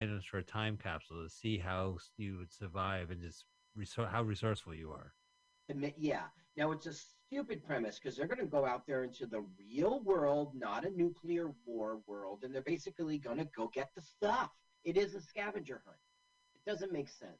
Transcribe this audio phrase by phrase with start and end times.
[0.00, 3.44] items for a time capsule to see how you would survive and just
[3.78, 5.12] resor- how resourceful you are.
[5.98, 6.24] Yeah.
[6.56, 10.02] Now it's a stupid premise because they're going to go out there into the real
[10.02, 14.50] world, not a nuclear war world, and they're basically going to go get the stuff.
[14.84, 15.98] It is a scavenger hunt.
[16.54, 17.38] It doesn't make sense.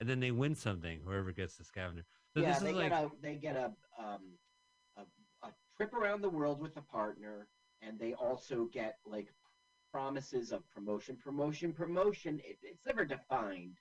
[0.00, 2.04] And then they win something, whoever gets the scavenger.
[2.34, 4.38] So yeah, this they like get a they get a um
[4.96, 5.02] a,
[5.46, 7.48] a trip around the world with a partner,
[7.82, 9.28] and they also get like
[9.92, 12.40] promises of promotion, promotion, promotion.
[12.44, 13.78] It, it's never defined.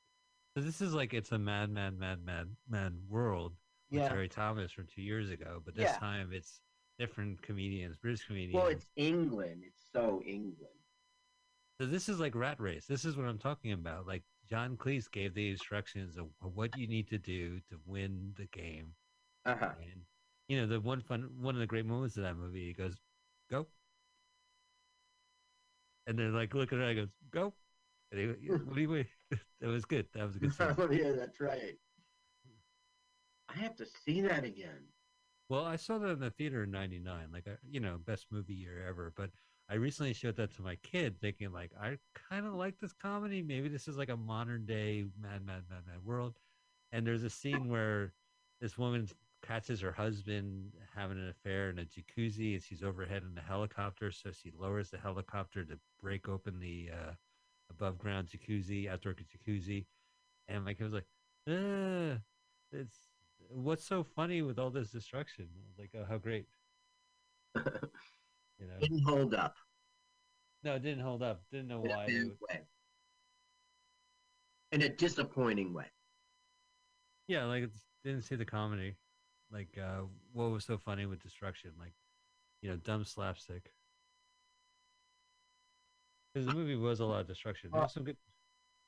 [0.55, 3.53] so this is like it's a mad, mad, mad, mad, mad world
[3.91, 4.09] with Yeah.
[4.09, 5.97] Terry Thomas from two years ago, but this Yeah.
[5.97, 6.61] time it's
[6.97, 8.55] different comedians, British comedians.
[8.55, 9.63] Well, it's England.
[9.65, 10.75] It's so England.
[11.79, 12.85] So this is like rat race.
[12.87, 14.05] This is what I'm talking about.
[14.05, 18.45] Like John Cleese gave the instructions of what you need to do to win the
[18.47, 18.93] game.
[19.45, 19.71] Uh huh.
[19.81, 20.01] And
[20.47, 22.99] you know, the one fun one of the great moments of that movie, he goes,
[23.49, 23.67] Go.
[26.09, 27.53] And they're like looking at it, he goes, Go.
[28.11, 29.05] And he, what do you wait?
[29.61, 30.07] that was good.
[30.15, 30.73] That was a good scene.
[30.75, 31.77] oh yeah, that's right.
[33.47, 34.87] I have to see that again.
[35.49, 38.55] Well, I saw that in the theater in '99, like a, you know, best movie
[38.55, 39.13] year ever.
[39.15, 39.29] But
[39.69, 41.97] I recently showed that to my kid, thinking like, I
[42.31, 43.43] kind of like this comedy.
[43.43, 46.37] Maybe this is like a modern day Mad, Mad, Mad, Mad World.
[46.91, 48.13] And there's a scene where
[48.61, 48.79] this
[49.45, 54.11] catches her husband having an affair in a jacuzzi, and she's overhead in a helicopter.
[54.11, 57.11] So she lowers the helicopter to break open the uh,
[57.69, 59.85] above ground jacuzzi, outdoor jacuzzi.
[60.47, 61.05] And my kid was like,
[61.49, 62.17] ah,
[62.71, 62.97] it's
[63.49, 65.47] what's so funny with all this destruction?
[65.55, 66.45] I was like, oh, how great.
[68.61, 69.55] You know, Didn't hold up.
[70.65, 71.41] no, it didn't hold up.
[71.49, 72.05] Didn't know in why.
[72.07, 72.59] bad it would- way.
[74.73, 75.85] In a disappointing way.
[77.29, 77.71] Yeah, like it
[78.03, 78.95] didn't see the comedy.
[79.51, 80.01] Like, uh,
[80.33, 81.71] what was so funny with destruction?
[81.79, 81.93] Like,
[82.61, 83.71] you know, dumb slapstick.
[86.33, 87.71] Because the movie was a lot of destruction.
[87.71, 88.17] There was some good.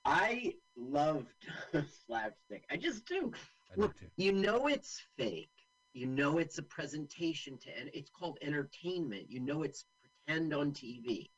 [0.06, 1.34] I loved
[2.06, 2.66] slapstick.
[2.72, 3.32] I just do.
[3.72, 4.08] I Look, too.
[4.18, 5.50] you know it's fake.
[5.94, 9.30] You know it's a presentation to, and it's called entertainment.
[9.30, 9.86] You know it's
[10.26, 11.32] pretend on TV.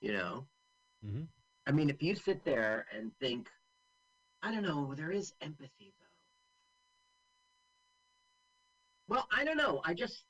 [0.00, 0.46] You know.
[1.02, 1.24] hmm
[1.66, 3.48] I mean, if you sit there and think,
[4.42, 6.05] I don't know, there is empathy though.
[9.08, 9.80] Well, I don't know.
[9.84, 10.24] I just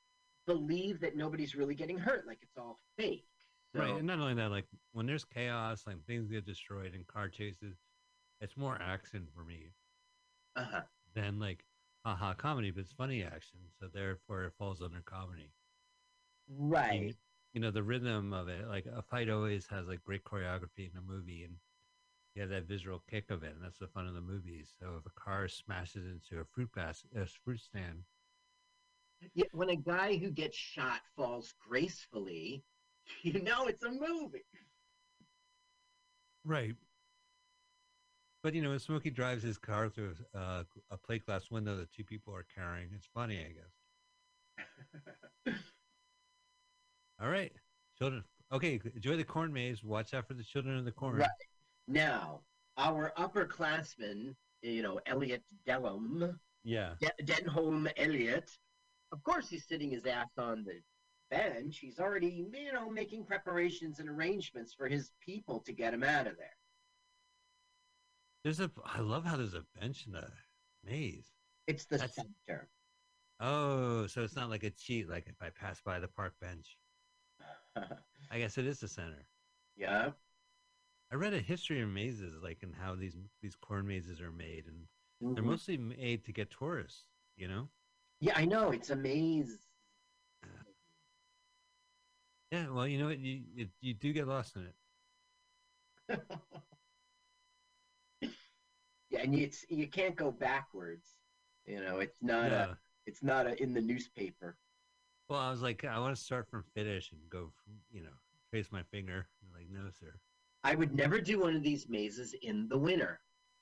[0.47, 2.27] believe that nobody's really getting hurt.
[2.27, 3.27] Like it's all fake.
[3.75, 7.07] So, Right, and not only that, like when there's chaos, like things get destroyed and
[7.07, 7.77] car chases,
[8.41, 9.71] it's more action for me
[10.57, 10.83] uh-huh.
[11.15, 11.65] than like
[12.05, 15.51] haha comedy, but it's funny action, so therefore it falls under comedy.
[16.49, 17.15] Right.
[17.53, 20.97] you know the rhythm of it like a fight always has like great choreography in
[20.97, 21.55] a movie and
[22.35, 24.91] you have that visual kick of it and that's the fun of the movies so
[24.97, 28.05] if a car smashes into a fruit basket a fruit stand
[29.53, 32.63] when a guy who gets shot falls gracefully,
[33.23, 34.45] you know it's a movie.
[36.45, 36.75] right.
[38.43, 41.93] But you know when smokey drives his car through uh, a plate glass window that
[41.93, 43.53] two people are carrying it's funny i
[45.49, 45.55] guess.
[47.21, 47.53] All right.
[47.99, 48.23] Children
[48.53, 49.83] okay enjoy the corn maze.
[49.83, 51.17] Watch out for the children of the corn.
[51.17, 51.29] Right.
[51.89, 52.41] Now,
[52.77, 56.95] our upperclassman, you know, Elliot Dellum, yeah.
[57.01, 58.51] De- Denholm Elliot,
[59.13, 60.81] of course he's sitting his ass on the
[61.31, 61.79] bench.
[61.79, 66.27] He's already, you know, making preparations and arrangements for his people to get him out
[66.27, 66.57] of there.
[68.45, 70.29] there's a i love how there's a bench in the
[70.85, 71.33] maze
[71.67, 72.69] It's the That's- center.
[73.39, 76.79] Oh, so it's not like a cheat, like if I pass by the park bench.
[78.31, 79.27] I guess it is the center.
[79.77, 80.11] yeah.
[81.13, 84.65] I read a history of mazes, like and how these these corn mazes are made,
[84.67, 85.49] and they're Mhm.
[85.49, 87.09] mostly made to get tourists.
[87.37, 87.69] You know?
[88.21, 88.73] Yeah, I know.
[88.73, 89.69] It's a maze.
[92.53, 92.69] Yeah.
[92.71, 93.19] Well, you know what?
[93.19, 94.75] You you, you do get lost in it.
[99.11, 101.19] yeah, and it's you can't go backwards.
[101.67, 102.65] You know, it's not Yeah.
[102.65, 104.59] a it's not a, in the newspaper.
[105.29, 108.15] Well, I was like, I want to start from finish and go, from, you know,
[108.51, 109.27] trace my finger.
[109.53, 110.15] Like, no, sir.
[110.65, 113.21] I would never do one of these mazes in the winter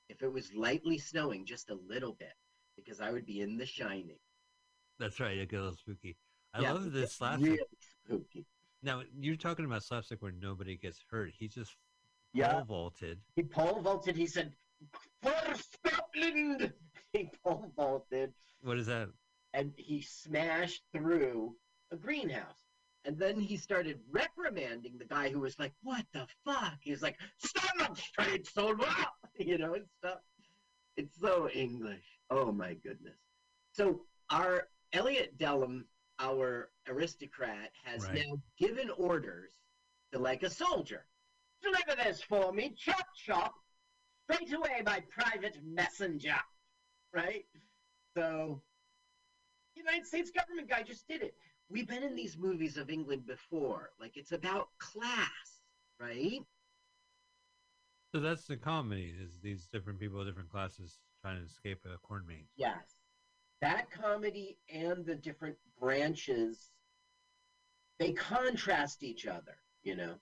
[0.08, 2.34] if it was lightly snowing just a little bit
[2.76, 4.18] because I would be in the shining.
[4.98, 5.36] That's right.
[5.36, 6.16] It get a little spooky.
[6.52, 7.50] I Yeah, love this slapstick.
[7.50, 7.64] Really
[8.06, 8.46] spooky.
[8.82, 11.32] Now you're talking about slapstick where nobody gets hurt.
[11.36, 11.76] He just
[12.32, 12.52] Yeah.
[12.52, 13.20] pole vaulted.
[13.34, 14.16] He pole vaulted.
[14.16, 14.54] He said,
[15.22, 16.72] "For Scotland!"
[17.12, 19.08] He pole vaulted What is that?
[19.52, 21.56] and he smashed through
[21.92, 22.58] a greenhouse.
[23.04, 27.02] And then he started reprimanding the guy who was like, "What the fuck?" He was
[27.02, 28.86] like, "Stand up straight, soldier!"
[29.38, 30.20] You know, and stuff.
[30.96, 32.04] It's so English.
[32.30, 33.18] Oh my goodness.
[33.72, 35.84] So our Elliot Dellum,
[36.20, 38.24] our aristocrat, has Right.
[38.26, 39.52] now given orders
[40.12, 41.06] to like a soldier.
[41.60, 43.54] Deliver this for me, chop chop,
[44.22, 46.40] straight away by private messenger.
[47.12, 47.46] Right?
[48.16, 48.62] So,
[49.74, 51.36] United States government guy just did it.
[51.68, 53.92] We've been in these movies of England before.
[53.98, 55.62] Like, it's about class,
[55.98, 56.40] right?
[58.14, 59.12] So that's the comedy.
[59.20, 62.52] Is these different people, of different classes, trying to escape a corn maze?
[62.54, 62.94] Yes.
[63.64, 66.70] That comedy and the different branches,
[67.98, 70.16] they contrast each other, you know?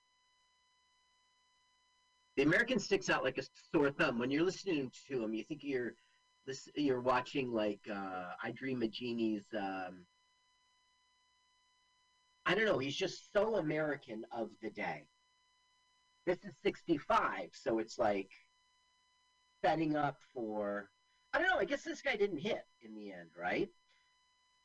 [2.36, 3.42] The American sticks out like a
[3.74, 4.20] sore thumb.
[4.20, 5.94] When you're listening to him, you think you're
[6.46, 9.46] this you're watching like uh, I Dream of Jeannie's.
[9.52, 10.06] Um,
[12.46, 12.78] I don't know.
[12.78, 15.02] He's just so American of the day.
[16.26, 18.30] This is '65, so it's like
[19.64, 20.91] setting up for.
[21.32, 21.58] I don't know.
[21.58, 23.68] I guess this guy didn't hit in the end, right?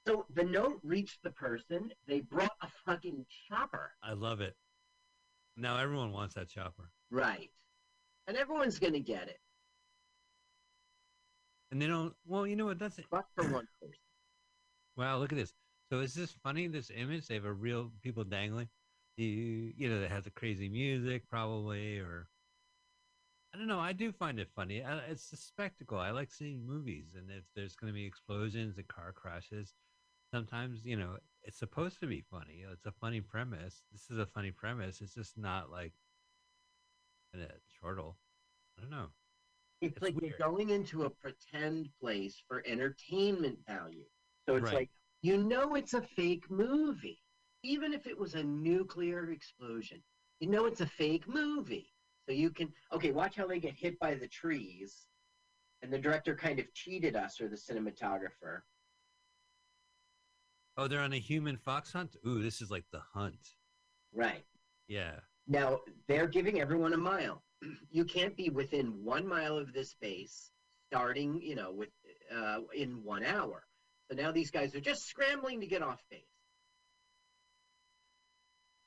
[0.06, 1.92] So the note reached the person.
[2.08, 3.92] They brought a fucking chopper.
[4.04, 4.56] I love it.
[5.56, 6.92] Now everyone wants that chopper.
[7.12, 7.50] Right.
[8.28, 9.40] And everyone's gonna get it.
[11.72, 12.14] And they don't.
[12.26, 12.80] Well, you know what?
[12.80, 13.06] That's it.
[13.12, 13.94] But for one person.
[14.96, 15.54] Wow, look at this.
[15.92, 16.66] So is this funny?
[16.66, 17.28] This image?
[17.28, 18.68] They have a real people dangling.
[19.18, 19.28] You,
[19.78, 22.28] you know, that has a crazy music, probably, or
[23.58, 23.80] I don't know.
[23.80, 24.84] I do find it funny.
[24.84, 25.98] Uh, it's a spectacle.
[25.98, 29.74] I like seeing movies, and if there's going to be explosions and car crashes,
[30.32, 32.64] sometimes you know it's supposed to be funny.
[32.72, 33.82] It's a funny premise.
[33.92, 35.02] This is a funny premise.
[35.02, 35.94] It's just not like
[37.34, 37.48] a uh,
[37.82, 38.18] chortle.
[38.78, 39.08] I don't know.
[39.82, 40.38] It's, It's like weird.
[40.40, 44.06] you're going into a pretend place for entertainment value.
[44.48, 44.74] So it's Right.
[44.74, 44.90] like
[45.24, 47.22] you know it's a fake movie.
[47.64, 50.04] Even if it was a nuclear explosion.
[50.40, 51.92] You know it's a fake movie.
[52.28, 55.08] So you can okay, watch how they get hit by the trees.
[55.82, 58.62] And the director kind of cheated us or the cinematographer.
[60.76, 62.16] Oh, they're on a human fox hunt.
[62.26, 63.56] Ooh, this is like the hunt.
[64.14, 64.44] Right.
[64.88, 65.14] Yeah.
[65.48, 67.44] Now they're giving everyone a mile.
[67.90, 70.52] You can't be within one mile of this base,
[70.92, 71.90] starting, you know, with
[72.36, 73.64] uh, in one hour.
[74.10, 76.37] So now these guys are just scrambling to get off base.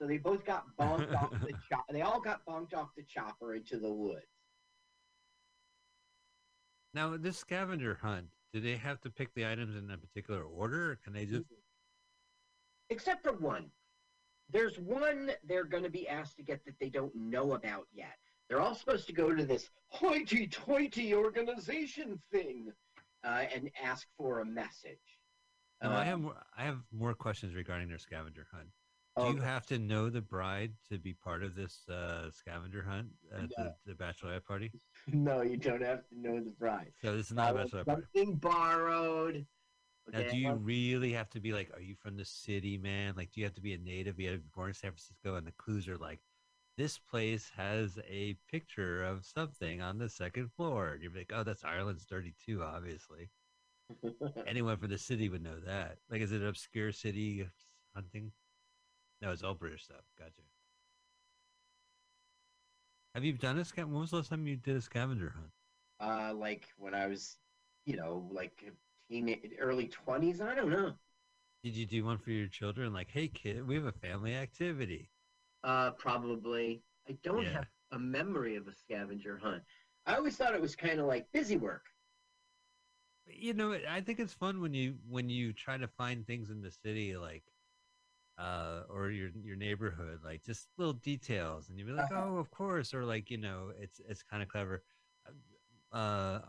[0.01, 1.85] So they both got bonked off the chop.
[1.91, 4.25] They all got bonked off the chopper into the woods.
[6.95, 10.93] Now, this scavenger hunt, do they have to pick the items in a particular order,
[10.93, 11.45] or can they just?
[12.89, 13.71] Except for one.
[14.53, 18.17] There's one they're going to be asked to get that they don't know about yet.
[18.49, 22.73] They're all supposed to go to this hoity-toity organization thing
[23.23, 24.99] uh, and ask for a message.
[25.83, 28.67] I Uh, have more, I have more questions regarding their scavenger hunt.
[29.17, 29.45] Do you okay.
[29.45, 33.75] have to know the bride to be part of this uh, scavenger hunt at the,
[33.85, 34.71] the bachelorette party?
[35.09, 36.93] No, you don't have to know the bride.
[37.03, 38.03] So this is not a bachelorette party.
[38.15, 39.47] something borrowed.
[40.13, 43.15] Now, do you really have to be like, are you from the city, man?
[43.17, 44.19] Like, do you have to be a native?
[44.19, 46.21] You have to be born in San Francisco, and the clues are like,
[46.77, 50.93] this place has a picture of something on the second floor.
[50.93, 53.31] And you're like, oh, that's Ireland's 32, obviously.
[54.47, 55.99] Anyone from the city would know that.
[56.11, 57.47] Like, is it an obscure city
[57.95, 58.33] hunting?
[59.23, 60.05] No, it's all British stuff.
[60.19, 60.43] Gotcha.
[63.15, 63.85] Have you done a scav?
[63.85, 65.53] When was the last time you did a scavenger hunt?
[66.01, 67.37] uh, like when I was,
[67.85, 68.65] you know, like
[69.11, 70.41] teen, early twenties.
[70.41, 70.95] I don't know.
[71.63, 72.93] Did you do one for your children?
[72.93, 75.09] Like, hey, kid, we have a family activity.
[75.65, 76.83] Uh, probably.
[77.09, 77.55] I don't Yeah.
[77.55, 79.63] have a memory of a scavenger hunt.
[80.07, 81.85] I always thought it was kind of like busy work.
[83.27, 86.61] you know i think it's fun when you when you try to find things in
[86.61, 87.45] the city like
[88.41, 92.23] uh or your your neighborhood like just little details and you'd be like Uh-huh.
[92.27, 94.83] oh of course or like you know it's it's kind of clever
[95.93, 96.41] uh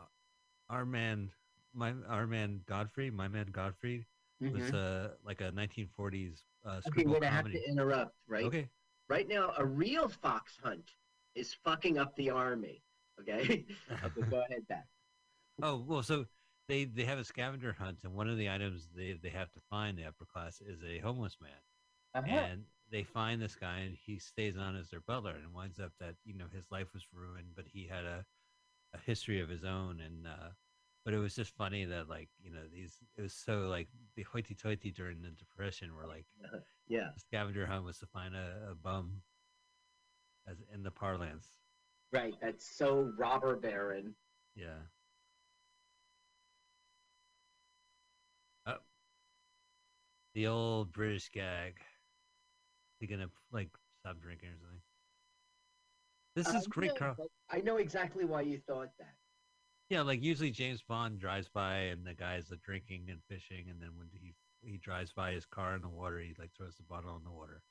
[0.69, 1.29] our man
[1.73, 4.05] my our man godfrey my man godfrey
[4.41, 4.73] was Mhm.
[4.73, 8.15] uh like a 1940s uh Okay, wait, I have to interrupt.
[8.27, 8.69] Right, okay
[9.09, 10.91] right now, a real fox hunt
[11.35, 12.83] is fucking up the army.
[13.19, 13.65] Okay,
[14.03, 14.85] okay, go ahead, back.
[15.61, 16.25] oh well so
[16.67, 19.59] they they have a scavenger hunt and one of the items they they have to
[19.69, 21.51] find the upper class is a homeless man
[22.13, 22.27] Uh-huh.
[22.29, 25.93] and they find this guy and he stays on as their butler and winds up
[25.99, 28.25] that you know his life was ruined but he had a,
[28.93, 30.49] a history of his own and uh
[31.05, 34.23] but it was just funny that like you know these it was so like the
[34.23, 36.25] hoity-toity during the depression were like
[36.87, 39.21] Yeah, scavenger hunt was to find a, a bum
[40.47, 41.47] as in the parlance
[42.11, 42.33] right.
[42.41, 44.13] That's so robber baron.
[44.55, 44.79] yeah
[48.65, 48.77] oh.
[50.33, 51.75] the old british gag
[53.01, 54.81] you gonna like stop drinking or something
[56.35, 57.31] this Uh, is great no, Carl.
[57.49, 59.15] I know exactly why you thought that.
[59.89, 63.81] Yeah, like usually James Bond drives by and the guy's like drinking and fishing, and
[63.81, 66.83] then when he he drives by his car in the water, he like throws the
[66.83, 67.63] bottle in the water.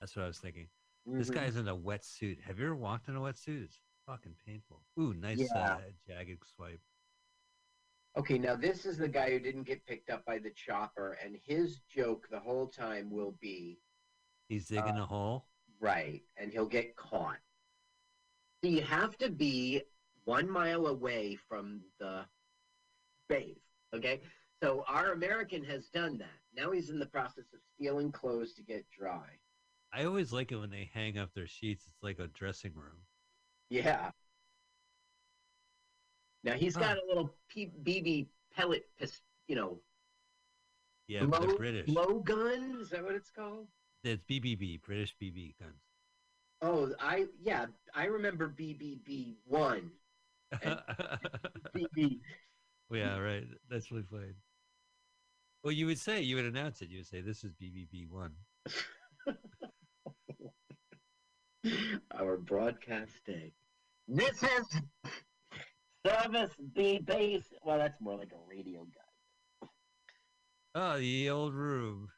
[0.00, 0.68] That's what I was thinking.
[1.06, 1.34] This Mhm.
[1.34, 2.40] guy's in a wetsuit.
[2.42, 3.64] Have you ever walked in a wetsuit?
[3.64, 4.86] It's fucking painful.
[5.00, 5.76] Ooh, nice Yeah.
[5.76, 6.80] uh, jagged swipe.
[8.16, 11.36] Okay, now this is the guy who didn't get picked up by the chopper, and
[11.46, 13.78] his joke the whole time will be
[14.48, 15.48] He's digging Uh, a hole.
[15.80, 17.38] right, and he'll get caught.
[18.62, 19.82] So you have to be
[20.24, 22.26] one mile away from the
[23.28, 23.58] base.
[23.94, 24.20] Okay,
[24.62, 26.38] so our American has done that.
[26.54, 29.38] Now he's in the process of stealing clothes to get dry.
[29.90, 31.86] I always like it when they hang up their sheets.
[31.86, 33.06] It's like a dressing room.
[33.70, 34.10] Yeah.
[36.44, 37.00] Now he's got Huh.
[37.04, 38.88] a little P- BB pellet,
[39.48, 39.80] you know,
[41.08, 41.86] Yeah, blow, they're British.
[41.86, 42.78] blow gun.
[42.80, 43.66] Is that what it's called?
[44.04, 45.82] It's BBB, British BB guns.
[46.62, 49.90] Oh, I yeah, I remember BBB one.
[50.54, 52.20] BB.
[52.90, 53.44] yeah, right.
[53.68, 54.34] That's really funny.
[55.64, 56.88] Well, you would say you would announce it.
[56.88, 58.32] You would say this is BBB one.
[62.18, 63.52] Our broadcast day.
[64.08, 64.66] This is
[66.06, 67.44] service B base.
[67.64, 69.68] Well, that's more like a radio guy.
[70.74, 72.08] Oh, the old room.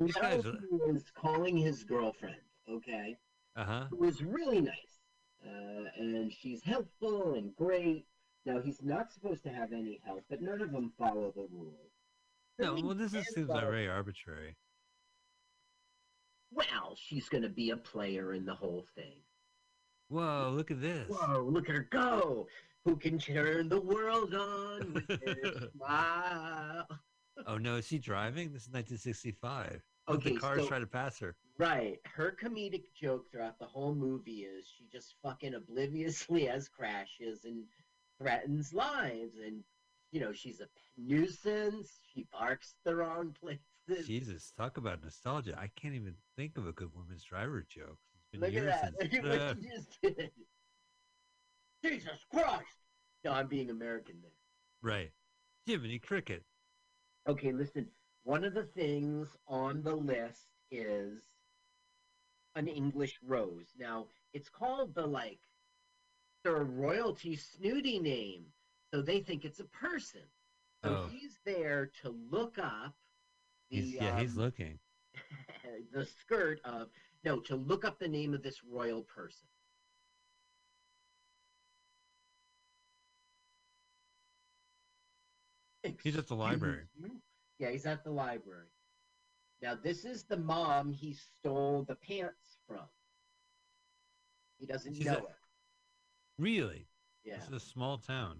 [0.00, 2.40] These Now guys are- he is calling his girlfriend.
[2.68, 3.16] Okay.
[3.54, 3.86] Uh huh.
[3.90, 5.00] who is really nice.
[5.44, 8.06] Uh, and she's helpful and great.
[8.46, 11.92] Now, he's not supposed to have any help, but none of them follow the rules.
[12.58, 14.56] No, well, this is, seems like very arbitrary.
[16.52, 19.20] Well, she's going to be a player in the whole thing.
[20.12, 21.08] Whoa, look at this.
[21.08, 22.46] Whoa, look at her go!
[22.84, 26.86] Who can turn the world on with smile?
[27.46, 28.52] Oh no, is he driving?
[28.52, 29.82] This is 1965.
[30.08, 31.34] Look, Okay, the cars so- try to pass her.
[31.58, 31.98] Right.
[32.04, 37.64] Her comedic joke throughout the whole movie is she just fucking obliviously has crashes and
[38.20, 39.36] threatens lives.
[39.44, 39.62] And,
[40.10, 40.66] you know, she's a
[40.98, 42.00] nuisance.
[42.12, 44.06] She barks the wrong places.
[44.06, 45.56] Jesus, talk about nostalgia.
[45.58, 47.98] I can't even think of a good woman's driver joke.
[48.34, 48.92] Look at that.
[49.12, 50.30] Look what you just did.
[51.84, 52.64] Jesus Christ.
[53.24, 54.30] No, I'm being American there.
[54.82, 55.10] right.
[55.66, 56.42] Jiminy Cricket.
[57.28, 57.86] Okay, listen.
[58.24, 61.20] One of the things on the list is
[62.56, 63.68] an English rose.
[63.78, 65.38] Now, it's called the like
[66.44, 68.44] their royalty snooty name,
[68.92, 70.22] so they think it's a person.
[70.84, 71.08] So Oh.
[71.12, 72.94] he's there to look up
[73.70, 74.78] the He's, yeah, he's um, looking.
[75.92, 76.88] the skirt of
[77.24, 79.46] no to look up the name of this royal person.
[86.02, 86.84] He's at the library.
[87.58, 88.66] Yeah, he's at the library.
[89.60, 92.80] Now, this is the mom he stole the pants from.
[94.58, 95.34] He doesn't She's know a- it.
[96.40, 96.88] Really?
[97.24, 98.38] Yeah, This is a small town.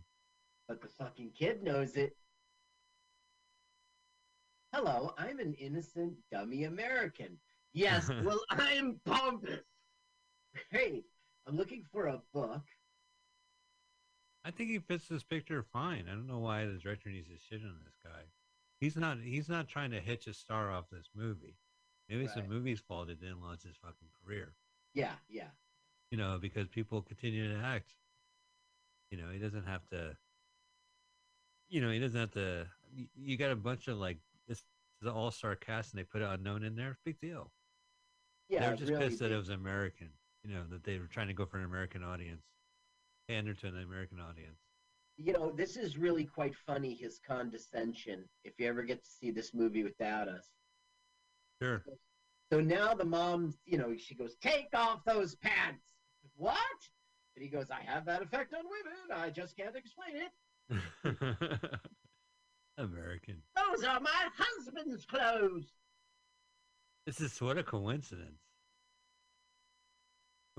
[0.67, 2.17] but the fucking kid knows it.
[4.73, 7.37] Hello, I'm an innocent dummy American.
[7.75, 9.61] Yes, well, I'm pompous.
[10.71, 11.03] Hey,
[11.47, 12.63] I'm looking for a book.
[14.45, 16.07] I think he fits this picture fine.
[16.09, 18.23] I don't know why the director needs to shit on this guy.
[18.81, 19.19] He's not.
[19.23, 21.57] He's not trying to hitch a star off this movie.
[22.09, 24.55] Maybe it's the movie's fault it didn't launch his fucking career.
[24.93, 25.49] Yeah, yeah.
[26.11, 27.95] You know, because people continue to act.
[29.11, 30.17] You know, he doesn't have to.
[31.69, 32.67] You know, he doesn't have to.
[33.15, 34.65] You got a bunch of like this
[35.01, 36.99] is all star cast, and they put it unknown in there.
[37.05, 37.51] Big deal.
[38.53, 39.33] Yeah, they were just really pissed that big.
[39.35, 40.11] it was American.
[40.45, 42.43] You know, that they were trying to go for an American audience,
[43.29, 44.59] pander to an American audience.
[45.17, 49.31] you know, this is really quite funny, his condescension, if you ever get to see
[49.31, 50.49] this movie without us.
[51.63, 51.83] Sure.
[52.53, 55.85] So now the mom, you know, she goes, Take off those pants.
[56.37, 56.59] What?
[57.37, 59.23] And he goes, I have that effect on women.
[59.25, 60.33] I just can't explain it.
[62.79, 63.43] American.
[63.57, 65.73] Those are my husband's clothes.
[67.07, 68.41] This is what a coincidence.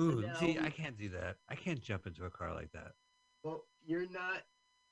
[0.01, 1.37] Ooh, now see, I can't do that.
[1.49, 2.93] I can't jump into a car like that.
[3.43, 4.41] Well, you're not,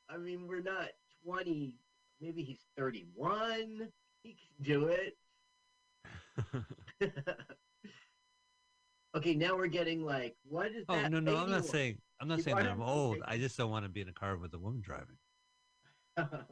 [0.10, 0.90] I mean, we're not
[1.26, 1.76] 20.
[2.22, 3.90] Maybe he's 31.
[4.24, 5.18] He can do it.
[9.16, 11.06] okay, now we're getting like, what is oh that?
[11.06, 13.18] Oh no, no, I'm not saying I'm not You saying that I'm old.
[13.26, 15.18] I just don't want to be in a car with a woman driving.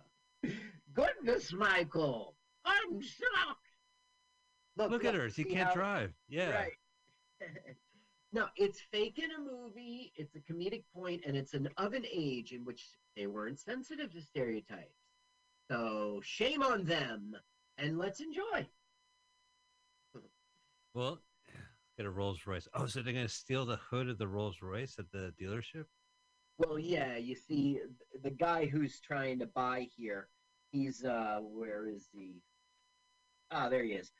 [0.93, 3.58] Goodness, Michael, I'm shocked.
[4.87, 6.13] Look at her; she can't how- drive.
[6.29, 6.73] Yeah, Right.
[8.31, 10.13] no, it's fake in a movie.
[10.15, 14.11] It's a comedic point, and it's an of an age in which they weren't sensitive
[14.13, 14.95] to stereotypes.
[15.69, 17.35] So shame on them,
[17.77, 18.67] and let's enjoy.
[20.95, 21.21] Well,
[21.97, 22.67] get a Rolls Royce.
[22.73, 25.85] Oh, so they're gonna steal the hood of the Rolls Royce at the dealership?
[26.57, 27.79] Well, yeah, you see,
[28.23, 30.29] the guy who's trying to buy here,
[30.71, 32.41] he's uh, where is he?
[33.51, 34.11] Ah, there he is.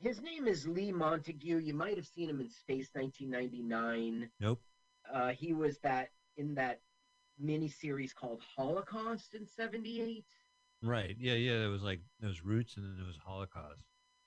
[0.00, 1.58] His name is Lee Montague.
[1.58, 4.28] You might have seen him in Space 1999.
[4.40, 4.60] Nope.
[5.12, 6.80] Uh, he was that in that
[7.38, 10.24] mini series called Holocaust in '78.
[10.82, 11.16] Right.
[11.18, 11.64] Yeah, yeah.
[11.64, 13.82] It was like those roots and then it was Holocaust.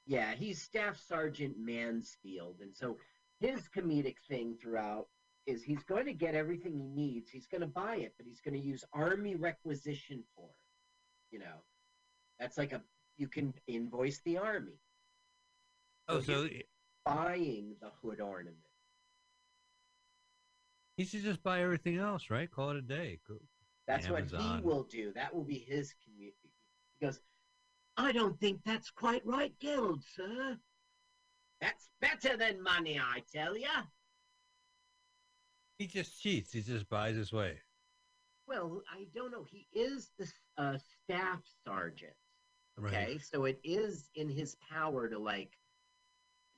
[0.05, 2.97] Yeah, he's Staff Sergeant Mansfield, and so
[3.41, 5.07] his comedic thing throughout
[5.45, 7.29] is he's going to get everything he needs.
[7.29, 11.35] He's going to buy it, but he's going to use army requisition for it.
[11.35, 11.61] You know,
[12.39, 12.81] that's like a
[13.17, 14.79] you can invoice the army
[16.09, 16.49] Oh, So so
[17.05, 18.57] buying the hood ornament.
[20.97, 22.49] he should just buy everything else, right?
[22.49, 23.19] Call it a day.
[23.27, 23.39] Go-
[23.87, 25.11] That's what he will do.
[25.13, 26.53] That will be his community.
[26.99, 27.19] He goes,
[27.97, 30.57] I don't think that's quite right, Guild, sir.
[31.61, 33.83] That's better than money, I tell ya.
[35.79, 36.53] He just cheats.
[36.53, 37.59] He just buys his way.
[38.47, 39.43] Well, I don't know.
[39.43, 42.13] He is the uh, staff sergeant.
[42.77, 42.93] Right.
[42.93, 45.51] Okay, so it is in his power to like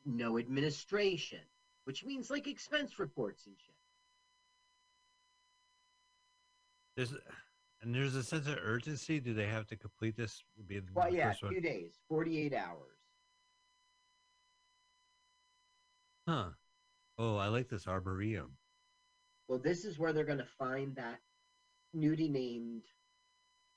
[0.06, 1.40] know administration,
[1.86, 3.76] which means like expense reports and shit.
[6.96, 7.14] There's
[7.82, 9.20] and there's a sense of urgency.
[9.20, 10.44] Do they have to complete this?
[10.68, 11.54] Be the Well, yeah, first one?
[11.54, 12.98] two days, forty-eight hours.
[16.28, 16.50] Huh.
[17.18, 18.52] Oh, I like this arboretum.
[19.48, 21.20] Well, this is where they're gonna find that
[21.92, 22.84] snooty named.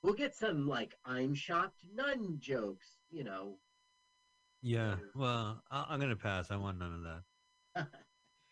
[0.03, 3.57] We'll get some like I'm shocked nun jokes, you know.
[4.63, 4.97] Yeah.
[5.15, 6.51] Well, I, I'm gonna pass.
[6.51, 7.03] I want none of
[7.75, 7.89] that.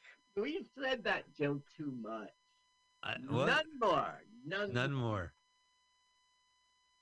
[0.37, 2.31] We've said that joke too much.
[3.03, 3.47] I, what?
[3.47, 4.23] None more.
[4.45, 5.33] None, None more.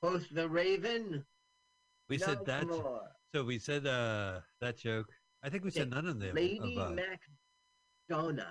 [0.02, 1.24] Both the Raven.
[2.08, 2.66] We said that.
[2.66, 3.02] more.
[3.34, 5.06] So we said uh that joke.
[5.42, 6.34] I think we said none of them.
[6.34, 6.76] Lady.
[8.10, 8.44] MacDonough.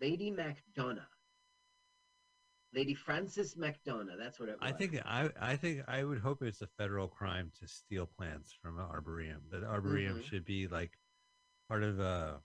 [0.00, 1.13] Lady MacDonough.
[2.74, 4.16] Lady Frances MacDonough.
[4.18, 4.70] That's what it was.
[4.70, 8.52] I think I I think I would hope it's a federal crime to steal plants
[8.52, 9.42] from an arboretum.
[9.50, 10.24] That arboretum Mhm.
[10.24, 10.98] should be like
[11.68, 12.42] part of a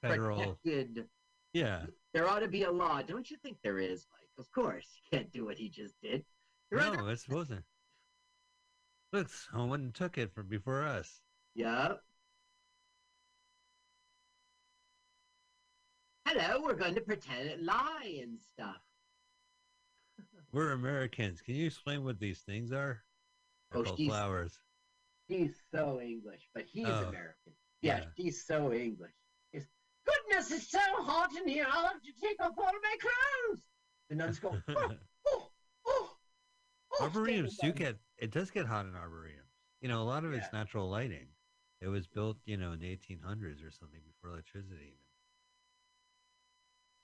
[0.00, 0.36] federal.
[0.56, 1.08] Protected.
[1.52, 1.86] Yeah.
[2.12, 3.02] There ought to be a law.
[3.02, 4.28] Don't you think there is, Mike?
[4.38, 4.88] Of course.
[4.96, 6.24] You can't do what he just did.
[6.72, 7.64] Under- No, it wasn't.
[9.12, 11.20] Look, someone took it from before us.
[11.54, 11.98] Yeah.
[16.26, 18.80] Hello, we're going to pretend it lie and stuff.
[20.54, 21.40] We're Americans.
[21.40, 23.02] Can you explain what these things are?
[23.72, 24.60] Oh, she's- flowers.
[25.26, 27.56] He's so English, but he's Oh, American.
[27.80, 28.04] Yeah, yeah.
[28.14, 29.14] he's so English.
[29.50, 29.66] He's,
[30.04, 31.66] Goodness, it's so hot in here.
[31.68, 33.62] I'll have to take off all of my clothes.
[34.10, 35.50] The nuns go, oh, oh,
[35.86, 36.16] oh,
[36.92, 37.04] oh.
[37.04, 39.40] arboreums do get it does get hot in arboreums.
[39.80, 41.26] You know, a lot of it's natural lighting.
[41.80, 44.84] It was built, you know, in the 1800s or something before electricity.
[44.84, 44.98] Even.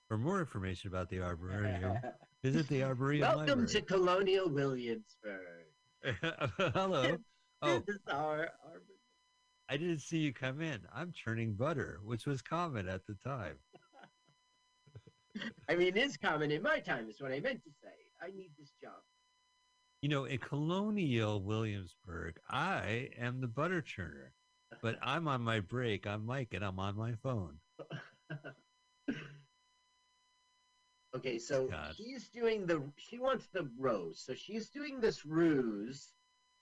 [0.07, 1.99] For more information about the arboreum,
[2.43, 3.83] visit the Arboretum Welcome to.
[3.83, 5.67] Colonial Williamsburg.
[6.59, 7.17] Hello.
[7.63, 8.81] Oh, This is our, our
[9.69, 10.81] I didn't see you come in.
[10.95, 13.57] I'm churning butter, which was common at the time.
[15.69, 17.93] I mean, it's common in my time, is what I meant to say.
[18.23, 19.03] I need this job.
[20.01, 24.31] You know, in colonial Williamsburg, I am the butter churner,
[24.81, 26.07] but I'm on my break.
[26.07, 27.59] I'm Mike, and I'm on my phone.
[31.17, 31.95] Okay, so God.
[31.97, 32.83] he's doing the.
[32.97, 36.13] She wants the rose, so she's doing this ruse.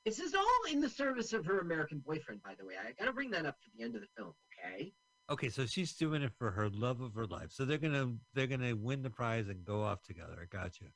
[0.07, 2.75] This is all in the service of her American boyfriend, by the way.
[2.83, 4.33] I gotta bring that up for the end of the film,
[4.65, 4.93] okay?
[5.31, 7.51] Okay, so she's doing it for her love of her life.
[7.51, 10.39] So they're gonna they're gonna win the prize and go off together.
[10.41, 10.89] I got you.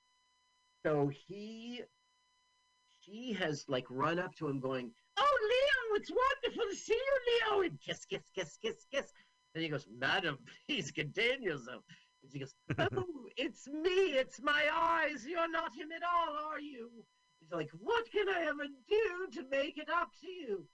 [0.87, 1.83] So he,
[3.01, 7.51] she has like run up to him, going, "Oh, Leo, it's wonderful to see you,
[7.51, 9.13] Leo!" And kiss, kiss, kiss, kiss, kiss.
[9.55, 11.85] And he goes, "Madam, please contain yourself."
[12.23, 14.15] And she goes, "Oh, it's me.
[14.15, 15.27] It's my eyes.
[15.27, 16.91] You're not him at all, are you?"
[17.41, 20.69] He's like, "What can I ever do to make it up to you?"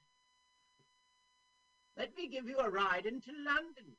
[1.96, 3.96] Let me give you a ride into London.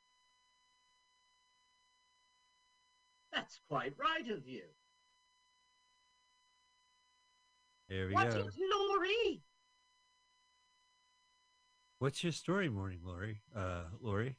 [3.33, 4.63] That's quite right of you.
[7.89, 8.37] There we What go.
[8.37, 9.43] is Laurie?
[11.97, 13.41] What's your story, morning, Lori?
[13.53, 14.37] Uh, Lori.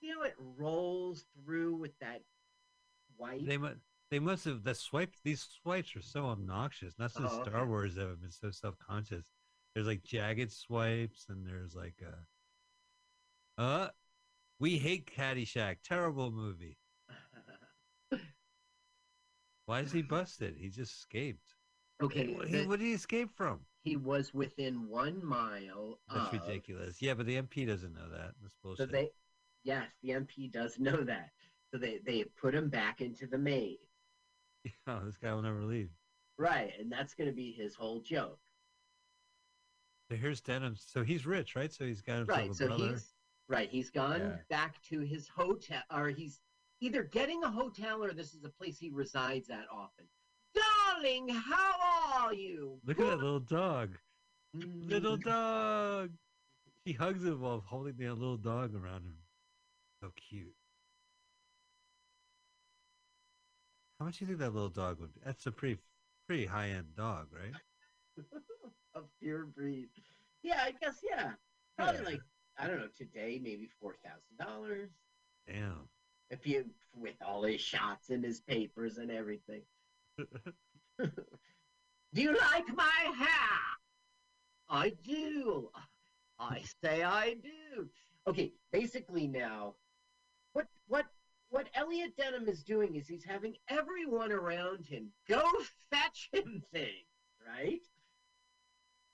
[0.00, 2.22] You know, it rolls through with that
[3.16, 3.46] white.
[3.46, 3.76] They must
[4.10, 5.18] they must have the swipes.
[5.24, 6.94] These swipes are so obnoxious.
[6.98, 7.50] Not since Oh, okay.
[7.50, 9.24] Star Wars have been so self conscious.
[9.74, 12.02] There's like jagged swipes, and there's like
[13.58, 13.88] uh, uh,
[14.60, 15.76] we hate Caddyshack.
[15.84, 16.78] Terrible movie.
[19.66, 20.56] Why is he busted?
[20.58, 21.54] He just escaped.
[22.02, 23.60] okay, What, he, the- what did he escape from?
[23.82, 26.00] he was within one mile.
[26.12, 27.02] That's of, ridiculous.
[27.02, 28.32] Yeah, but the MP doesn't know that.
[28.40, 29.10] That's So they,
[29.62, 31.30] yes, the MP does know that.
[31.74, 33.78] So they they put him back into the maze,
[34.86, 35.90] oh, this guy will never leave.
[36.38, 36.70] right?
[36.78, 38.38] And that's going to be his whole joke.
[40.08, 40.76] So here's Denham.
[40.76, 41.72] So he's rich, right?
[41.72, 42.50] So he's got himself Right.
[42.52, 42.90] a So brother.
[42.92, 43.12] he's
[43.48, 43.68] right.
[43.68, 44.36] He's gone Yeah.
[44.48, 46.40] back to his hotel, or he's
[46.78, 50.04] either getting a hotel or this is a place he resides at often.
[50.54, 52.78] Darling, how are you?
[52.84, 53.98] Look at that little dog.
[54.56, 54.88] Mm.
[54.88, 56.12] Little dog.
[56.86, 59.16] She hugs him while holding the little dog around him.
[60.00, 60.54] So cute.
[64.04, 65.08] How much do you think that little dog would?
[65.24, 65.78] That's a pretty,
[66.26, 67.54] pretty high end dog, right?
[68.94, 69.88] a pure breed.
[70.42, 71.30] Yeah, I guess yeah.
[71.78, 72.06] Probably Yeah.
[72.08, 72.20] like
[72.58, 74.90] I don't know today, maybe four thousand dollars.
[75.48, 75.88] Damn.
[76.28, 79.62] If you with all his shots and his papers and everything.
[80.18, 81.08] Do
[82.12, 83.58] you like my hair?
[84.68, 85.70] I do.
[86.38, 87.88] I say I do.
[88.26, 89.76] Okay, basically now,
[90.52, 91.06] what what
[91.50, 95.42] what Elliot Denham is doing is he's having everyone around him go
[95.90, 97.06] fetch him things,
[97.46, 97.80] right?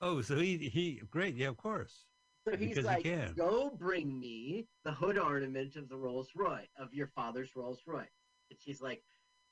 [0.00, 2.04] Oh, so he he great, yeah, of course.
[2.46, 3.34] So he's Because he like, can.
[3.34, 8.08] "Go bring me the hood ornament of the Rolls Royce of your father's Rolls Royce."
[8.50, 9.02] And she's like,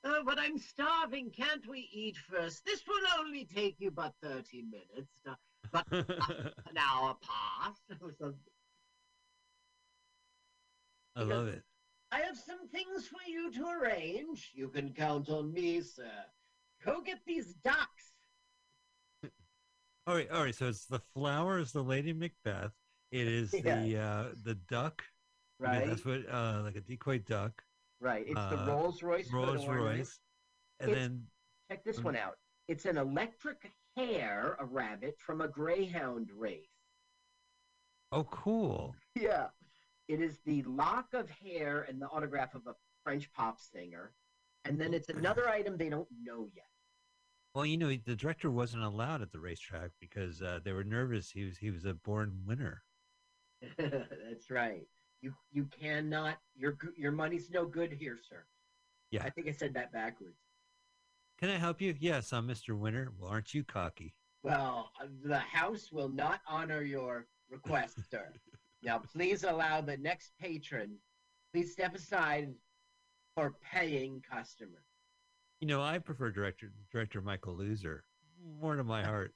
[0.05, 1.31] "Oh, but I'm starving.
[1.31, 2.65] Can't we eat first?
[2.65, 5.23] This will only take you but thirty minutes.
[5.27, 5.35] Uh,
[5.71, 8.53] But an hour past or something.
[11.17, 11.63] I love it.
[12.11, 14.53] I have some things for you to arrange.
[14.55, 16.11] You can count on me, sir.
[16.85, 18.13] Go get these ducks.
[20.07, 20.55] All right, all right.
[20.55, 22.73] So it's the flower is the Lady Macbeth.
[23.11, 25.03] It is the uh the duck.
[25.61, 27.53] Right, That's what uh like a decoy duck.
[28.01, 28.25] right.
[28.27, 29.31] It's the uh, Rolls Royce.
[29.33, 29.67] Rolls.
[29.67, 30.19] Royce.
[30.81, 31.27] And It's- then
[31.71, 32.05] Check this Mm.
[32.05, 32.39] one out.
[32.69, 36.71] It's an electric hare, a rabbit from a greyhound race.
[38.13, 38.95] oh cool.
[39.15, 39.49] Yeah.
[40.09, 44.13] It is the lock of hair and the autograph of a French pop singer.
[44.65, 46.65] And then it's another item they don't know yet.
[47.55, 51.31] Well, you know, the director wasn't allowed at the racetrack because uh, they were nervous.
[51.31, 52.83] He was he was a born winner.
[53.79, 54.87] That's right.
[55.21, 58.45] You you cannot your your money's no good here, sir.
[59.11, 59.25] Yeah.
[59.25, 60.39] I think I said that backwards.
[61.39, 61.95] Can I help you?
[61.99, 62.77] Yes, I'm Mr.
[62.77, 63.13] Winner.
[63.19, 64.15] Well, aren't you cocky?
[64.43, 68.33] Well, uh, the house will not honor your request, sir.
[68.83, 70.97] Now, please allow the next patron.
[71.53, 72.55] Please step aside
[73.35, 74.85] for paying customers.
[75.61, 78.05] You know, I prefer director director Michael Loser
[78.61, 79.33] more to my heart.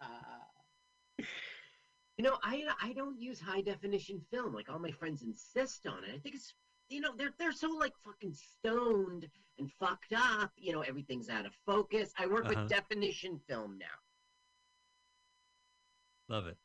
[1.18, 6.02] you know, I I don't use high definition film like all my friends insist on
[6.04, 6.10] it.
[6.14, 6.54] I think it's
[6.88, 10.50] you know they're they're so like fucking stoned and fucked up.
[10.56, 12.12] You know, everything's out of focus.
[12.18, 12.62] I work Uh-huh.
[12.62, 13.86] with definition film now.
[16.28, 16.56] Love it.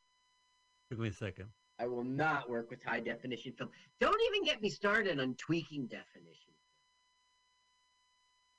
[0.90, 1.48] Took me a second.
[1.82, 3.68] I will not work with high definition film.
[4.00, 6.52] Don't even get me started on tweaking definition.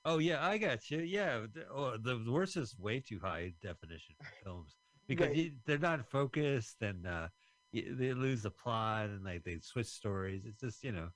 [0.04, 1.00] Oh yeah, I got you.
[1.00, 4.76] Yeah, the, oh, the worst is way too high definition films
[5.08, 5.36] because Right.
[5.38, 7.30] you, they're not focused and uh,
[7.74, 10.44] y- they lose the plot and like they switch stories.
[10.46, 11.08] It's just you know.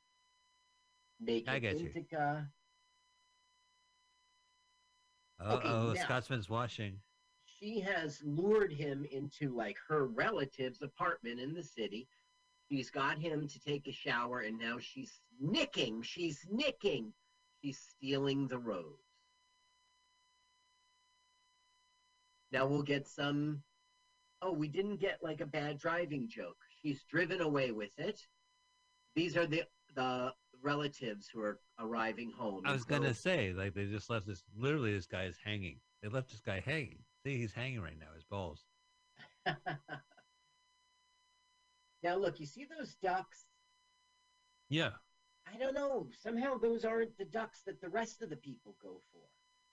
[1.20, 1.92] Make I get you.
[5.40, 7.02] Uh oh, Scotsman's washing.
[7.60, 12.08] She has lured him into like her relative's apartment in the city.
[12.70, 16.02] She's got him to take a shower, and now she's nicking.
[16.02, 17.14] She's nicking.
[17.64, 18.84] She's stealing the rose.
[22.52, 23.62] Now we'll get some.
[24.42, 26.58] Oh, we didn't get like a bad driving joke.
[26.82, 28.20] She's driven away with it.
[29.16, 29.64] These are the
[29.96, 32.64] the relatives who are arriving home.
[32.66, 34.44] I was gonna say like they just left this.
[34.56, 35.80] Literally, this guy is hanging.
[36.04, 37.00] They left this guy hanging.
[37.28, 38.06] See, he's hanging right now.
[38.16, 38.64] His balls.
[42.02, 43.48] now look, you see those ducks?
[44.70, 44.92] Yeah.
[45.54, 46.08] I don't know.
[46.24, 49.20] Somehow those aren't the ducks that the rest of the people go for.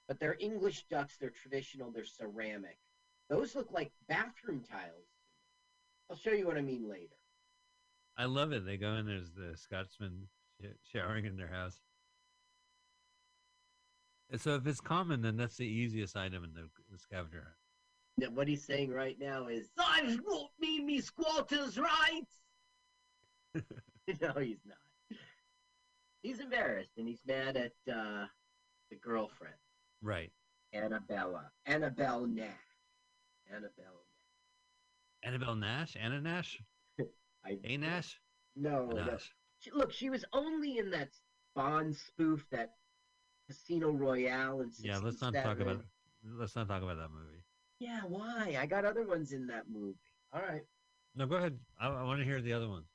[0.09, 1.17] But they're English ducks.
[1.17, 1.93] They're traditional.
[1.93, 2.81] They're ceramic.
[3.31, 5.07] Those look like bathroom tiles.
[6.11, 7.15] I'll show you what I mean later.
[8.19, 8.67] I love it.
[8.67, 9.07] They go in.
[9.07, 10.27] There's the Scotsman
[10.93, 11.79] showering in their house.
[14.31, 17.55] And so if it's common, then that's the easiest item in the, the scavenger hunt.
[18.17, 22.41] Now, what he's saying right now is, I won't me me squatters' rights.
[24.21, 25.19] no, he's not.
[26.23, 28.27] He's embarrassed and he's mad at uh,
[28.91, 29.57] the girlfriend,
[30.03, 30.33] Right.
[30.73, 31.51] Annabella.
[31.67, 32.49] Annabelle Nash.
[33.49, 34.05] Annabelle.
[35.23, 35.23] Nash.
[35.23, 35.97] Annabelle Nash.
[36.01, 36.61] Anna Nash.
[37.45, 38.21] I, A Nash.
[38.57, 39.19] No, no.
[39.59, 41.11] She, look, she was only in that
[41.55, 42.73] Bond spoof, that
[43.47, 44.99] Casino Royale, and Yeah.
[44.99, 45.85] Let's not talk about.
[46.25, 47.43] Let's not talk about that movie.
[47.81, 48.57] Yeah, why?
[48.59, 49.99] I got other ones in that movie.
[50.33, 50.63] All right,
[51.15, 51.59] No, go ahead.
[51.79, 52.87] I, I want to hear the other ones.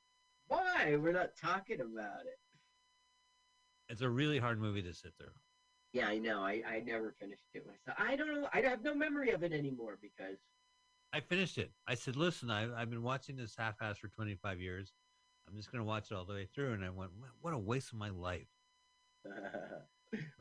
[0.47, 0.95] why?
[0.95, 2.39] We're not talking about it.
[3.87, 5.31] It's a really hard movie to sit through.
[5.93, 6.41] Yeah, I know.
[6.43, 7.97] I, I never finished it myself.
[7.99, 8.47] I don't know.
[8.53, 10.37] I have no memory of it anymore because
[11.13, 11.71] I finished it.
[11.87, 14.93] I said, "Listen, I, I've been watching this half-ass for 25 years.
[15.47, 17.57] I'm just gonna watch it all the way through." And I went, "What- "What a
[17.57, 18.47] waste of my life!"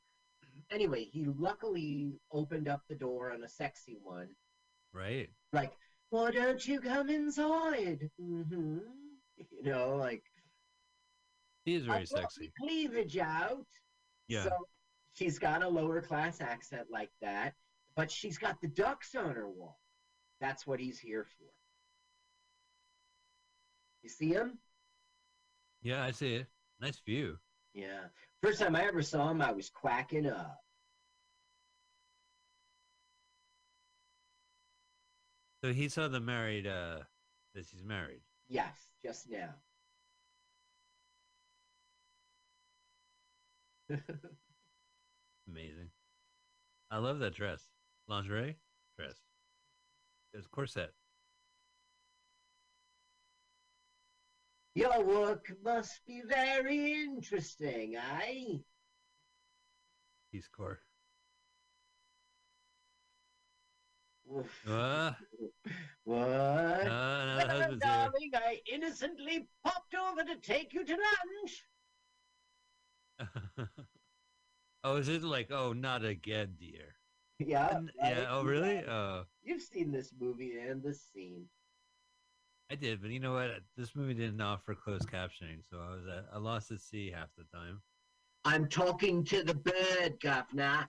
[0.72, 4.30] Anyway, he luckily opened up the door on a sexy one,
[4.94, 5.30] Right.
[5.54, 5.74] like,
[6.12, 8.10] why don't you come inside?
[8.22, 8.78] Mm-hmm.
[9.52, 10.24] You know, like,
[11.64, 12.52] He is very "I've sexy.
[12.60, 13.66] cleavage out.
[14.28, 14.44] Yeah.
[14.44, 14.50] So
[15.14, 17.54] she's got a lower class accent like that,
[17.96, 19.80] but she's got the ducks on her wall.
[20.42, 21.46] That's what he's here for.
[24.04, 24.60] You see him?
[25.82, 26.48] Yeah, I see it.
[26.82, 27.38] Nice view.
[27.74, 28.08] Yeah.
[28.42, 30.60] First time I ever saw him, I was quacking up.
[35.64, 37.00] So he saw the married uh
[37.54, 38.22] that she's married.
[38.48, 39.56] Yes, just now.
[45.48, 45.90] Amazing.
[46.92, 47.68] I love that dress.
[48.08, 48.58] Lingerie
[48.98, 49.16] dress.
[50.34, 50.94] It's corset.
[54.80, 58.60] Your work must be very interesting, eh?
[60.32, 60.80] Peace Corps.
[64.66, 65.12] Uh,
[66.06, 66.18] What?
[66.18, 71.66] uh, another Well, darling, I innocently popped over to take you to lunch.
[74.86, 76.96] oh, is it like, oh, not again, dear?
[77.40, 77.68] Yeah.
[77.70, 78.28] N- yeah.
[78.30, 78.82] Oh, really?
[78.88, 81.50] Uh, You've seen this movie and this scene.
[82.72, 83.50] I did, but you know what?
[83.76, 87.12] This movie didn't offer closed captioning, so I was uh, at a loss at sea
[87.12, 87.82] half the time.
[88.46, 90.88] I'm talking to the bird, governor.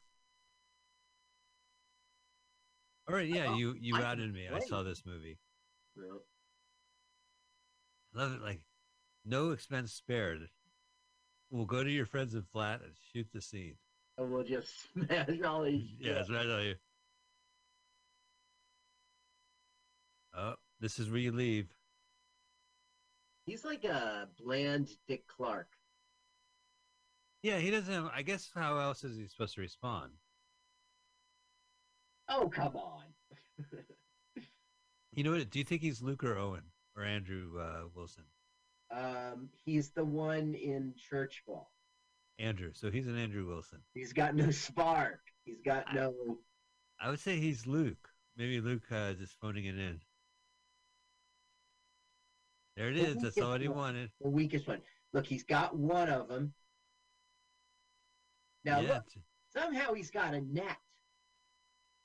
[3.08, 4.46] All right, yeah, you you I outed me.
[4.52, 5.38] I saw this movie.
[8.14, 8.42] I love it.
[8.42, 8.60] Like,
[9.24, 10.48] no expense spared.
[11.50, 13.76] We'll go to your friends in flat and shoot the scene.
[14.18, 15.88] and we'll just smash all these.
[15.98, 16.74] Yeah, what I you.
[20.36, 21.68] Oh, this is where you leave.
[23.46, 25.68] He's like a bland Dick Clark.
[27.42, 28.10] Yeah, he doesn't have.
[28.14, 30.12] I guess how else is he supposed to respond?
[32.28, 33.04] Oh, come on.
[35.12, 35.50] You know what?
[35.50, 36.62] Do you think he's Luke or Owen
[36.96, 38.22] or Andrew uh, Wilson?
[38.90, 41.70] um, he's the one in Church Ball.
[42.38, 42.70] Andrew.
[42.72, 43.80] So he's an Andrew Wilson.
[43.94, 45.20] He's got no spark.
[45.44, 46.14] He's got no.
[47.00, 48.08] I would say he's Luke.
[48.36, 50.00] Maybe Luke uh, just phoning it in.
[52.80, 53.16] There it Well, is.
[53.22, 54.10] That's all he the- wanted.
[54.22, 54.80] the weakest one.
[55.12, 56.54] Look, he's got one of them.
[58.64, 59.04] Now, yeah, look,
[59.50, 60.78] somehow he's got a net.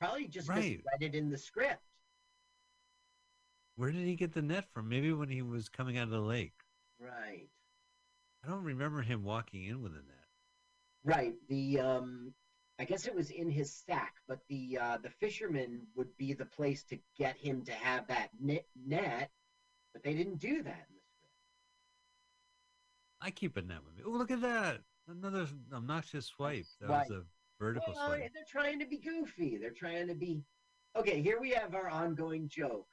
[0.01, 0.83] Probably just he Right.
[0.91, 1.81] read it in the script.
[3.75, 4.87] where did he get the net from?
[4.89, 6.61] Maybe when he was coming out of the lake.
[6.99, 7.49] Right.
[8.43, 10.27] I don't remember him walking in with a net.
[11.05, 11.35] Right.
[11.47, 12.33] The um,
[12.79, 16.45] I guess it was in his sack, but the uh, the fisherman would be the
[16.45, 18.67] place to get him to have that net.
[18.75, 19.31] net
[19.95, 21.39] but they didn't do that in the script.
[23.21, 24.03] I keep a net with me.
[24.05, 24.81] Oh, look at that!
[25.07, 26.65] Another obnoxious swipe.
[26.81, 27.09] That Swipe.
[27.09, 27.23] was a
[27.63, 28.33] vertical Well, swipe.
[28.33, 29.57] they're trying to be goofy.
[29.57, 30.43] They're trying to be.
[30.97, 32.87] Okay, here we have our ongoing joke.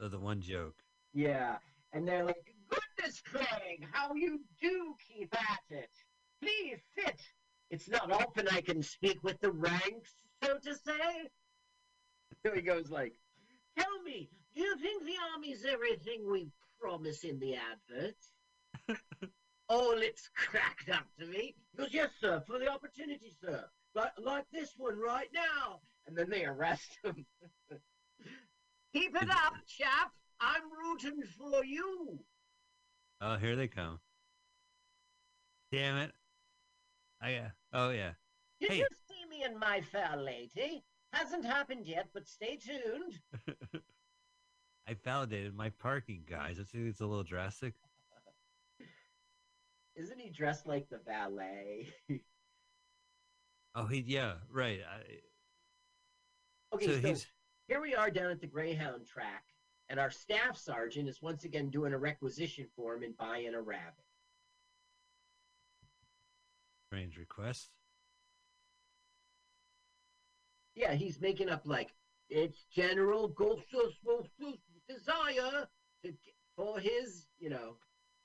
[0.00, 0.74] Oh, the one joke.
[1.14, 1.56] Yeah,
[1.94, 5.90] and they're like, "Goodness, Craig, how you do keep at it.
[6.42, 7.20] Please sit.
[7.70, 11.30] It's not often I can speak with the ranks, so to say."
[12.44, 13.14] So he goes like,
[13.78, 16.48] "Tell me, do you think the army's everything we
[16.80, 18.32] promise in the adverts?"
[19.68, 21.54] all it's cracked up to me.
[21.74, 23.64] Because, yes, sir, for the opportunity, sir.
[23.94, 25.80] Like, like this one right now.
[26.06, 27.24] And then they arrest him.
[28.92, 30.12] Keep it up, chap.
[30.40, 32.18] I'm rooting for you.
[33.20, 34.00] Oh, here they come.
[35.70, 36.12] Damn it.
[37.22, 38.10] I uh, oh yeah.
[38.60, 38.78] Did Hey.
[38.78, 40.84] you see me and my fair lady?
[41.12, 43.20] Hasn't happened yet, but stay tuned.
[44.92, 46.60] I validated my parking, guys.
[46.60, 47.72] I think it's a little drastic.
[49.96, 51.88] Isn't he dressed like the valet?
[53.74, 54.80] Oh, he yeah, right.
[54.86, 57.26] I, okay, so so, he's
[57.68, 59.44] here we are down at the Greyhound track,
[59.88, 63.62] and our staff sergeant is once again doing a requisition for him and buying a
[63.62, 64.04] rabbit.
[66.86, 67.70] strange request.
[70.74, 71.94] Yeah, he's making up like
[72.28, 73.94] it's General Gossos
[74.88, 75.68] desire
[76.04, 76.12] to,
[76.56, 77.76] for his, you know,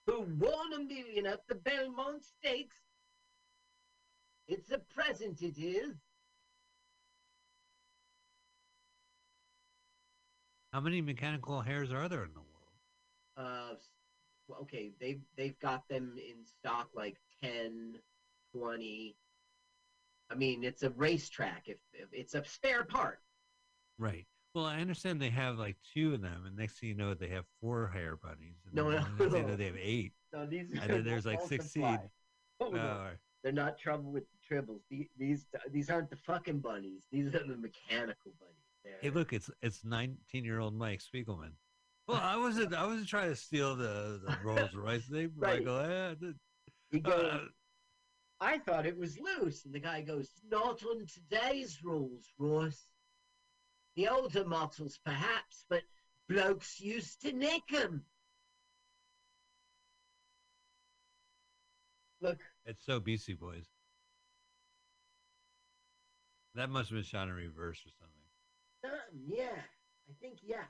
[0.06, 2.78] who won a million at the Belmont Stakes.
[4.48, 5.96] It's a present, it is.
[10.72, 12.48] How many mechanical hares are there in the world?
[13.36, 13.76] Uh,
[14.48, 17.96] well, okay, they've they've got them in stock like 10,
[18.56, 19.16] 20.
[20.30, 21.64] I mean, it's a racetrack.
[21.68, 23.20] If, if it's a spare part.
[23.98, 24.26] Right.
[24.56, 27.28] Well, I understand they have like two of them, and next thing you know, they
[27.30, 28.56] have four hair bunnies.
[28.66, 29.56] And No, no, next thing know, no.
[29.56, 30.14] they have eight.
[30.34, 31.58] No, these And then there's, like, multiply.
[31.66, 32.00] 16.
[32.60, 32.80] Oh, no.
[32.80, 33.10] Oh,
[33.44, 34.80] They're not trouble with the tribbles.
[34.90, 37.04] The- These these aren't the fucking bunnies.
[37.12, 38.56] These are the mechanical bunnies.
[38.84, 41.52] They're, Hey, look, it's it's 19 year old Mike Spiegelman.
[42.08, 45.60] Well, I wasn't I wasn't trying to steal the, the Rolls Royce They right.
[45.60, 45.80] Michael.
[45.82, 46.36] Eh, the-
[46.92, 47.40] he goes, uh,
[48.40, 52.86] I thought it was loose, and the guy goes, "Not on today's rules, Royce.
[53.98, 55.82] The older models, perhaps, but
[56.30, 58.06] blokes used to nick 'em."
[62.22, 63.66] Look, it's so Beastie Boys.
[66.54, 68.14] That must have been shot in reverse or something.
[68.84, 69.62] um, yeah,
[70.10, 70.66] I think yes.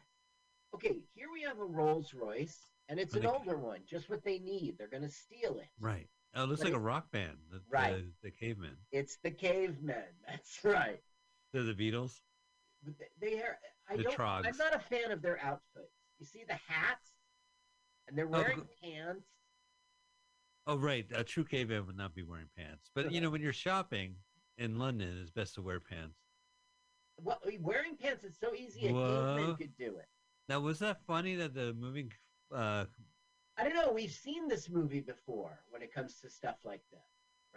[0.74, 2.60] Okay, here we have a Rolls Royce,
[2.90, 4.78] and it's But an they- older one, just what they need.
[4.78, 5.70] They're gonna steal it.
[5.80, 6.10] Right.
[6.34, 7.38] Oh, it looks But like it- a rock band.
[7.50, 7.96] The, Right.
[7.98, 8.78] The, the cavemen.
[8.92, 10.16] It's the cavemen.
[10.28, 11.04] That's right.
[11.52, 12.22] They're the Beatles.
[13.20, 13.58] They, are.
[13.90, 14.16] I The don't.
[14.16, 14.46] Troggs.
[14.48, 15.94] I'm not a fan of their outfits.
[16.20, 17.12] You see the hats,
[18.08, 19.26] and they're Oh, wearing go- pants.
[20.66, 21.06] Oh, right.
[21.14, 22.90] A true caveman would not be wearing pants.
[22.94, 24.16] But, you know, when you're shopping
[24.58, 26.18] in London, it's best to wear pants.
[27.22, 28.88] Well, wearing pants is so easy.
[28.88, 29.36] A Whoa.
[29.38, 30.08] caveman could do it.
[30.50, 32.12] Now, was that funny that the moving
[32.54, 32.86] uh,
[33.58, 33.92] I don't know.
[33.92, 37.02] We've seen this movie before when it comes to stuff like this,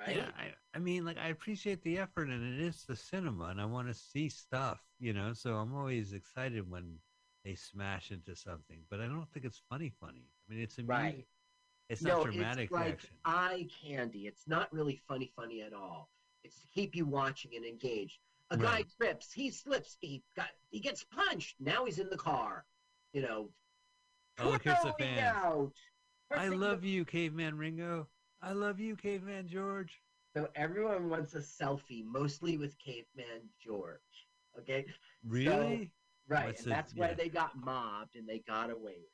[0.07, 0.17] right?
[0.17, 3.61] Yeah, I, I mean, like I appreciate the effort, and it is the cinema, and
[3.61, 5.33] I want to see stuff, you know.
[5.33, 6.97] So I'm always excited when
[7.45, 9.93] they smash into something, but I don't think it's funny.
[10.01, 10.25] Funny.
[10.49, 11.27] I mean, it's a Right.
[11.89, 13.11] It's no, not dramatic it's like action.
[13.25, 14.27] eye candy.
[14.29, 16.09] It's not really funny, funny at all.
[16.45, 18.19] It's to keep you watching and engaged.
[18.53, 21.57] A guy trips, he slips, he got, he gets punched.
[21.61, 22.65] Now he's in the car.
[23.13, 23.49] You know.
[24.39, 25.37] Oh, here's the throwing fans.
[25.37, 25.73] out.
[26.31, 28.07] I love the- you, Caveman Ringo.
[28.43, 30.01] I love you, Caveman George.
[30.37, 34.01] So everyone wants a selfie, mostly with Caveman George.
[34.59, 34.87] Okay,
[35.27, 35.93] Really?
[36.29, 37.15] right, What's and the- that's why yeah.
[37.15, 39.11] they got mobbed and they got away with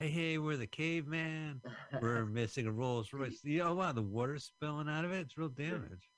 [0.00, 0.04] it.
[0.04, 1.62] Hey, hey, we're the Caveman.
[2.00, 3.40] We're missing a Rolls Royce.
[3.44, 5.20] Yeah, oh wow, the water's spilling out of it.
[5.20, 6.10] It's real damage.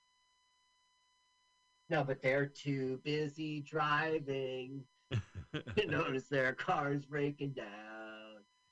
[1.90, 4.82] no, but they're too busy driving
[5.12, 5.20] to
[5.86, 7.66] notice their car's breaking down.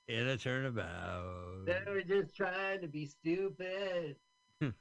[0.07, 1.65] In a turnabout.
[1.65, 4.17] They were just trying to be stupid.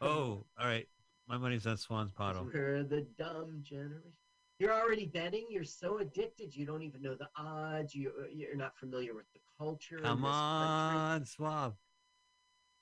[0.00, 0.86] Oh, all right.
[1.28, 2.48] My money's on Swan's Bottle.
[2.52, 4.12] We're the dumb generation.
[4.58, 5.46] You're already betting.
[5.50, 6.54] You're so addicted.
[6.54, 7.94] You don't even know the odds.
[7.94, 9.98] You you're not familiar with the culture.
[9.98, 11.72] Come on, Swan.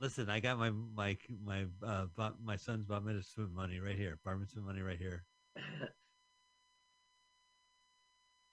[0.00, 2.06] Listen, I got my my my uh
[2.42, 4.18] my son's bat mitzvah money right here.
[4.24, 5.24] Bar mitzvah money right here.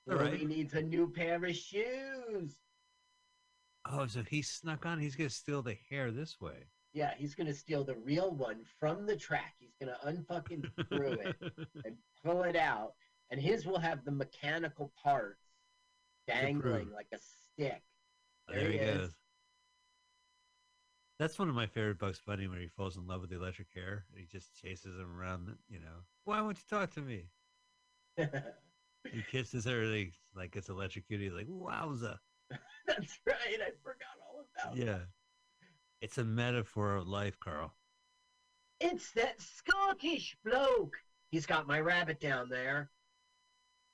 [0.10, 0.34] All right.
[0.34, 2.56] he needs a new pair of shoes.
[3.86, 5.00] Oh, so he snuck on.
[5.00, 6.66] He's gonna steal the hare this way.
[6.94, 9.56] Yeah, he's gonna steal the real one from the track.
[9.60, 11.36] He's gonna unfucking screw it
[11.86, 12.94] and pull it out,
[13.30, 15.40] and his will have the mechanical parts
[16.28, 17.82] dangling like a stick.
[18.48, 19.00] there, There he he is.
[19.00, 19.16] goes.
[21.20, 23.68] That's one of my favorite Bugs Bunny when he falls in love with the electric
[23.74, 25.56] hare and he just chases him around.
[25.70, 27.26] You know, why won't you talk to me?
[29.14, 31.34] He kisses her like like it's electrocuted.
[31.34, 32.18] Like, wowza.
[32.88, 33.38] That's right.
[33.62, 34.78] I forgot all about.
[34.78, 34.86] it.
[34.86, 35.00] Yeah.
[36.02, 37.74] It's a metaphor of life, Carl.
[38.82, 40.96] It's that Scottish bloke.
[41.30, 42.90] He's got my rabbit down there.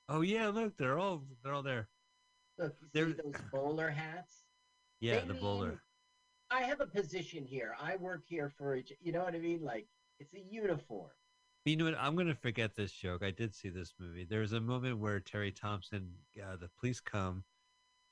[0.07, 1.87] Oh yeah, look, they're all they're all there.
[2.57, 4.43] Look, you see those bowler hats?
[4.99, 5.81] Yeah, They the mean- bowler.
[6.51, 7.75] I have a position here.
[7.79, 9.61] I work here for a you know what I mean?
[9.61, 9.85] Like
[10.19, 11.11] it's a uniform.
[11.65, 11.95] You know what?
[11.99, 13.23] I'm gonna forget this joke.
[13.23, 14.25] I did see this movie.
[14.25, 17.43] There's a moment where Terry Thompson, uh, the police come,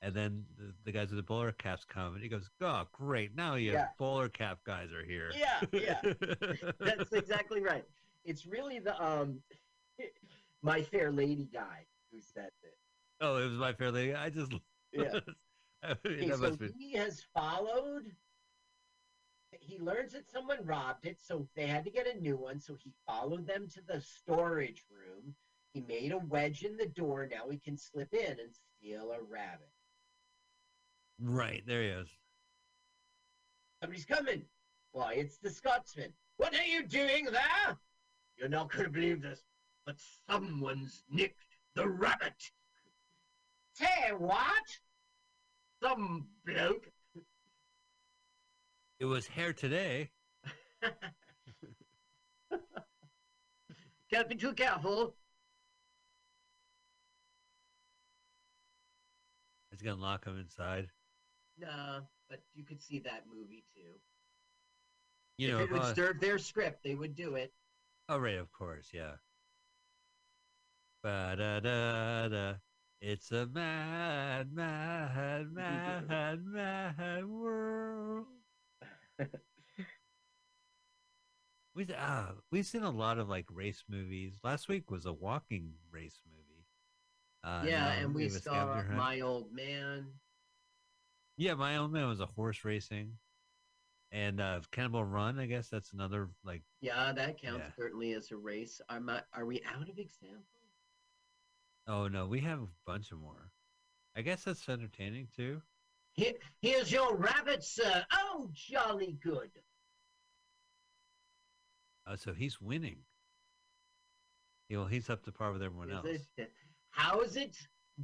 [0.01, 3.35] and then the, the guys with the bowler caps come, and he goes, "Oh, great!
[3.35, 3.87] Now you Yeah.
[3.97, 6.01] bowler cap guys are here." Yeah, yeah.
[6.79, 7.85] That's exactly right.
[8.25, 9.41] It's really the um
[10.61, 12.77] my fair lady guy who said it.
[13.21, 14.13] oh, it was my fair lady.
[14.13, 14.51] I just
[14.91, 15.19] Yeah.
[16.05, 16.73] Okay, so must be.
[16.77, 18.11] he has followed.
[19.59, 22.59] He learns that someone robbed it, so they had to get a new one.
[22.59, 25.35] So he followed them to the storage room.
[25.73, 27.27] He made a wedge in the door.
[27.29, 29.69] Now he can slip in and steal a rabbit.
[31.19, 32.09] Right there he is.
[33.81, 34.43] Somebody's coming.
[34.91, 36.13] Why, it's the Scotsman.
[36.37, 37.77] What are you doing there?
[38.37, 39.43] You're not going to believe this,
[39.85, 39.95] but
[40.29, 42.51] someone's nicked the rabbit.
[43.73, 44.63] Say what?
[45.81, 46.91] Some bloke.
[48.99, 50.09] It was hair today.
[54.11, 55.15] Can't be too careful.
[59.69, 60.87] He's gonna lock him inside.
[61.59, 63.99] No, but you could see that movie too.
[65.37, 65.63] You if know.
[65.63, 67.53] it would uh, serve their script, they would do it.
[68.09, 69.17] oh, right, of course, yeah.
[71.03, 72.53] Ba da da da.
[73.01, 78.25] It's a mad, mad, mad, mad world.
[81.75, 84.39] We uh, we've seen a lot of like race movies.
[84.43, 86.65] Last week was a walking race movie.
[87.43, 88.81] Uh, yeah, now and we saw.
[88.95, 90.07] My Old Man.
[91.37, 93.11] Yeah, my old man was a horse racing,
[94.11, 95.37] and uh, Cannonball Run.
[95.37, 96.63] I guess that's another like.
[96.81, 97.71] Yeah, that counts Yeah.
[97.77, 98.81] certainly as a race.
[98.89, 100.45] Are, my, are we out of examples?
[101.87, 103.51] Oh no, we have a bunch of more.
[104.15, 105.61] I guess that's entertaining too.
[106.17, 108.03] Here, here's your rabbit, sir.
[108.11, 109.51] Oh, jolly good.
[112.07, 112.97] Uh, so he's winning.
[114.67, 116.07] You know, he's up to par with everyone else.
[116.89, 117.55] How's it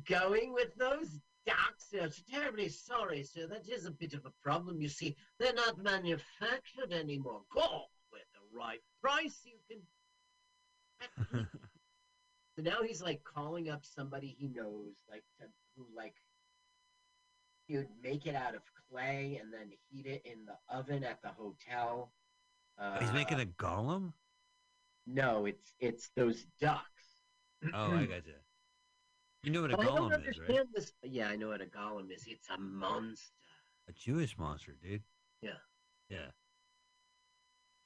[0.08, 1.94] going with those ducks?
[2.00, 3.48] I'm terribly sorry, sir.
[3.48, 4.80] That is a bit of a problem.
[4.80, 7.42] You see, they're not manufactured anymore.
[7.54, 9.58] Go with the right price, you
[11.30, 11.48] can.
[12.56, 16.14] So now he's like calling up somebody he knows, like to, who like
[17.68, 18.62] he would make it out of
[18.92, 22.12] clay and then heat it in the oven at the hotel.
[22.78, 24.14] Uh, he's making a golem.
[25.06, 25.46] no.
[25.46, 26.84] It's it's those ducks.
[27.74, 28.34] Oh, I got you.
[29.44, 30.60] You know what a But I don't golem is, right?
[30.74, 30.94] this.
[31.04, 32.26] Yeah, I know what a golem is.
[32.28, 33.32] It's a monster.
[33.90, 35.04] A Jewish monster, dude.
[35.42, 35.52] Yeah.
[36.10, 36.32] Yeah.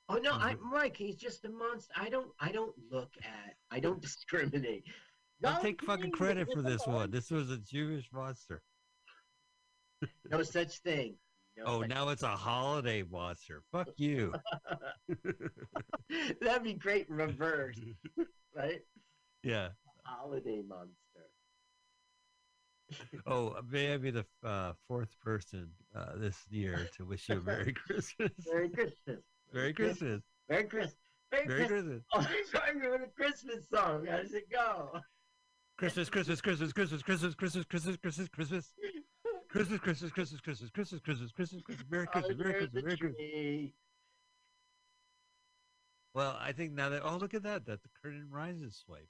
[0.09, 0.31] Oh no.
[0.33, 0.95] I'm Mike.
[0.95, 1.93] He's just a monster.
[1.97, 2.27] I don't.
[2.39, 3.55] I don't look at.
[3.71, 4.83] I don't discriminate.
[5.41, 7.11] No, take fucking credit for this one.
[7.11, 8.61] This was a Jewish monster.
[10.31, 11.15] No such thing.
[11.57, 13.63] No Oh, such- now it's a holiday monster.
[13.71, 14.33] Fuck you.
[16.41, 17.09] That'd be great.
[17.09, 17.79] Reverse,
[18.55, 18.81] right?
[19.43, 19.69] yeah.
[20.03, 20.93] Holiday monster.
[23.25, 27.41] Oh, may I be the uh, fourth person uh, this year to wish you a
[27.41, 28.31] Merry Christmas.
[28.49, 29.19] Merry Christmas.
[29.53, 30.21] Merry Christmas.
[30.49, 30.95] Merry Christmas.
[31.31, 32.01] Merry, Merry Christmas.
[32.13, 32.53] Christmas.
[32.53, 34.05] Oh, I'm to a Christmas song.
[34.09, 34.91] How does it go?
[35.77, 38.73] Christmas, Christmas, Christmas, Christmas, Christmas, Christmas, Christmas, Christmas, Christmas.
[39.57, 43.71] Christmas, Christmas, Christmas, Christmas, Christmas, Christmas, Christmas, Christmas, Merry Christmas, Merry Christmas, Merry Christmas.
[46.13, 49.09] Well, I think now that oh look at that, that the curtain rises swipe.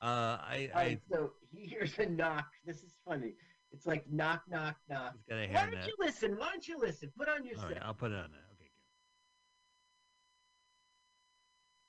[0.00, 2.46] Uh, I All I so he hears a knock.
[2.64, 3.34] This is funny.
[3.70, 5.14] It's like knock, knock, knock.
[5.14, 6.36] he's got a Why don't you listen?
[6.36, 7.12] Why don't you listen?
[7.16, 7.84] Put on your All right, set.
[7.84, 8.44] I'll put it on there.
[8.52, 8.70] Okay.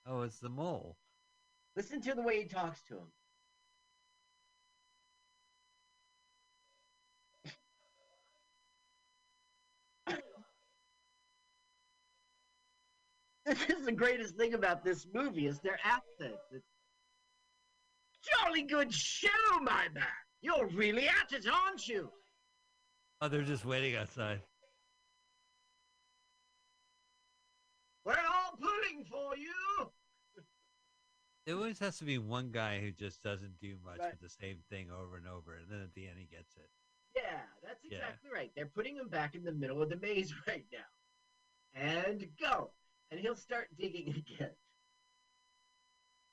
[0.06, 0.12] Good.
[0.14, 0.97] Oh, it's the mole.
[1.76, 3.08] Listen to the way he talks to him.
[13.45, 15.77] this is the greatest thing about this movie is their.
[16.51, 16.63] It's
[18.39, 19.29] jolly good show,
[19.61, 20.03] my man.
[20.41, 22.09] You're really at it, aren't you?
[23.21, 24.41] Oh, they're just waiting outside.
[28.05, 29.91] We're all pulling for you.
[31.45, 34.11] There always has to be one guy who just doesn't do much Right.
[34.11, 36.69] with the same thing over and over, and then at the end he gets it.
[37.15, 37.97] Yeah, that's Yeah.
[37.97, 38.51] exactly right.
[38.55, 40.85] They're putting him back in the middle of the maze right now.
[41.73, 42.71] And go.
[43.12, 44.51] And he'll start digging again.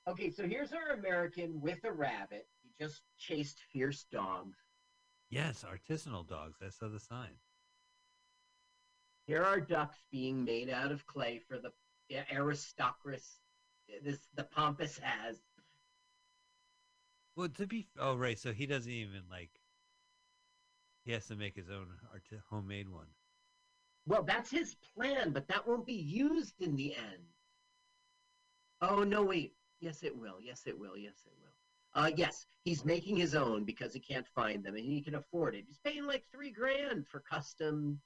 [0.07, 2.47] Okay, so here's our American with a rabbit.
[2.63, 4.57] He just chased fierce dogs.
[5.29, 6.57] Yes, artisanal dogs.
[6.65, 7.39] I saw the sign.
[9.27, 11.71] Here are ducks being made out of clay for the
[12.33, 13.37] aristocracy.
[14.03, 15.37] This the pompous has.
[17.35, 19.51] Well, to be oh right, so he doesn't even like
[21.05, 23.07] He has to make his own art- homemade one.
[24.07, 27.23] Well, that's his plan, but that won't be used in the end.
[28.81, 29.53] Oh no, wait.
[29.79, 30.39] Yes, it will.
[30.41, 30.97] Yes, it will.
[30.97, 31.51] Yes, it will.
[31.93, 35.55] Uh, yes, he's making his own because he can't find them, and he can afford
[35.55, 35.65] it.
[35.67, 37.99] He's paying like three grand for custom.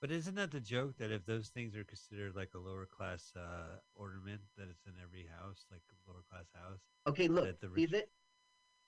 [0.00, 3.32] But isn't that the joke that if those things are considered like a lower class
[3.36, 6.80] uh, ornament, that it's in every house, like a lower class house?
[7.06, 8.08] Okay, look, That the rich- that?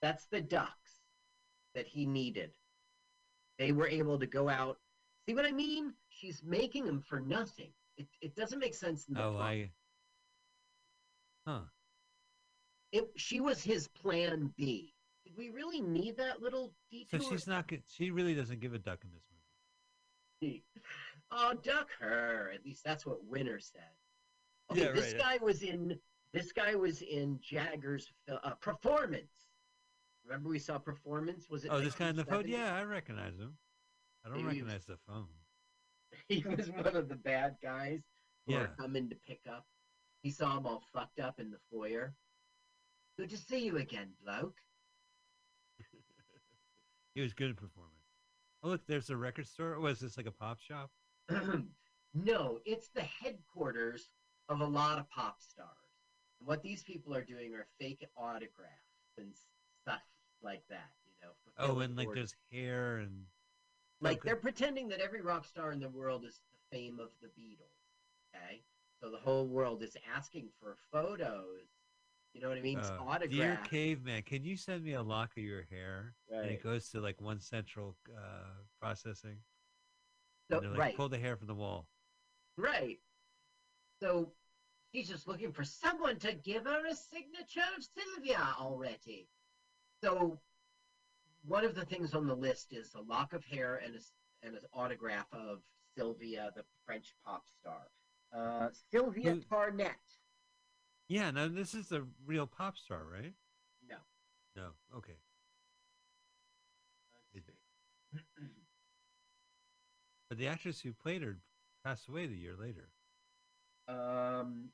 [0.01, 1.01] That's the ducks
[1.75, 2.51] that he needed.
[3.57, 4.79] They were able to go out.
[5.31, 5.93] See what I mean?
[6.09, 7.71] She's making them for nothing.
[7.95, 9.45] It it doesn't make sense in the Oh, plot.
[9.45, 9.71] I.
[11.47, 11.61] Huh.
[12.91, 14.93] It, she was his plan B.
[15.23, 16.73] Did we really need that little
[17.09, 17.71] So she's not.
[17.87, 19.23] She really doesn't give a duck in this
[20.41, 20.63] movie.
[21.33, 22.51] Oh, duck her.
[22.53, 23.93] At least that's what Winner said.
[24.73, 25.21] Yeah, this right.
[25.21, 25.97] guy was in.
[26.33, 29.47] This guy was in Jagger's uh, performance.
[30.25, 31.47] Remember we saw performance?
[31.49, 31.71] Was it?
[31.71, 32.49] Oh, this guy on the phone?
[32.49, 33.55] Yeah, I recognize him.
[34.25, 35.27] I don't Maybe he was- recognize the phone.
[36.27, 38.01] He was one of the bad guys
[38.45, 38.59] who Yeah.
[38.63, 39.65] are coming to pick up.
[40.23, 42.13] He saw him all fucked up in the foyer.
[43.17, 44.57] Good to see you again, bloke.
[47.15, 47.95] He was good at performance.
[48.63, 49.77] Oh, look, there's a record store.
[49.79, 50.89] Was this like a pop shop?
[52.13, 54.09] no, it's the headquarters
[54.47, 55.67] of a lot of pop stars.
[56.39, 59.33] And what these people are doing are fake autographs and
[59.81, 60.01] stuff
[60.41, 61.33] like that, you know.
[61.57, 63.25] Oh, and like there's hair and.
[64.01, 64.21] Like okay.
[64.25, 68.35] they're pretending that every rock star in the world is the fame of the Beatles.
[68.35, 68.63] Okay,
[69.01, 71.67] so the whole world is asking for photos.
[72.33, 72.79] You know what I mean?
[72.79, 76.13] Uh, Dear caveman, can you send me a lock of your hair?
[76.31, 76.43] Right.
[76.43, 79.37] And it goes to like one central uh, processing.
[80.49, 80.95] So- and they're like, right.
[80.95, 81.87] pull the hair from the wall.
[82.57, 82.99] Right.
[84.01, 84.31] So
[84.93, 89.27] she's just looking for someone to give her a signature of Sylvia already.
[90.01, 90.39] So
[91.45, 93.99] one of the things on the list is a lock of hair and a,
[94.45, 95.59] and an autograph of
[95.97, 97.87] Sylvia, the French pop star.
[98.35, 99.95] Uh, Sylvia Who- Tarnett.
[101.09, 103.33] Yeah, now this is a real pop star, right?
[103.87, 103.97] No.
[104.55, 104.69] No.
[104.97, 105.17] Okay.
[110.29, 111.39] But the actress who played her
[111.83, 112.87] passed away the year later.
[113.89, 114.69] Um,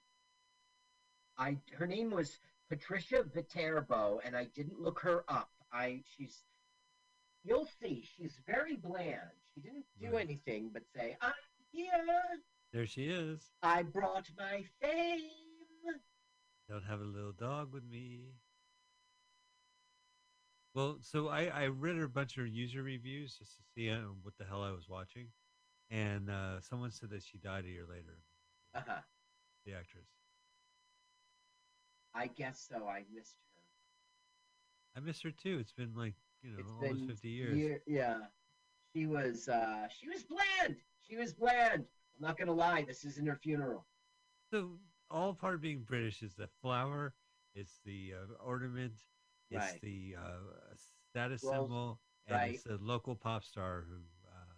[1.36, 2.38] I her name was
[2.70, 5.50] Patricia Viterbo, and I didn't look her up.
[5.74, 6.44] I she's
[7.44, 9.32] you'll see she's very bland.
[9.54, 10.22] She didn't do Right.
[10.26, 11.34] anything but say, "I'm
[11.72, 12.42] here.
[12.72, 13.52] There she is.
[13.64, 15.30] I brought my fame."
[16.70, 18.34] Don't have a little dog with me.
[20.74, 24.02] Well, so I, I read her a bunch of user reviews just to see uh,
[24.22, 25.32] what the hell I was watching,
[25.90, 28.20] and uh, someone said that she died a year later.
[28.76, 29.02] Uh-huh.
[29.66, 30.06] The actress.
[32.14, 32.88] I guess so.
[32.88, 35.00] I missed her.
[35.02, 35.58] I miss her too.
[35.60, 37.58] It's been like you know It's almost been fifty years.
[37.58, 38.20] year- yeah,
[38.94, 39.48] she was.
[39.48, 40.78] uh She was bland.
[41.02, 41.86] She was bland.
[42.16, 42.84] I'm not gonna lie.
[42.84, 43.86] This isn't her funeral.
[44.52, 44.80] So
[45.10, 47.14] all part of being British is the flower,
[47.54, 48.94] it's the uh, ornament,
[49.50, 49.82] it's Right.
[49.82, 50.76] the uh,
[51.10, 52.54] status Well, symbol, and right.
[52.56, 53.96] it's a local pop star who.
[54.28, 54.54] Uh,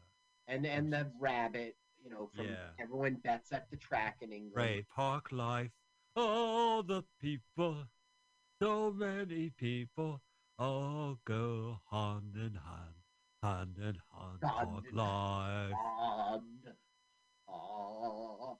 [0.48, 1.78] And and the rabbit.
[2.02, 2.70] You know, from Yeah.
[2.80, 4.56] everyone bets at the track in England.
[4.56, 5.72] Right, park life.
[6.16, 7.90] All the people,
[8.62, 10.22] so many people,
[10.60, 12.96] all go hand in hand,
[13.42, 15.74] hand in hand, Hand park in life.
[16.34, 16.74] And,
[17.48, 18.54] uh,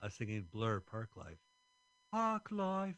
[0.00, 1.38] I was singing Blur, Park Life.
[2.12, 2.96] Park Life.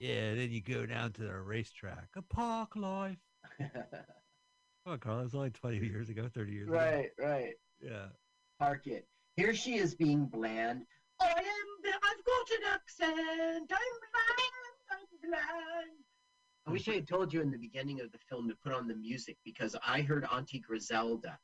[0.00, 2.08] Yeah, then you go down to the racetrack.
[2.16, 3.16] A park life.
[3.58, 3.72] Come
[4.86, 5.20] on, Carl.
[5.24, 6.76] It's only 20 years ago, 30 years ago.
[6.76, 7.54] right, right.
[7.80, 8.06] Yeah.
[8.60, 9.08] Park it.
[9.36, 10.84] Here she is being bland.
[11.20, 11.92] I am.
[12.02, 13.72] I've got an accent.
[13.72, 13.98] I'm
[15.28, 15.90] bland.
[16.66, 18.88] I wish I had told you in the beginning of the film to put on
[18.88, 21.38] the music because I heard Auntie Grizelda.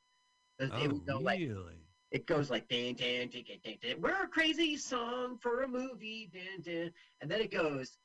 [0.58, 1.80] It Oh, would go like really?
[2.10, 4.00] it goes like ding ding ding ding ding.
[4.00, 7.98] We're a crazy song for a movie, ding ding, and then it goes.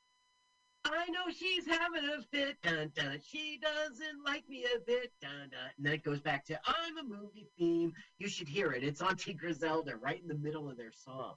[0.85, 3.19] I know she's having a fit, dun dun.
[3.23, 5.69] She doesn't like me a bit, dun dun.
[5.77, 7.91] And then it goes back to I'm a movie theme.
[8.17, 8.83] You should hear it.
[8.83, 11.35] It's Auntie Grizelda right in the middle of their song.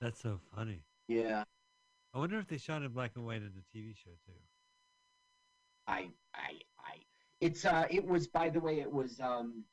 [0.00, 0.84] That's so funny.
[1.08, 1.44] Yeah,
[2.14, 4.32] I wonder if they shot in black and white in the TV show too.
[5.86, 6.98] I I I.
[7.40, 9.64] It's uh, it was by the way, it was um,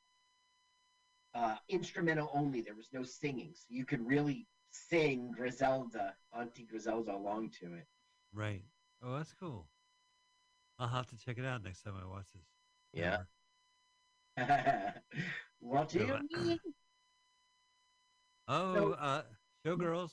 [1.34, 2.60] uh, instrumental only.
[2.62, 7.86] There was no singing, so you could really sing Grizelda, Auntie Grizelda, along to it.
[8.32, 8.64] Right.
[9.02, 9.66] Oh, that's cool.
[10.78, 12.46] I'll have to check it out next time I watch this.
[12.92, 13.18] Yeah.
[15.60, 16.58] What do you mean?
[18.48, 19.22] Oh, uh,
[19.64, 20.12] Showgirls.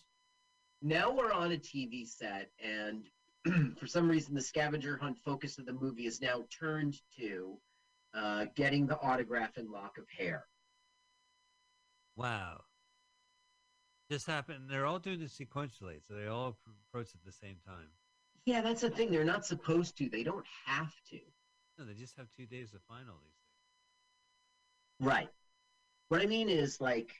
[0.81, 3.05] Now we're on a TV set, and
[3.77, 7.57] for some reason, the scavenger hunt focus of the movie is now turned to
[8.13, 10.45] uh, getting the autograph and lock of hair.
[12.15, 12.61] Wow.
[14.09, 14.69] This happened.
[14.69, 16.57] They're all doing this sequentially, so they all
[16.89, 17.89] approach at the same time.
[18.45, 19.11] Yeah, that's the thing.
[19.11, 20.09] They're not supposed to.
[20.09, 21.19] They don't have to.
[21.77, 23.35] No, they just have two days to find all these
[24.99, 25.09] things.
[25.09, 25.29] Right.
[26.07, 27.11] What I mean is, like,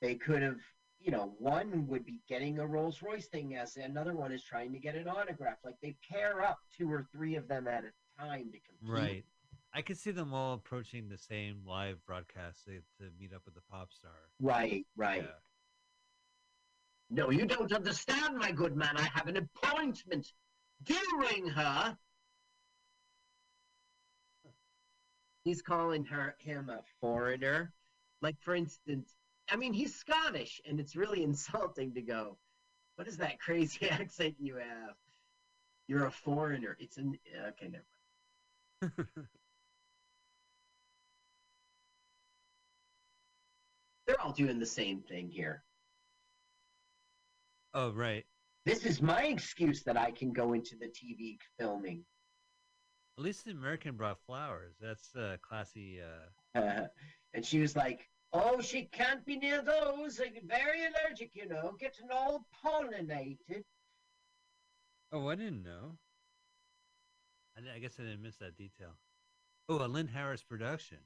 [0.00, 0.56] they could have,
[1.02, 4.72] you know, one would be getting a Rolls Royce thing, as another one is trying
[4.72, 5.58] to get an autograph.
[5.64, 9.04] Like, they pair up two or three of them at a time to compete.
[9.04, 9.24] Right.
[9.74, 13.54] I could see them all approaching the same live broadcast to, to meet up with
[13.54, 14.12] the pop star.
[14.40, 15.22] Right, right.
[15.22, 15.28] Yeah.
[17.10, 18.96] No, you don't understand, my good man.
[18.96, 20.32] I have an appointment.
[20.82, 21.96] Do ring her.
[25.44, 27.72] He's calling her him a foreigner.
[28.20, 29.16] Like for instance,
[29.50, 32.38] I mean he's Scottish, and it's really insulting to go,
[32.96, 34.94] "What is that crazy accent you have?
[35.88, 37.18] You're a foreigner." It's an
[37.48, 37.84] okay, never.
[38.82, 39.28] mind.
[44.06, 45.62] They're all doing the same thing here.
[47.74, 48.24] oh, right.
[48.64, 52.04] This is my excuse that I can go into the TV filming.
[53.18, 54.74] At least the American brought flowers.
[54.80, 56.00] That's uh, classy.
[56.00, 56.58] Uh...
[56.58, 56.86] Uh,
[57.34, 60.18] and she was like, "Oh, she can't be near those.
[60.18, 61.76] Like, very allergic, you know.
[61.78, 63.64] Getting all pollinated."
[65.12, 65.98] Oh, I didn't know.
[67.56, 68.96] I, I guess I didn't miss that detail.
[69.68, 70.98] Oh, a Lynn Harris production.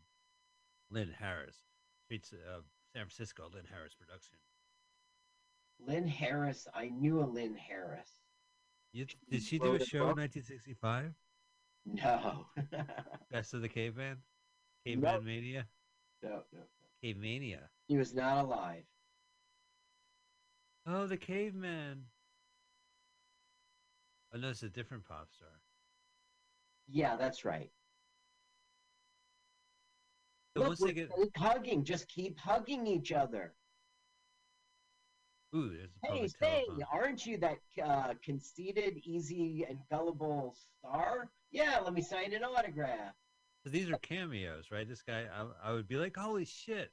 [0.91, 1.57] Lynn Harris.
[2.05, 2.63] Streets of uh,
[2.95, 4.39] San Francisco, Lynn Harris production.
[5.87, 6.67] Lynn Harris.
[6.75, 8.11] I knew a Lynn Harris.
[8.93, 11.13] You, did she do a wrote a show in 1965?
[11.85, 12.47] No.
[13.31, 14.19] Best of the Caveman?
[14.87, 15.25] Caveman Nope.
[15.25, 15.67] Mania?
[16.23, 16.61] no, no,
[17.03, 17.09] no.
[17.09, 17.71] Cave Mania.
[17.89, 18.85] He was not alive.
[20.87, 22.11] Oh, the Caveman.
[24.33, 25.49] Oh, no, it's a different pop star.
[26.89, 27.71] Yeah, that's right.
[30.57, 31.11] So Look, once they get.
[31.37, 31.85] hugging.
[31.85, 33.57] Just keep hugging each other.
[35.55, 36.83] Ooh, there's a Hey, say, telephone.
[36.93, 41.31] aren't you that uh, conceited, easy, and gullible star?
[41.51, 43.15] Yeah, let me sign an autograph.
[43.67, 44.89] So these are cameos, right?
[44.89, 46.93] This guy, I, I would be like, holy shit.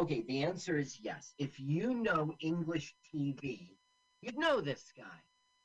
[0.00, 1.34] Okay, the answer is yes.
[1.38, 3.76] If you know English TV,
[4.20, 5.04] you'd know this guy.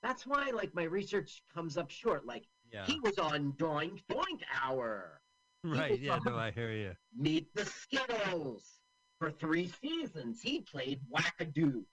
[0.04, 2.28] That's why, like, my research comes up short.
[2.28, 2.86] Like, Yeah.
[2.86, 5.20] he was on Doink Doink Hour.
[5.64, 6.00] Right.
[6.00, 6.20] Yeah.
[6.24, 6.92] No, I hear you.
[7.18, 8.82] Meet the Skittles.
[9.18, 11.86] For three seasons, he played Wackadoo.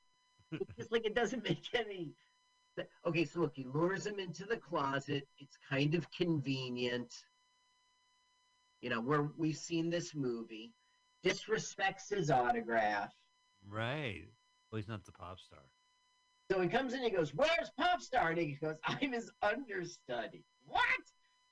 [0.52, 2.12] it's just like it doesn't make any.
[3.06, 5.26] Okay, so look, he lures him into the closet.
[5.38, 7.14] It's kind of convenient.
[8.82, 10.72] You know, we're we've seen this movie.
[11.24, 13.12] Disrespects his autograph.
[13.66, 14.24] Right.
[14.70, 15.60] Well, he's not the pop star.
[16.50, 18.30] So he comes in and he goes, Where's Pop Star?
[18.30, 20.44] And he goes, I'm his understudy.
[20.66, 20.82] What?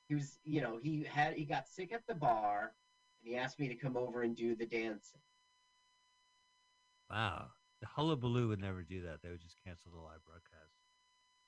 [0.08, 2.72] He was, you know, he had he got sick at the bar
[3.22, 5.20] and he asked me to come over and do the dancing.
[7.08, 7.46] Wow.
[7.80, 9.22] The Hullabaloo would never do that.
[9.22, 10.59] They would just cancel the live broadcast.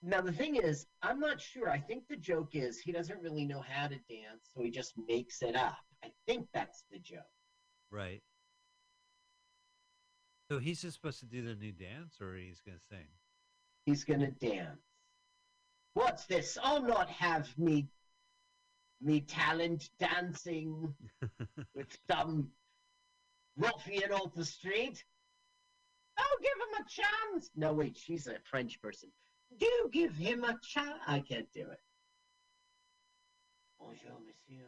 [0.03, 1.71] Now the thing is, I'm not sure.
[1.71, 4.95] I think the joke is he doesn't really know how to dance, so he just
[5.09, 5.79] makes it up.
[6.05, 7.21] I think that's the joke.
[7.91, 8.23] Right.
[10.51, 13.07] So he's just supposed to do the new dance, or he's gonna sing.
[13.87, 14.81] He's gonna dance.
[15.95, 16.59] What's this?
[16.63, 17.89] I'll not have me
[19.01, 20.95] me talent dancing
[21.75, 22.49] with some
[23.57, 25.05] ruffian off the street.
[26.19, 27.51] Oh, give him a chance.
[27.57, 29.11] No, wait, she's a French person.
[29.59, 31.01] Do give him a chance.
[31.07, 31.81] I can't do it.
[33.79, 34.67] Bonjour, monsieur.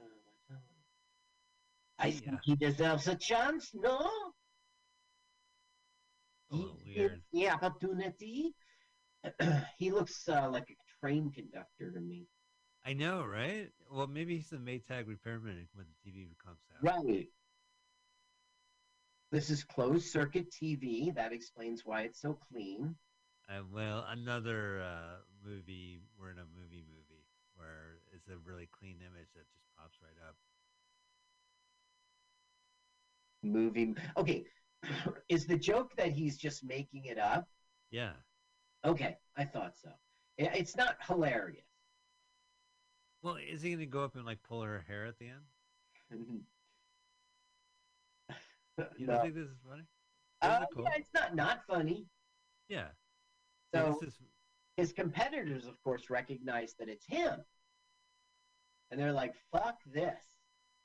[1.99, 2.21] I Yeah.
[2.21, 4.35] think he deserves a chance, no?
[6.51, 7.23] A He weird.
[7.33, 8.55] the opportunity.
[9.79, 12.27] he looks uh, like a train conductor to me.
[12.85, 13.71] I know, right?
[13.91, 16.85] Well, maybe he's the Maytag repairman when the TV comes out.
[16.85, 17.29] Right.
[19.31, 21.15] This is closed circuit TV.
[21.15, 22.95] That explains why it's so clean.
[23.49, 26.01] And well, another uh, movie.
[26.19, 27.25] We're in a movie movie
[27.57, 30.37] where it's a really clean image that just pops right up.
[33.43, 33.95] Movie.
[34.17, 34.45] Okay.
[35.29, 37.47] is the joke that he's just making it up?
[37.91, 38.13] Yeah.
[38.85, 39.91] Okay, I thought so.
[40.39, 41.65] It's not hilarious.
[43.23, 45.45] Well, is he gonna go up and like pull her hair at the end?
[48.99, 49.23] You don't No.
[49.23, 49.85] think this is funny?
[50.43, 50.85] Uh, cool?
[50.85, 52.07] yeah, it's not not funny.
[52.69, 52.89] Yeah.
[53.75, 54.19] So this is
[54.77, 57.45] his competitors, of course, recognize that it's him,
[58.91, 60.23] and they're like, "Fuck this!"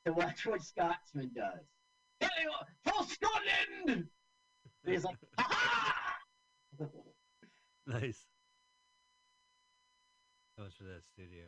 [0.06, 1.66] So watch what Scotsman does.
[2.84, 4.10] For Scotland.
[4.86, 6.16] And he's like, "Ha!"
[7.88, 8.26] nice.
[10.56, 11.46] So much for that studio.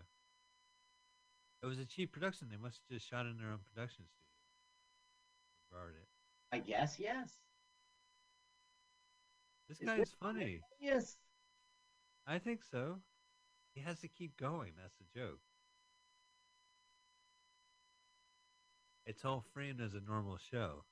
[1.64, 2.48] It was a cheap production.
[2.50, 4.22] They must have just shot in their own production studio.
[5.72, 6.08] Borrowed it.
[6.52, 7.38] I guess yes.
[9.70, 10.62] This Is guy is funny.
[10.80, 11.18] Yes.
[12.32, 12.96] I think so.
[13.76, 14.72] He has to keep going.
[14.82, 15.40] That's the joke.
[19.06, 20.86] It's all framed as a normal show.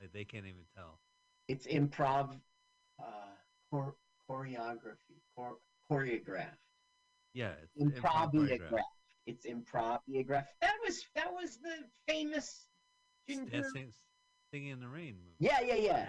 [0.00, 1.00] Like they can't even tell.
[1.48, 2.38] It's improv,
[3.00, 3.04] uh,
[3.68, 3.96] chor-
[4.30, 5.58] choreography, chor-
[5.90, 6.58] choreographed.
[7.34, 8.82] Yeah, it's improv choreographed.
[9.26, 10.46] It's improviographed.
[10.60, 12.68] That was that was the famous
[13.28, 13.50] ginger.
[13.50, 13.92] Dancing,
[14.52, 15.34] singing in the rain movie.
[15.40, 16.06] Yeah, yeah, yeah.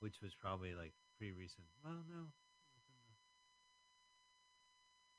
[0.00, 1.66] Which was probably like pretty recent.
[1.84, 2.24] Well, no.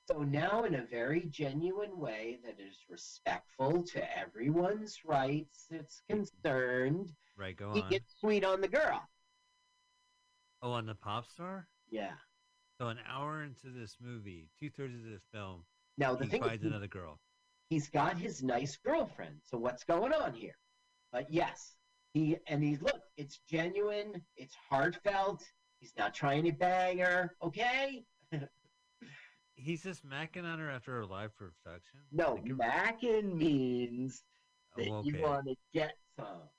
[0.09, 7.13] So now, in a very genuine way that is respectful to everyone's rights, it's concerned,
[7.37, 7.87] Right, go he on.
[7.87, 9.01] He gets sweet on the girl.
[10.61, 11.67] Oh, on the pop star.
[11.89, 12.11] Yeah.
[12.77, 15.63] So an hour into this movie, two thirds of this film,
[15.97, 17.19] Now the he thing is, finds he- another girl.
[17.69, 19.35] he's got his nice girlfriend.
[19.43, 20.57] So what's going on here?
[21.11, 21.75] But yes,
[22.13, 25.43] he and he's look, it's genuine, it's heartfelt.
[25.79, 28.05] He's not trying to bang her, okay?
[29.55, 31.99] He's just macking on her after her live production.
[32.11, 34.23] No, Like, macking means
[34.77, 36.49] oh, that oh, you want to get some.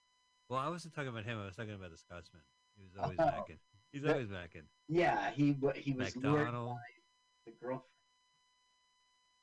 [0.48, 1.38] Well, I wasn't talking about him.
[1.40, 2.42] I was talking about the Scotsman.
[2.76, 3.24] He was always Oh.
[3.24, 3.58] macking.
[3.92, 4.62] He's always macking.
[4.88, 6.78] Yeah, he he was McDonald,
[7.46, 7.82] the girlfriend.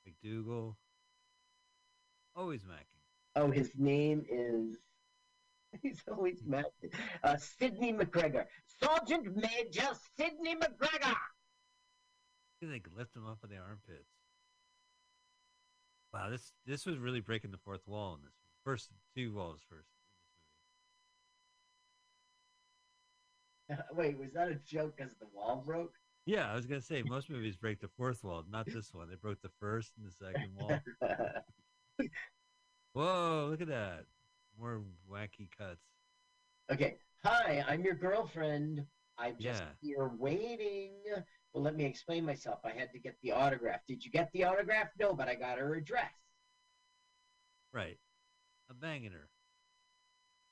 [0.08, 0.76] McDougal.
[2.36, 3.02] Always macking.
[3.36, 4.78] Oh, his name is.
[5.82, 6.94] He's always macking.
[7.24, 8.46] Uh, Sidney McGregor,
[8.82, 11.16] Sergeant Major Sidney McGregor.
[12.62, 14.10] They like lift him up in the armpits.
[16.14, 19.90] Wow, this this was really breaking the fourth wall in this first two walls first.
[23.96, 24.98] Wait, was that a joke?
[24.98, 25.94] Because the wall broke.
[26.26, 29.10] Yeah, I was gonna say most movies break the fourth wall, not this one.
[29.10, 30.80] They broke the first and the second wall.
[32.94, 34.06] Whoa, look at that!
[34.60, 35.82] More wacky cuts.
[36.72, 36.98] okay.
[37.24, 38.86] Hi, I'm your girlfriend.
[39.18, 39.74] I'm just Yeah.
[39.82, 41.04] here waiting.
[41.54, 42.60] Well, let me explain myself.
[42.64, 43.86] I had to get the autograph.
[43.88, 44.90] Did you get the autograph?
[45.00, 46.14] No, but I got her address.
[47.74, 48.00] Right,
[48.70, 49.30] I'm banging her.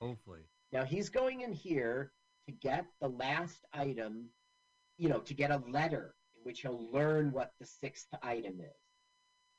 [0.01, 2.13] Hopefully, Now he's going in here
[2.45, 4.29] to get the last item,
[4.97, 8.75] you know, to get a letter in which he'll learn what the sixth item is.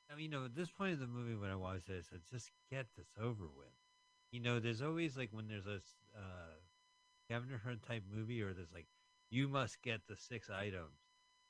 [0.09, 2.15] I mean, you know, at this point of the movie, when I watched this, I
[2.15, 3.73] said, just get this over with.
[4.31, 5.79] You know, there's always like when there's a
[6.15, 6.55] uh,
[7.29, 8.87] Kevin Hart type movie, or there's like,
[9.29, 10.97] you must get the six items.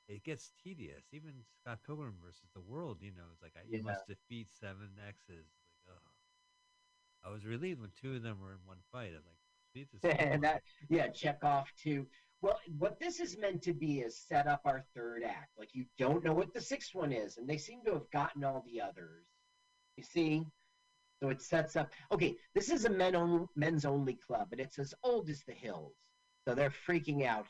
[0.07, 1.03] It gets tedious.
[1.11, 4.89] Even Scott Pilgrim versus the World, you know, it's like I- you must defeat seven
[5.07, 5.45] X's.
[5.87, 6.01] Like, ugh.
[7.23, 9.11] I was relieved when two of them were in one fight.
[9.13, 9.39] I'm like,
[10.19, 12.07] and that, yeah, check off two.
[12.41, 15.49] Well, what this is meant to be is set up our third act.
[15.57, 18.43] Like you don't know what the sixth one is, and they seem to have gotten
[18.43, 19.25] all the others.
[19.97, 20.45] You see,
[21.21, 21.91] so it sets up.
[22.11, 25.53] Okay, this is a men only, men's only club, and it's as old as the
[25.53, 25.93] hills.
[26.47, 27.47] So they're freaking out.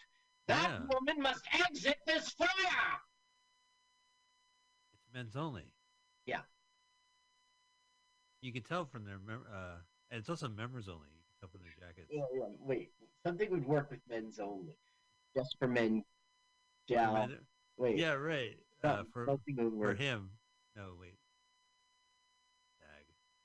[0.47, 0.87] That Yeah.
[0.91, 2.99] woman must exit this fire.
[4.93, 5.71] It's men's only.
[6.25, 6.41] Yeah.
[8.41, 9.77] You can tell from their mem- uh,
[10.09, 11.09] and it's also members only.
[11.09, 12.09] You can tell from their jackets.
[12.11, 12.91] Yeah, yeah, wait,
[13.25, 14.79] something would work with men's only,
[15.35, 16.03] just for men.
[16.87, 17.27] Yeah.
[17.77, 17.97] Wait.
[17.97, 18.57] Yeah, right.
[18.83, 19.37] Uh, for
[19.77, 20.31] for him.
[20.75, 21.18] No, wait.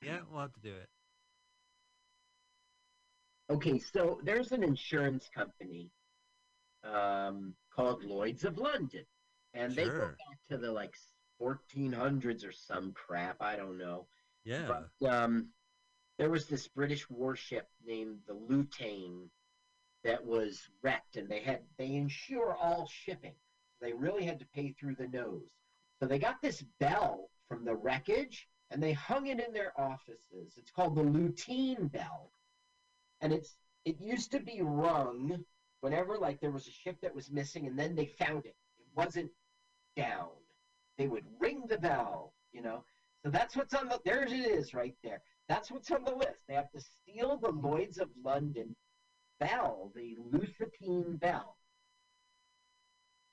[0.05, 0.89] Yeah, we'll have to do it.
[3.51, 5.91] Okay, so there's an insurance company
[6.83, 9.05] um, called Lloyd's of London,
[9.53, 10.95] and they go back to the like
[11.41, 13.37] 1400s or some crap.
[13.41, 14.07] I don't know.
[14.45, 14.83] Yeah.
[15.01, 15.49] But um,
[16.19, 19.29] there was this British warship named the Lutine
[20.05, 23.35] that was wrecked, and they had they insure all shipping.
[23.81, 25.51] They really had to pay through the nose.
[26.01, 30.55] So they got this bell from the wreckage, and they hung it in their offices.
[30.57, 32.33] It's called the Lutine bell,
[33.21, 35.45] and it's it used to be rung
[35.81, 38.57] whenever like there was a ship that was missing, and then they found it.
[38.79, 39.31] It wasn't
[39.97, 40.31] down.
[40.97, 42.85] They would ring the bell, you know.
[43.23, 45.23] So that's what's on the there it is right there.
[45.49, 46.47] That's what's on the list.
[46.49, 48.75] They have to steal the Lloyd's of London
[49.41, 51.57] bell, the Lusitine bell.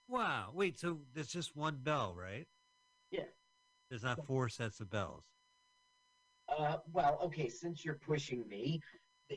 [0.07, 0.51] Wow.
[0.53, 2.47] Wait, so there's just one bell, right?
[3.91, 5.25] There's not four sets of bells.
[6.47, 8.79] Uh, well, okay, since you're pushing me,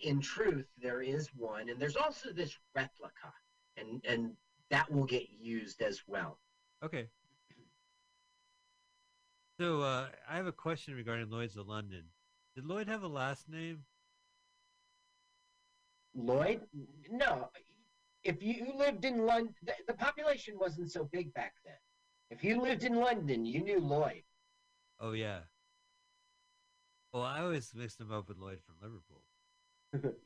[0.02, 3.32] in truth, there is one, and there's also this replica,
[3.76, 4.30] and and
[4.70, 6.38] that will get used as well.
[6.84, 7.08] Okay.
[9.58, 12.04] So uh, I have a question regarding Lloyd's of London.
[12.54, 13.80] Did Lloyd have a last name?
[16.14, 16.60] Lloyd,
[17.10, 17.50] no,
[18.22, 21.74] if you lived in London, the, the population wasn't so big back then.
[22.30, 24.22] If you lived in London, you knew Lloyd.
[25.00, 25.40] Oh yeah.
[27.12, 29.22] Well, I always mixed him up with Lloyd from Liverpool.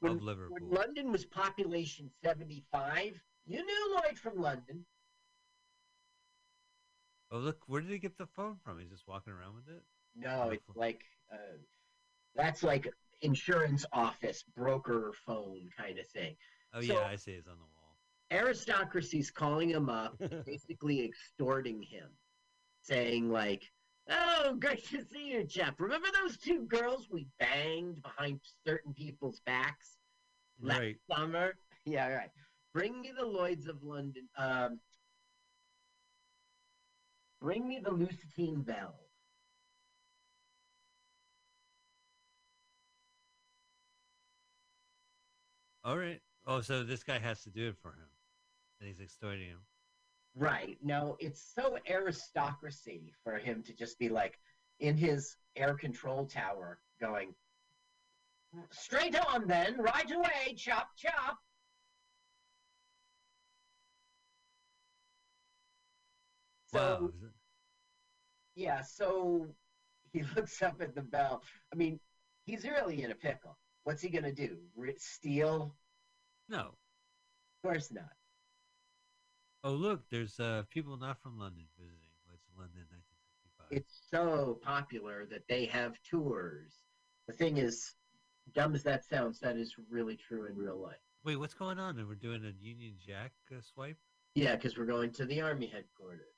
[0.00, 0.56] when, of Liverpool.
[0.60, 4.84] when London was population 75, you knew Lloyd from London.
[7.32, 8.78] Oh look, where did he get the phone from?
[8.78, 9.82] He's just walking around with it.
[10.14, 11.02] No, it's like
[11.32, 11.58] uh,
[12.34, 12.88] that's like
[13.22, 16.36] insurance office broker phone kind of thing.
[16.72, 17.32] Oh So- yeah, I see.
[17.32, 17.72] It's on the wall.
[18.30, 22.08] Aristocracy's calling him up, basically extorting him,
[22.82, 23.62] saying like,
[24.08, 25.78] "Oh, great to see you, Jeff.
[25.78, 29.96] Remember those two girls we banged behind certain people's backs
[30.60, 30.96] last right.
[31.10, 31.54] summer?
[31.88, 32.30] Yeah, right.
[32.74, 34.28] Bring me the Lloyds of London.
[34.36, 34.80] Um,
[37.40, 38.98] bring me the Lucentine Bell."
[45.84, 46.20] All right.
[46.44, 48.10] Oh, so this guy has to do it for him,
[48.80, 49.60] and he's extorting him.
[50.36, 50.76] Right.
[50.82, 54.38] Now, it's so aristocracy for him to just be like
[54.80, 57.34] in his air control tower going,
[58.70, 61.38] straight on then, right away, chop, chop.
[66.66, 67.30] So, Wow.
[68.54, 69.46] yeah, so
[70.12, 71.42] he looks up at the bell.
[71.72, 71.98] I mean,
[72.44, 73.56] he's really in a pickle.
[73.84, 74.58] What's he going to do?
[74.74, 75.74] Re- steal?
[76.48, 76.58] No.
[76.58, 78.12] Of course not.
[79.66, 82.06] Oh look, there's uh people not from London visiting.
[82.28, 83.76] What's London 1965?
[83.76, 86.72] it's so popular that they have tours.
[87.26, 87.96] The thing is,
[88.54, 91.02] dumb as that sounds, that is really true in real life.
[91.24, 91.98] Wait, what's going on?
[91.98, 93.98] And we're doing a Union Jack uh, swipe,
[94.36, 96.36] Yeah, because we're going to the army headquarters.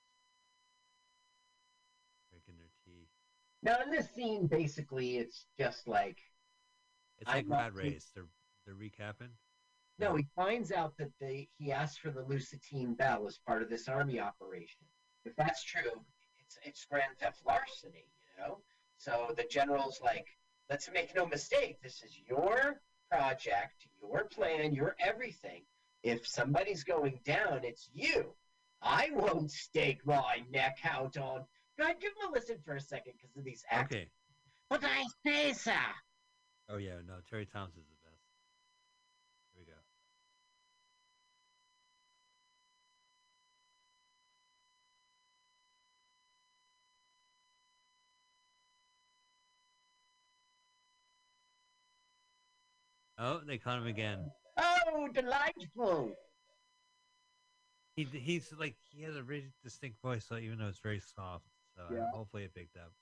[2.31, 3.09] drinking their tea.
[3.63, 6.17] Now, in this scene, basically, it's just like
[7.19, 8.11] It's like I'm Rat Race.
[8.15, 8.25] They're
[8.65, 9.33] they're recapping.
[9.99, 13.69] No, he finds out that they he asked for the Lucentine Bell as part of
[13.69, 14.81] this army operation.
[15.25, 16.05] If that's true,
[16.39, 18.59] it's it's grand theft larceny, you know.
[18.97, 20.27] So the general's like,
[20.71, 22.81] let's make no mistake, this is your
[23.11, 25.63] project, your plan, your everything.
[26.03, 28.35] If somebody's going down, it's you.
[28.83, 31.45] I won't stake my neck out on.
[31.77, 33.95] Go ahead, give him a listen for a second because of these acts.
[33.95, 34.09] Okay.
[34.69, 35.73] What I say, sir?
[36.69, 38.23] Oh yeah, no, Terry Thompson's the best.
[39.55, 39.79] Here we go.
[53.19, 54.31] Oh, they caught him again.
[54.57, 56.13] Oh, delightful.
[57.97, 61.47] He he's like he has a really distinct voice, so even though it's very soft,
[61.77, 62.07] so Yeah.
[62.15, 62.93] hopefully it picked up.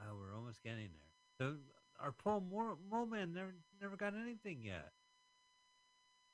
[0.00, 1.12] Oh, we're almost getting there.
[1.38, 1.56] So
[2.00, 4.92] our Paul Mo- Mole Man never never got anything yet.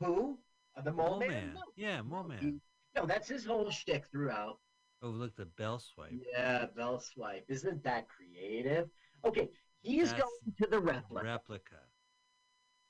[0.01, 0.39] Who?
[0.77, 1.29] Uh, the mole, Mole man?
[1.31, 1.55] Man.
[1.55, 1.61] No.
[1.77, 2.61] Yeah, Mole Man.
[2.95, 4.59] no, that's his whole shtick throughout.
[5.03, 6.13] Oh, look, the bell swipe.
[6.33, 7.45] Yeah, bell swipe.
[7.49, 8.89] Isn't that creative?
[9.25, 9.49] Okay,
[9.85, 11.25] he's That's going to the replica.
[11.25, 11.77] Replica.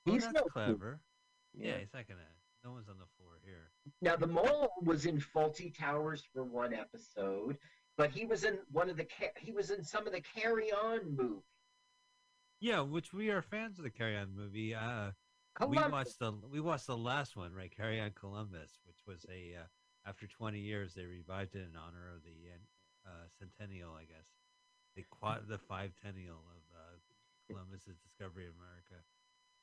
[0.06, 1.00] Oh, He's that's no clever.
[1.54, 1.68] Yeah.
[1.68, 1.78] Yeah.
[1.80, 2.20] he's not gonna.
[2.64, 3.70] No one's on the floor here.
[4.00, 7.58] Now the mole was in Fawlty Towers for one episode,
[7.98, 9.06] but he was in one of the
[9.38, 11.42] he was in some of the Carry On movies.
[12.60, 14.74] Yeah, which we are fans of the Carry On movie.
[14.74, 15.10] Uh,
[15.68, 17.74] we watched the we watched the last one, right?
[17.74, 19.66] Carry On Columbus, which was a uh,
[20.06, 22.50] after 20 years they revived it in honor of the
[23.06, 24.26] uh, centennial, I guess,
[24.96, 26.62] the quad the five tennial of
[27.46, 29.04] Columbus's discovery of America.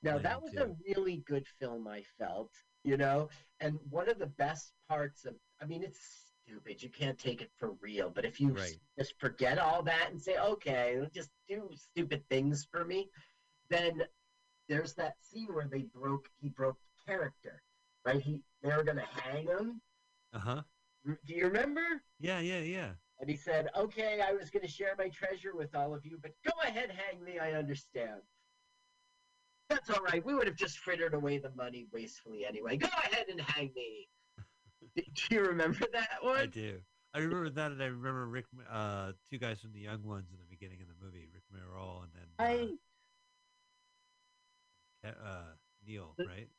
[0.03, 2.51] Now that was a really good film, I felt,
[2.83, 3.29] you know,
[3.59, 7.51] and one of the best parts of I mean it's stupid, you can't take it
[7.57, 8.79] for real, but if you Right.
[8.97, 13.09] just forget all that and say, Okay, just do stupid things for me,
[13.69, 14.03] then
[14.67, 17.61] there's that scene where they broke he broke the character.
[18.05, 18.21] Right?
[18.21, 19.81] He they were gonna hang him.
[20.33, 20.61] Uh huh.
[21.25, 22.01] Do you remember?
[22.19, 22.93] Yeah, yeah, yeah.
[23.21, 26.31] And he said, Okay, I was gonna share my treasure with all of you, but
[26.43, 28.21] go ahead, hang me, I understand.
[29.69, 30.25] That's all right.
[30.25, 32.75] We would have just frittered away the money wastefully anyway.
[32.77, 34.09] Go ahead and hang me.
[34.95, 36.37] Do you remember that one?
[36.39, 36.79] I do.
[37.13, 40.37] I remember that, and I remember Rick, uh, two guys from the Young Ones in
[40.39, 42.55] the beginning of the movie, Rik Mayall and then I
[45.07, 45.43] uh, Ca- uh,
[45.85, 46.49] Neil, But- right?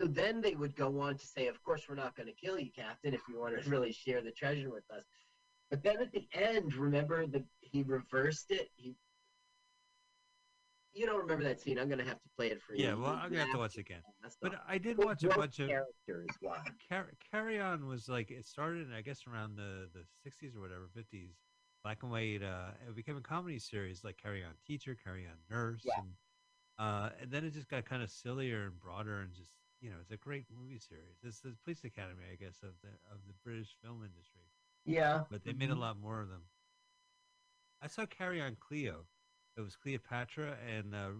[0.00, 2.70] so then they would go on to say, Of course we're not gonna kill you,
[2.70, 5.04] Captain, if you want to really share the treasure with us.
[5.74, 8.68] But then at the end, remember that he reversed it?
[8.76, 8.94] He
[10.92, 11.80] you don't remember that scene.
[11.80, 12.84] I'm gonna have to play it for you.
[12.84, 12.94] Yeah.
[12.94, 14.02] Well, I'm gonna have to watch it again.
[14.40, 14.54] But.
[14.68, 16.28] I did watch a bunch of characters.
[16.40, 16.58] Why?
[16.88, 20.88] Car- Carry On was like it started, I guess, around the the 60s or whatever,
[20.96, 21.32] 50s.
[21.82, 22.44] Black and white.
[22.44, 25.94] Uh, it became a comedy series like Carry On Teacher, Carry On Nurse, Yeah.
[25.98, 26.12] and
[26.78, 29.50] uh, and then it just got kind of sillier and broader and just
[29.80, 31.18] you know, it's a great movie series.
[31.24, 34.42] It's the Police Academy, I guess, of the of the British film industry.
[34.84, 35.24] Yeah.
[35.28, 35.80] But they made a mhm.
[35.80, 36.48] lot more of them.
[37.80, 39.06] I saw Carry On Cleo.
[39.56, 41.10] It was Cleopatra and uh,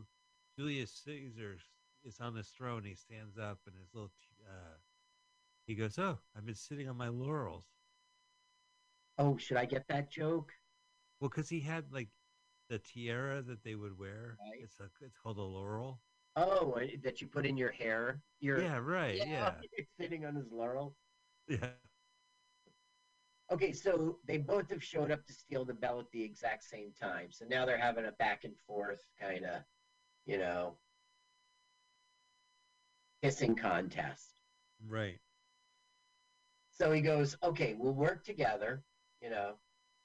[0.59, 1.59] Julius Caesar
[2.03, 2.85] is on this throne.
[2.85, 4.79] He stands up and his little, t- uh,
[5.67, 7.67] he goes, "Oh, I've been sitting on my laurels."
[9.19, 10.53] Oh, should I get that joke?
[11.21, 12.09] Well, because he had like
[12.69, 14.39] the tiara that they would wear.
[14.41, 14.61] Right.
[14.62, 16.01] It's a, it's called a laurel.
[16.37, 18.21] Oh, uh, that you put in your hair.
[18.41, 19.17] Your Yeah, right.
[19.27, 19.55] Yeah,
[20.01, 20.95] sitting on his laurels.
[21.49, 21.71] yeah.
[23.53, 26.93] Okay, so they both have showed up to steal the bell at the exact same
[26.99, 27.29] time.
[27.31, 29.63] So now they're having a back and forth kind of,
[30.25, 30.77] you know,
[33.23, 34.41] kissing contest.
[34.87, 35.19] Right.
[36.71, 38.83] So he goes, okay, we'll work together.
[39.21, 39.55] You know,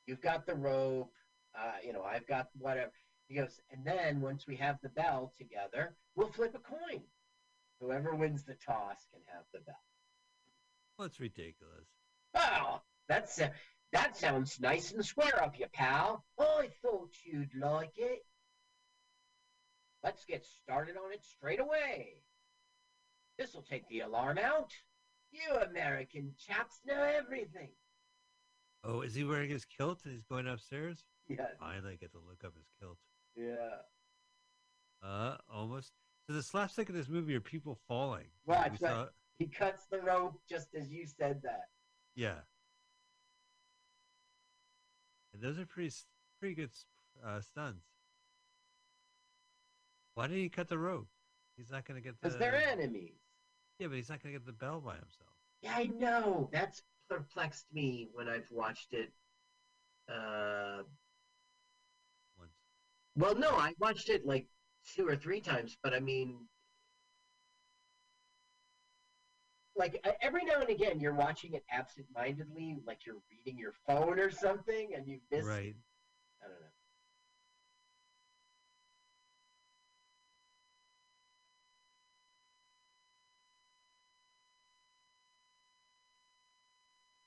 [0.05, 1.13] you've got the rope.
[1.57, 2.91] Uh, you know, I've got whatever.
[3.27, 7.01] He goes, and then once we have the bell together, we'll flip a coin.
[7.79, 11.05] Whoever wins the toss can have the bell.
[11.05, 11.87] It's ridiculous.
[12.35, 13.49] Oh, that's uh,
[13.91, 16.23] that sounds nice and square of you, pal.
[16.39, 18.19] I thought you'd like it.
[20.03, 22.21] Let's get started on it straight away.
[23.37, 24.71] This'll take the alarm out.
[25.31, 27.69] You American chaps know everything.
[28.83, 31.03] Oh, is he wearing his kilt and he's going upstairs?
[31.27, 32.97] Yeah, Finally, get to look up his kilt.
[33.35, 33.75] yeah.
[35.07, 35.91] Uh, almost.
[36.27, 38.25] So the slapstick of this movie are people falling.
[38.45, 38.79] Right, right.
[38.79, 39.07] saw-
[39.37, 41.65] He cuts the rope just as you said that.
[42.15, 42.39] yeah.
[45.41, 45.93] Those are pretty
[46.39, 46.69] pretty good
[47.25, 47.85] uh, stunts.
[50.15, 51.07] Why did he cut the rope?
[51.57, 52.27] He's not going to get the.
[52.27, 53.13] Because they're enemies.
[53.79, 55.29] Yeah, but he's not going to get the bell by himself.
[55.61, 56.49] Yeah, I know.
[56.51, 59.11] That's perplexed me when I've watched it.
[60.09, 60.83] Uh,
[62.37, 62.51] Once.
[63.15, 64.47] Well, no, I watched it like
[64.95, 66.37] two or three times, but I mean,
[69.79, 74.29] like every now and again, you're watching it absent-mindedly, like you're reading your phone or
[74.29, 75.45] something, and you miss.
[75.45, 75.73] Right.
[76.43, 76.67] I don't know.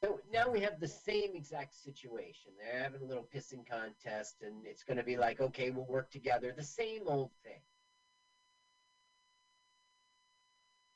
[0.05, 2.53] So now we have the same exact situation.
[2.59, 6.11] They're having a little pissing contest, and it's going to be like, okay, we'll work
[6.11, 6.53] together.
[6.57, 7.61] The same old thing.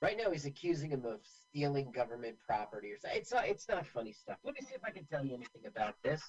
[0.07, 3.19] Right now, he's accusing him of stealing government property or something.
[3.19, 3.49] It's not.
[3.49, 4.37] It's not funny stuff.
[4.45, 6.23] Let me see if I can tell you anything about this.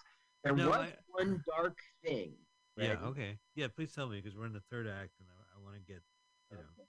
[0.43, 2.33] There No, was I- one dark thing.
[2.75, 2.95] Yeah.
[3.03, 3.37] Okay.
[3.53, 3.67] Yeah.
[3.67, 6.01] Please tell me because we're in the third act, and I, I want to get.
[6.49, 6.85] You know,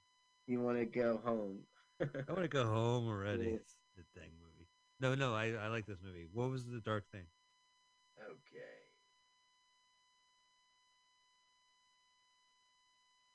[0.47, 1.59] You want to go home?
[2.01, 3.45] I want to go home already.
[3.45, 3.57] Yeah.
[3.59, 3.75] It's
[4.15, 4.69] the dang movie.
[5.01, 6.27] No, no, I, I like this movie.
[6.33, 7.27] What was the dark thing?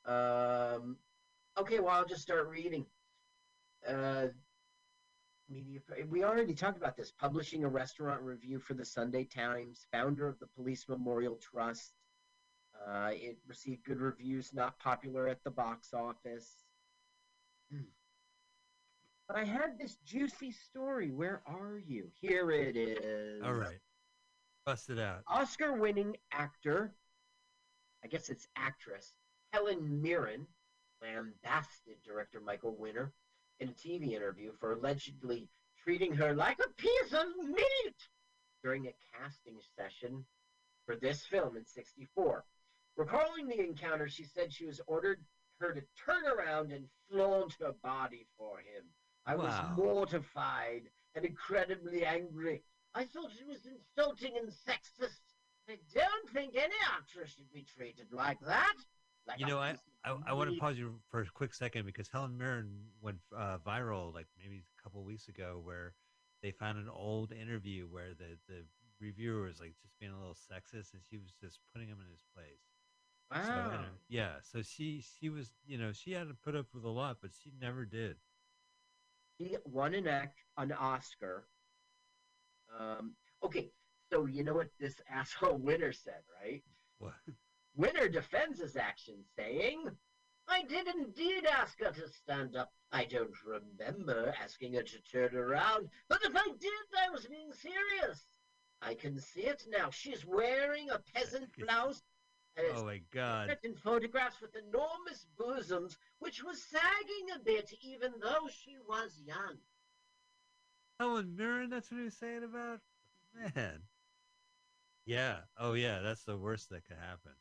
[0.08, 0.12] Okay.
[0.12, 0.98] Um.
[1.60, 1.80] Okay.
[1.80, 2.88] Well, I'll just start reading.
[3.88, 4.28] Uh.
[5.50, 5.80] Media.
[6.10, 7.12] We already talked about this.
[7.12, 9.86] Publishing a restaurant review for the Sunday Times.
[9.92, 11.92] Founder of the Police Memorial Trust.
[12.88, 14.54] Uh, it received good reviews.
[14.54, 16.64] Not popular at the box office.
[17.72, 17.82] Hmm.
[19.28, 21.12] But I had this juicy story.
[21.12, 22.10] Where are you?
[22.20, 23.44] Here it is.
[23.44, 23.80] All right.
[24.66, 25.24] Bust it out.
[25.28, 26.96] Oscar winning actor,
[28.04, 29.14] I guess it's actress,
[29.52, 30.48] Helen Mirren
[31.02, 33.12] lambasted director Michael Winner
[33.60, 35.48] in a TV interview for allegedly
[35.84, 37.96] treating her like a piece of meat
[38.64, 40.26] during a casting session
[40.86, 42.44] for this film in 64.
[42.96, 45.20] Recalling the encounter, she said she was ordered
[45.60, 48.84] her to turn around and flaunt her body for him.
[49.26, 49.44] I Wow.
[49.44, 50.84] was mortified
[51.16, 52.64] and incredibly angry.
[52.94, 55.22] I thought it was insulting and sexist.
[55.70, 58.76] I don't think any actress should be treated like that.
[59.28, 62.10] Like You know, I I, I want to pause you for a quick second because
[62.10, 62.70] Helen Mirren
[63.02, 65.94] went uh, viral like maybe a couple weeks ago where
[66.42, 68.66] they found an old interview where the, the
[69.00, 72.12] reviewer was like just being a little sexist and she was just putting him in
[72.12, 72.60] his place.
[73.40, 73.70] So, Wow.
[73.78, 74.36] know, yeah.
[74.44, 77.32] So she she was you know she had to put up with a lot, but
[77.34, 78.18] she never did.
[79.38, 81.48] He won an act an Oscar.
[82.78, 83.72] Um, okay,
[84.12, 86.64] so you know what this asshole Winner said, right?
[87.00, 87.14] What?
[87.76, 89.90] Winner defends his action, saying,
[90.48, 92.74] I did indeed ask her to stand up.
[92.92, 96.72] I don't remember asking her to turn around, but if I did,
[97.06, 98.24] I was being serious.
[98.82, 99.90] I can see it now.
[99.90, 102.04] She's wearing a peasant blouse
[102.76, 103.58] Oh my God!
[103.64, 109.58] in photographs with enormous bosoms, which was sagging a bit even though she was young.
[111.00, 112.80] Helen Mirren, that's what he was saying about
[113.56, 113.82] man.
[115.06, 115.40] Yeah.
[115.58, 117.34] Oh yeah, that's the worst that could happen.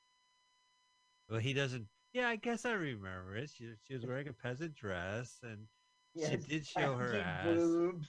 [1.33, 1.87] Well, he doesn't.
[2.12, 3.49] Yeah, I guess I remember it.
[3.57, 5.66] She she was wearing a peasant dress, and
[6.14, 7.47] She did show her ass.
[7.47, 8.09] boobs.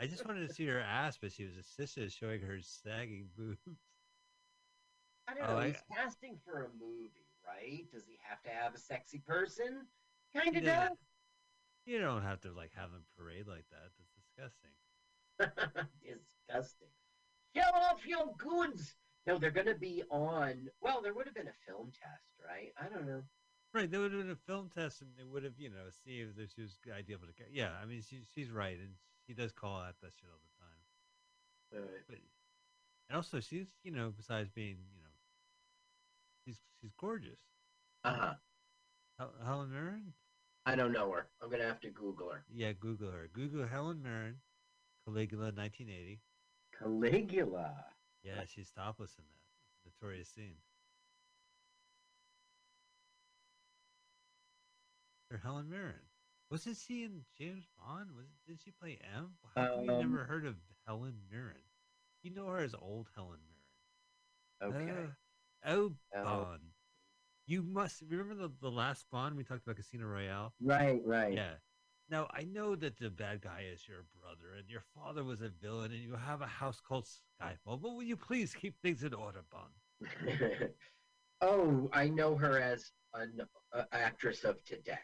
[0.00, 3.60] I just wanted to see her ass, but she was insistent showing her sagging boobs.
[5.28, 5.58] I don't Oh, know.
[5.58, 7.84] I- He's casting for a movie, right?
[7.92, 9.86] Does he have to have a sexy person?
[10.34, 10.96] Kind of does.
[11.84, 13.90] You don't have to like have them parade like that.
[13.98, 14.70] That's disgusting.
[16.02, 16.88] Disgusting.
[17.54, 18.94] Show off your goods.
[19.26, 20.68] No, they're going to be on.
[20.80, 22.72] Well, there would have been a film test, right?
[22.80, 23.22] I don't know.
[23.72, 26.20] Right, there would have been a film test, and they would have, you know, see
[26.20, 27.32] if this was ideal for the.
[27.32, 28.94] ca- Yeah, I mean, she's she's right, and
[29.26, 31.88] she does call out that shit all the time.
[32.08, 32.18] But
[33.08, 35.08] and also, she's you know, besides being you know,
[36.44, 37.38] she's she's gorgeous.
[38.04, 38.34] Uh
[39.18, 39.26] huh.
[39.44, 40.12] Helen Mirren.
[40.66, 41.28] I don't know her.
[41.40, 42.44] I'm going to have to Google her.
[42.52, 43.28] Yeah, Google her.
[43.32, 44.36] Google Helen Mirren,
[45.06, 46.20] Caligula, 1980.
[46.78, 47.84] Caligula.
[48.22, 50.56] Yeah, she's topless in that notorious scene.
[55.30, 55.94] Or Helen Mirren.
[56.50, 58.10] Wasn't she in James Bond?
[58.14, 59.30] Was did she play M?
[59.56, 60.56] How come you Um, never heard of
[60.86, 61.56] Helen Mirren?
[62.22, 63.40] You know her as old Helen
[64.60, 64.88] Mirren.
[64.88, 65.12] Okay.
[65.64, 66.24] Uh, oh, Oh.
[66.24, 66.60] Bond.
[67.46, 70.54] You must remember the, the last Bond we talked about Casino Royale?
[70.60, 71.32] right, right.
[71.32, 71.54] Yeah.
[72.12, 75.48] Now I know that the bad guy is your brother, and your father was a
[75.48, 77.80] villain, and you have a house called Skyfall.
[77.80, 80.68] But will you please keep things in order, Bond?
[81.40, 83.40] oh, I know her as an
[83.72, 84.98] uh, actress of today.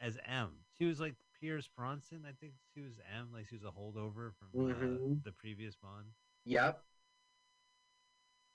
[0.00, 2.24] As M, she was like Pierce Brosnan.
[2.24, 5.24] I think she was M, like she was a holdover from uh, Mhm.
[5.24, 6.06] the previous Bond.
[6.44, 6.84] Yep.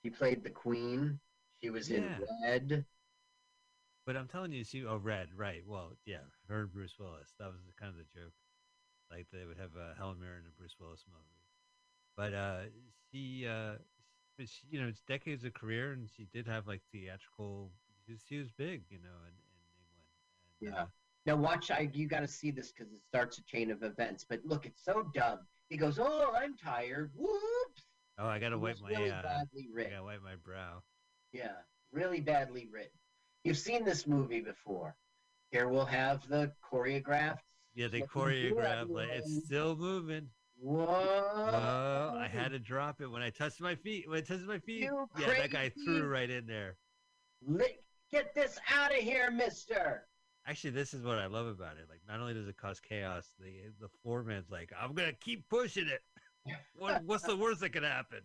[0.02, 1.20] He played the queen.
[1.60, 2.08] She was in
[2.42, 2.86] Red.
[4.06, 5.62] But I'm telling you, she oh Red, right?
[5.66, 7.34] Well, yeah, her and Bruce Willis.
[7.40, 8.32] That was the, kind of the joke.
[9.10, 11.42] Like they would have uh, Helen Mirren and Bruce Willis movie.
[12.16, 12.70] But uh,
[13.10, 13.74] she, uh,
[14.38, 17.72] but she, you know, it's decades of career, and she did have like theatrical.
[18.28, 20.06] She was, big, you know, in, in England.
[20.60, 20.82] And, Yeah.
[20.82, 20.86] Uh,
[21.26, 24.24] Now watch, I you got to see this because it starts a chain of events.
[24.28, 25.40] But look, it's so dumb.
[25.68, 27.82] He goes, "Oh, I'm tired." Whoops.
[28.18, 28.90] oh, I gotta wipe my.
[28.90, 30.82] really uh, badly I gotta wipe my brow.
[31.32, 31.54] Yeah,
[31.90, 32.92] really badly written.
[33.46, 34.96] You've seen this movie before.
[35.52, 37.38] Here we'll have the choreographed.
[37.76, 38.90] Yeah, they choreographed.
[38.90, 40.28] Like it's still moving.
[40.58, 40.84] Whoa!
[40.88, 44.08] Oh, I had to drop it when I touched my feet.
[44.08, 46.76] When I touched my feet, You yeah, that guy threw right in there.
[48.10, 50.08] Get this out of here, Mister.
[50.48, 51.86] Actually, this is what I love about it.
[51.88, 55.86] Like, not only does it cause chaos, the the foreman's like, "I'm gonna keep pushing
[55.86, 56.00] it.
[56.78, 58.22] What what's the worst that could happen?"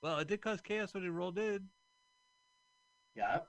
[0.00, 1.70] Well, it did cause chaos when it rolled in.
[3.16, 3.48] Yep.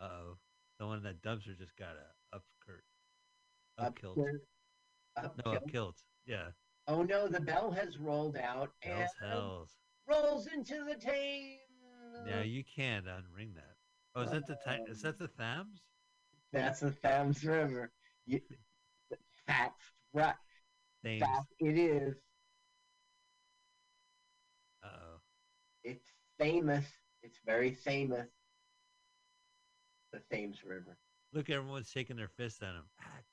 [0.00, 0.38] Uh oh,
[0.78, 2.78] someone in that dumpster just got a up kilt.
[3.78, 4.16] Up Up kilt.
[4.16, 4.40] there-
[5.16, 5.56] up No, kilt.
[5.56, 5.96] up kilt.
[6.26, 6.52] Yeah.
[6.86, 9.70] Oh no, the bell has rolled out Hells, and hells.
[10.06, 11.60] rolls into the Thames.
[12.26, 13.74] Now you can't unring that.
[14.14, 15.82] Oh, is that the ti- is that the Thams?
[16.52, 17.90] That's the Thames River.
[18.26, 18.40] You,
[19.46, 20.34] that's right.
[21.04, 21.20] Thames.
[21.20, 22.14] That it is.
[24.82, 25.20] Uh oh.
[25.84, 26.86] It's famous.
[27.22, 28.28] It's very famous.
[30.16, 30.96] The Thames River.
[31.34, 32.84] Look, everyone's shaking their fists at him.
[33.02, 33.26] Act.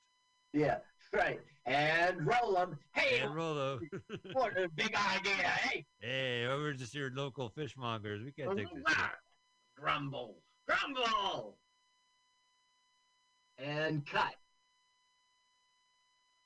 [0.52, 0.78] Yeah,
[1.14, 1.40] right.
[1.64, 2.78] And roll them.
[2.94, 3.80] Hey, And Rolo.
[4.34, 5.32] what a big idea.
[5.32, 8.22] Hey, hey, we're just your local fishmongers.
[8.22, 8.94] We can't take this.
[9.80, 10.36] grumble,
[10.68, 11.56] grumble,
[13.56, 14.34] and cut.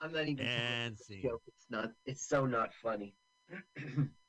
[0.00, 0.46] I'm not even.
[0.46, 1.42] And joke.
[1.48, 1.90] It's not.
[2.06, 3.14] It's so not funny.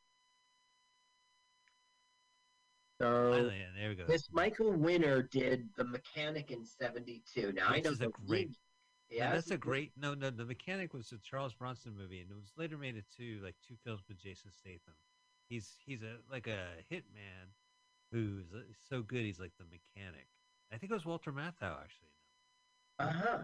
[3.02, 4.06] so Finally, and there we go.
[4.06, 7.54] this Michael Winner did the Mechanic in '72.
[7.54, 8.50] Now I know is a great-
[9.10, 9.92] Yeah, Yeah, that's a great.
[9.98, 13.42] No, no, the mechanic was a Charles Bronson movie, and it was later made into
[13.44, 14.94] like two films with Jason Statham.
[15.48, 17.50] He's he's a like a hitman
[18.12, 18.60] who's uh,
[18.90, 19.22] so good.
[19.26, 20.28] He's like the mechanic.
[20.72, 22.14] I think it was Walter Matthau actually,
[23.00, 23.38] Uh huh.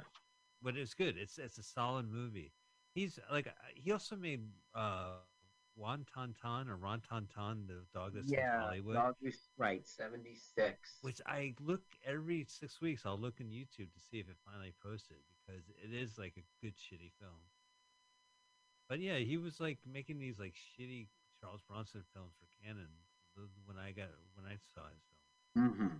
[0.62, 1.18] but it's good.
[1.18, 2.52] It's it's a solid movie.
[2.94, 4.44] He's like uh, he also made
[4.76, 5.16] uh
[5.78, 7.28] Won Ton Ton or Ron Ton,
[7.68, 8.96] the dog that's in Hollywood.
[8.96, 9.16] Dog
[9.58, 9.86] right.
[9.86, 10.98] '76.
[11.02, 13.04] Which I look every six weeks.
[13.06, 16.66] I'll look on YouTube to see if it finally posted because it is like a
[16.66, 17.42] good shitty film.
[18.88, 21.08] But yeah, he was like making these like shitty
[21.42, 22.88] Charles Bronson films for Cannon
[23.66, 25.04] when I got when I saw his
[25.54, 25.70] film.
[25.70, 25.98] Mm-hmm.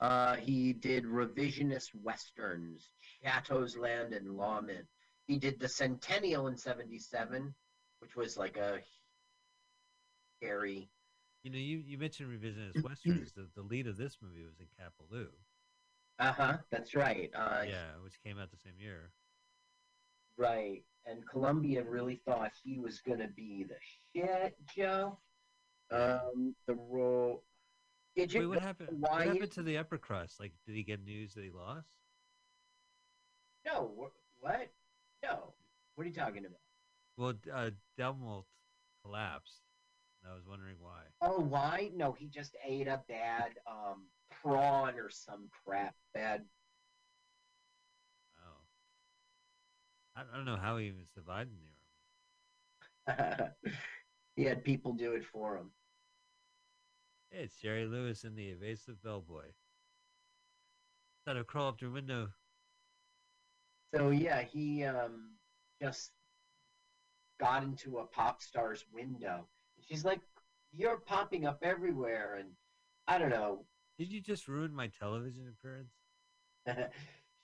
[0.00, 2.90] Uh, he did revisionist westerns,
[3.22, 4.86] Chato's Land and Lawmen.
[5.26, 7.54] He did the Centennial in '77,
[8.02, 8.80] which was like a
[10.36, 10.90] scary.
[11.44, 13.32] You know, you, you mentioned revisionist westerns.
[13.32, 15.28] The, the lead of this movie was in Cat Ballou.
[16.18, 16.56] Uh huh.
[16.70, 17.30] That's right.
[17.34, 19.12] Uh, yeah, which came out the same year.
[20.36, 20.84] Right.
[21.06, 23.76] And Columbia really thought he was gonna be the
[24.20, 25.18] shit, Joe.
[25.90, 27.44] Um, the role.
[28.16, 28.88] Did you Wait, what happened?
[29.00, 30.38] why What happened to the upper crust?
[30.38, 31.88] Like, did he get news that he lost?
[33.64, 34.70] No, wh- what?
[35.22, 35.54] No.
[35.94, 36.58] What are you talking about?
[37.16, 37.70] Well, uh,
[39.04, 39.60] collapsed.
[40.28, 41.02] I was wondering why.
[41.20, 41.90] Oh, why?
[41.94, 44.06] No, he just ate a bad um
[44.42, 45.94] prawn or some crap.
[46.14, 46.42] Bad.
[48.38, 48.62] Oh.
[50.16, 51.58] I, don't know how he even survived in
[53.06, 53.50] the army.
[54.36, 55.70] he had people do it for him.
[57.30, 59.46] Hey, it's Jerry Lewis and the evasive bellboy.
[61.24, 62.28] Thought I'd crawl up the window.
[63.94, 65.32] So yeah, he um
[65.80, 66.12] just
[67.38, 69.46] got into a pop star's window.
[69.80, 70.20] She's like,
[70.72, 72.50] "You're popping up everywhere," and
[73.06, 73.64] I don't know.
[73.98, 75.92] Did you just ruin my television appearance?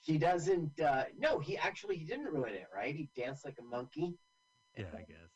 [0.01, 0.81] she doesn't.
[0.81, 2.67] Uh, no, he actually he didn't ruin it.
[2.75, 2.95] Right?
[2.95, 4.15] He danced like a monkey.
[4.77, 5.31] Yeah, I guess.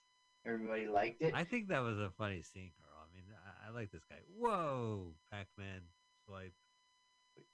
[0.44, 1.34] Everybody liked it.
[1.34, 3.06] I think that was a funny scene, Carl.
[3.08, 4.16] I mean, I, I like this guy.
[4.36, 5.82] Whoa, Pac-Man
[6.26, 6.54] swipe.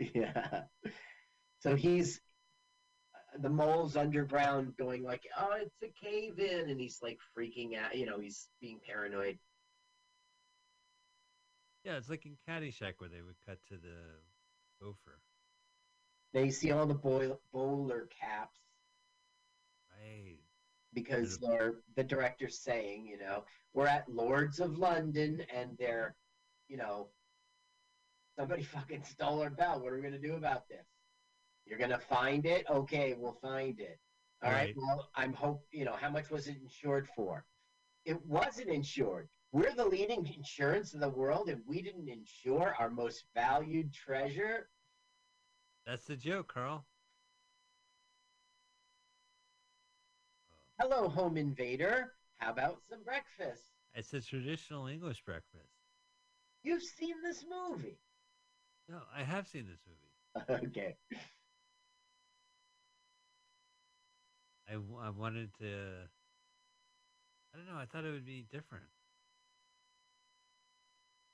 [0.15, 0.63] Yeah.
[1.61, 2.21] So he's
[3.41, 7.97] the mole's underground going like, oh, it's a cave in, and he's like freaking out.
[7.97, 9.39] You know, he's being paranoid.
[11.85, 13.97] Yeah, it's like in Caddyshack where they would cut to the
[14.81, 15.21] gopher.
[16.33, 18.59] They see all the boil- bowler caps
[19.91, 20.39] Right.
[20.93, 26.17] because they're the director's saying, you know, we're at Lloyd's of London, and they're,
[26.69, 27.09] you know,
[28.37, 29.81] somebody fucking stole our bell.
[29.81, 30.85] What are we gonna do about this?
[31.69, 32.65] You're gonna find it?
[32.71, 33.99] Okay, we'll find it.
[34.43, 34.59] All right.
[34.59, 34.75] Right.
[34.77, 37.45] Well, I'm hope you know how much was it insured for?
[38.05, 39.29] It wasn't insured.
[39.53, 44.69] We're the leading insurance in the world, and we didn't insure our most valued treasure.
[45.87, 46.85] That's the joke, Carl.
[50.79, 52.13] Hello, home invader.
[52.37, 53.63] How about some breakfast?
[53.95, 55.73] It's a traditional English breakfast.
[56.63, 57.99] You've seen this movie.
[58.89, 60.67] No, I have seen this movie.
[60.69, 60.97] okay.
[64.69, 66.09] I, w- I wanted to.
[67.53, 67.77] I don't know.
[67.79, 68.87] I thought it would be different.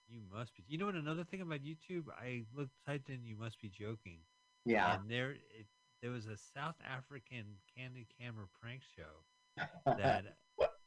[0.09, 0.65] You must be.
[0.66, 0.94] You know what?
[0.94, 4.20] Another thing about YouTube, I looked typed in "You must be joking,"
[4.65, 4.98] Yeah.
[4.98, 5.66] and there it,
[6.02, 9.24] there was a South African candid camera prank show
[9.97, 10.27] that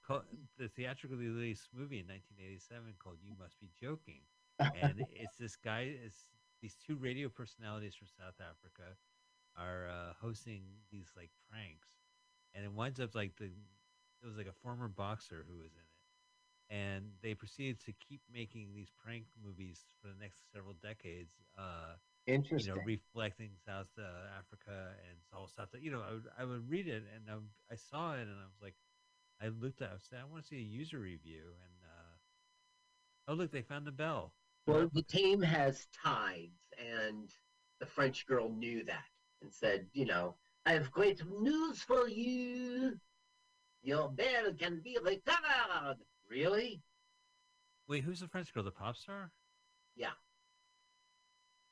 [0.05, 0.23] co-
[0.57, 4.21] the theatrically released movie in 1987 called "You Must Be Joking,"
[4.73, 6.27] and it's this guy is
[6.61, 8.97] these two radio personalities from South Africa
[9.55, 12.06] are uh, hosting these like pranks,
[12.55, 15.85] and it winds up like the it was like a former boxer who was in
[15.85, 21.33] it, and they proceeded to keep making these prank movies for the next several decades.
[21.57, 21.95] Uh,
[22.25, 22.73] Interesting.
[22.73, 26.43] you know, reflecting South uh, Africa and all stuff that you know, I would I
[26.45, 28.75] would read it and I, I saw it and I was like,
[29.41, 33.31] I looked at, it, I said, I want to see a user review and uh,
[33.31, 34.33] oh look, they found the bell.
[34.65, 37.29] well, the team has tides, and
[37.79, 39.05] the French girl knew that
[39.41, 40.35] and said, you know,
[40.67, 42.99] I have great news for you.
[43.83, 45.95] Your bell can be recovered.
[46.29, 46.81] Really?
[47.87, 48.63] Wait, who's the French girl?
[48.63, 49.31] The pop star?
[49.95, 50.09] Yeah.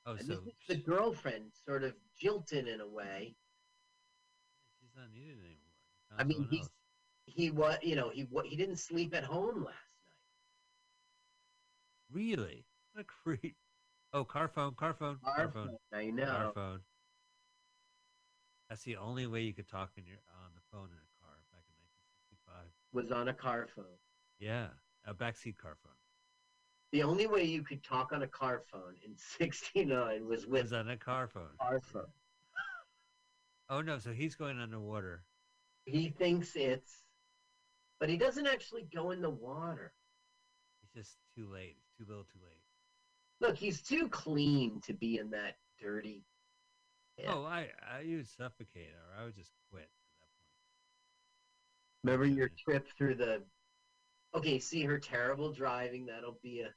[0.06, 3.36] Oh, And so this is the girlfriend, sort of jilted in a way.
[4.80, 5.74] she's not needed anymore.
[6.12, 6.70] You I mean, he's- else.
[7.28, 10.12] He was, you know, he he didn't sleep at home last night.
[12.12, 12.64] really
[12.94, 13.58] what a creep.
[14.14, 16.52] Oh, car phone, car phone, car phone, I car know.
[16.54, 16.80] phone.
[18.70, 21.38] That's the only way you could talk in your on the phone in a car
[21.52, 22.72] back in 1965.
[22.94, 23.86] Was on a car phone.
[24.40, 24.68] Yeah,
[25.06, 25.94] a backseat car phone.
[26.92, 30.74] The only way you could talk on a car phone in '69 was with Was
[30.74, 31.58] on a car phone.
[31.60, 32.04] car phone.
[33.68, 35.24] Oh no, so he's going underwater.
[35.86, 37.02] He thinks it's,
[38.00, 39.92] but he doesn't actually go in the water.
[40.82, 41.78] He's just too late.
[41.80, 42.62] It's too little, too late.
[43.42, 46.24] Look, he's too clean to be in that dirty.
[47.18, 47.34] Yeah.
[47.34, 49.90] Oh, I I would suffocate or I would just quit at
[52.04, 53.42] Remember your trip through the?
[54.36, 56.06] Okay, see her terrible driving.
[56.06, 56.74] That'll be a.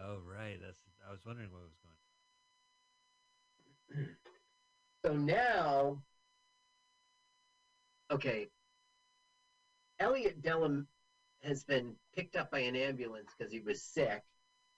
[0.00, 0.80] Oh right, that's.
[1.06, 1.76] I was wondering what was
[3.94, 4.06] going.
[5.04, 6.02] So now,
[8.10, 8.48] okay,
[10.00, 10.86] Elliot Dellum
[11.42, 14.22] has been picked up by an ambulance because he was sick,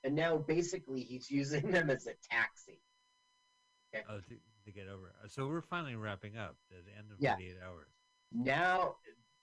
[0.04, 2.80] and now basically he's using them as a taxi.
[4.08, 4.20] Oh,
[4.72, 5.12] to, get over.
[5.28, 7.34] So we're finally wrapping up at the end of Yeah.
[7.34, 7.88] 48 hours.
[8.32, 8.94] Now,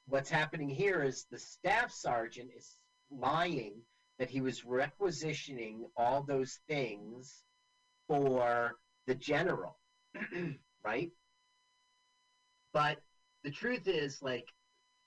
[0.07, 2.77] what's happening here is the staff sergeant is
[3.09, 3.83] lying
[4.19, 7.43] that he was requisitioning all those things
[8.07, 8.73] for
[9.07, 9.77] the general,
[10.85, 11.11] right?
[12.73, 12.97] But
[13.43, 14.45] the truth is, like,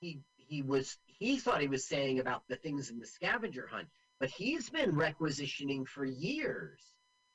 [0.01, 3.89] he he was he thought he was saying about the things in the scavenger hunt,
[4.20, 6.81] but he's been requisitioning for years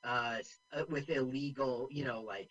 [0.04, 0.38] uh,
[0.72, 2.48] uh, with illegal, you know, like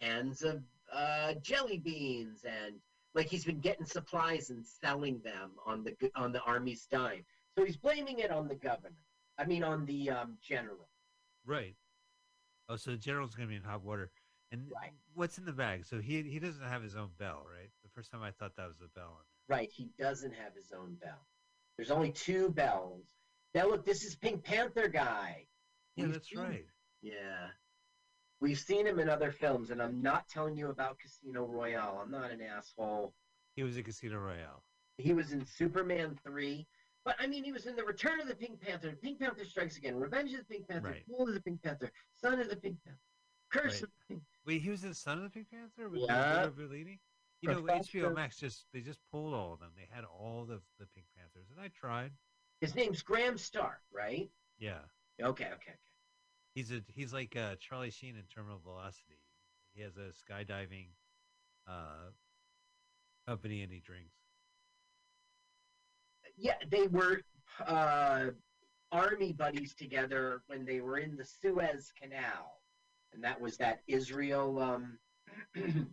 [0.00, 0.62] cans of
[0.92, 2.74] uh, jelly beans and
[3.14, 7.24] like he's been getting supplies and selling them on the on the army's dime.
[7.56, 8.94] So he's blaming it on the governor.
[9.38, 10.88] I mean, on the um, general.
[11.44, 11.74] Right.
[12.68, 14.10] Oh, so the general's gonna be in hot water.
[14.52, 14.92] And Right.
[15.14, 15.86] what's in the bag?
[15.86, 17.70] So he he doesn't have his own bell, right?
[17.82, 19.24] The first time I thought that was the bell.
[19.48, 21.26] Right, he doesn't have his own bell.
[21.76, 23.14] There's only two bells.
[23.54, 25.46] Now look, this is Pink Panther guy.
[25.96, 26.66] Yeah, that's right.
[27.02, 27.48] Yeah.
[28.40, 32.00] We've seen him in other films, and I'm not telling you about Casino Royale.
[32.02, 33.14] I'm not an asshole.
[33.54, 34.62] He was in Casino Royale.
[34.98, 36.66] He was in Superman 3.
[37.04, 39.76] But I mean, he was in the Return of the Pink Panther, Pink Panther Strikes
[39.76, 41.06] Again, Revenge of the Pink Panther, Right.
[41.06, 41.90] Fall of the Pink Panther,
[42.20, 42.98] Son of the Pink Panther,
[43.50, 43.82] Curse Right.
[43.84, 46.48] of the Pink Wait, he was in Son of the Pink Panther with Yeah.
[47.42, 49.70] You know, HBO Max just they just pulled all of them.
[49.76, 52.12] They had all the the Pink Panthers, and I tried.
[52.60, 54.30] His name's Graham Stark, right?
[54.58, 54.80] Yeah,
[55.20, 55.74] Okay, okay, okay.
[56.56, 59.20] He's a he's like uh, Charlie Sheen in Terminal Velocity.
[59.74, 60.88] He has a skydiving
[61.68, 62.10] uh,
[63.28, 64.16] company, and he drinks.
[66.36, 67.20] Yeah, they were
[67.66, 68.30] uh,
[68.90, 72.60] army buddies together when they were in the Suez Canal,
[73.12, 74.58] and that was that Israel.
[74.58, 74.98] Um,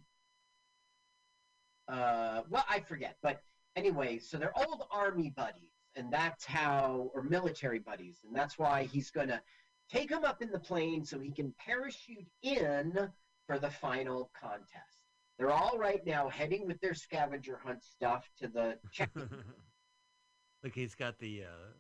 [1.90, 3.42] uh, well, I forget, but
[3.76, 8.84] anyway, so they're old army buddies, and that's how, or military buddies, and that's why
[8.84, 9.42] he's gonna
[9.90, 13.10] take him up in the plane so he can parachute in
[13.48, 15.00] for the final contest.
[15.38, 19.30] They're all right now heading with their scavenger hunt stuff to the check-in
[20.64, 21.44] Look, he's got the.
[21.44, 21.72] Uh,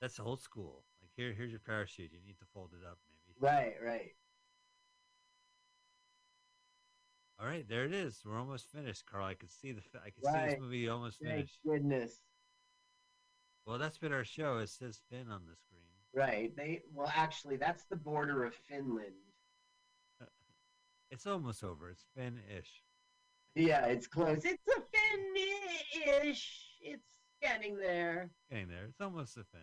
[0.00, 0.84] that's old school.
[1.00, 2.10] Like here, here's your parachute.
[2.12, 3.36] You need to fold it up, maybe.
[3.40, 4.10] Right, right.
[7.40, 8.20] All right, there it is.
[8.24, 9.26] We're almost finished, Carl.
[9.26, 9.82] I can see the.
[10.04, 10.50] I can see Right.
[10.50, 11.58] this movie almost Thank finished.
[11.64, 12.20] goodness.
[13.68, 14.56] Well, that's been our show.
[14.56, 15.82] It says Finn on the screen.
[16.14, 16.56] Right.
[16.56, 19.12] They well actually that's the border of Finland.
[21.10, 21.88] It's almost over.
[21.88, 22.82] It's Finn-ish.
[23.54, 24.44] Yeah, it's close.
[24.44, 26.66] It's a Finn-ish.
[26.82, 27.02] It's
[27.42, 28.30] getting there.
[28.50, 28.84] Getting there.
[28.90, 29.60] It's almost a Finn.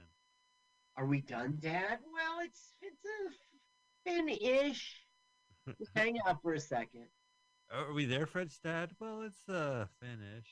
[0.98, 2.00] Are we done, Dad?
[2.12, 5.04] Well, it's it's a Finn-ish.
[5.96, 7.06] Hang out for a second.
[7.72, 8.92] Are we there, Fred's dad?
[9.00, 10.50] Well, it's uh Finn-ish.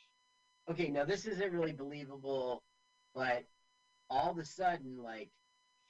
[0.69, 2.63] Okay, now this isn't really believable,
[3.13, 3.43] but
[4.09, 5.29] all of a sudden, like,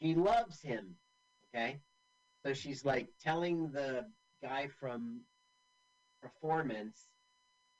[0.01, 0.95] she loves him.
[1.55, 1.79] Okay?
[2.45, 4.05] So she's like telling the
[4.41, 5.21] guy from
[6.21, 7.07] performance,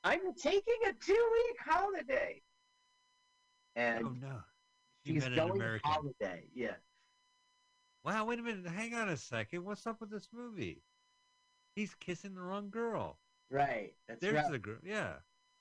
[0.03, 2.41] I'm taking a two week holiday.
[3.76, 4.40] And oh no.
[5.06, 5.91] You she's going American.
[5.91, 6.44] holiday.
[6.53, 6.76] Yeah.
[8.06, 8.68] Wow, wait a minute.
[8.68, 9.64] Hang on a second.
[9.65, 10.82] What's up with this movie?
[11.76, 13.18] He's kissing the wrong girl.
[13.49, 13.94] Right.
[14.07, 14.52] That's There's right.
[14.52, 14.78] the girl.
[14.84, 15.14] Yeah.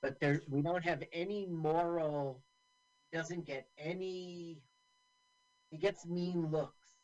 [0.02, 2.42] but there we don't have any moral
[3.12, 4.62] doesn't get any
[5.70, 6.98] he gets mean looks.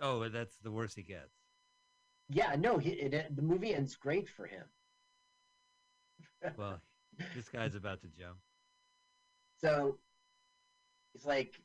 [0.00, 1.32] Oh, that's the worst he gets.
[2.28, 4.64] Yeah, no, he, it, the movie ends great for him.
[6.56, 6.80] Well,
[7.34, 8.38] this guy's about to jump.
[9.56, 9.98] So
[11.12, 11.60] he's like,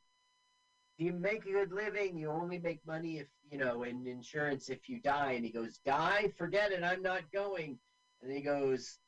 [0.98, 2.16] "Do you make a good living?
[2.16, 5.78] You only make money if you know in insurance if you die." And he goes,
[5.84, 6.28] "Die?
[6.36, 6.82] Forget it.
[6.82, 7.78] I'm not going."
[8.22, 8.98] And he goes,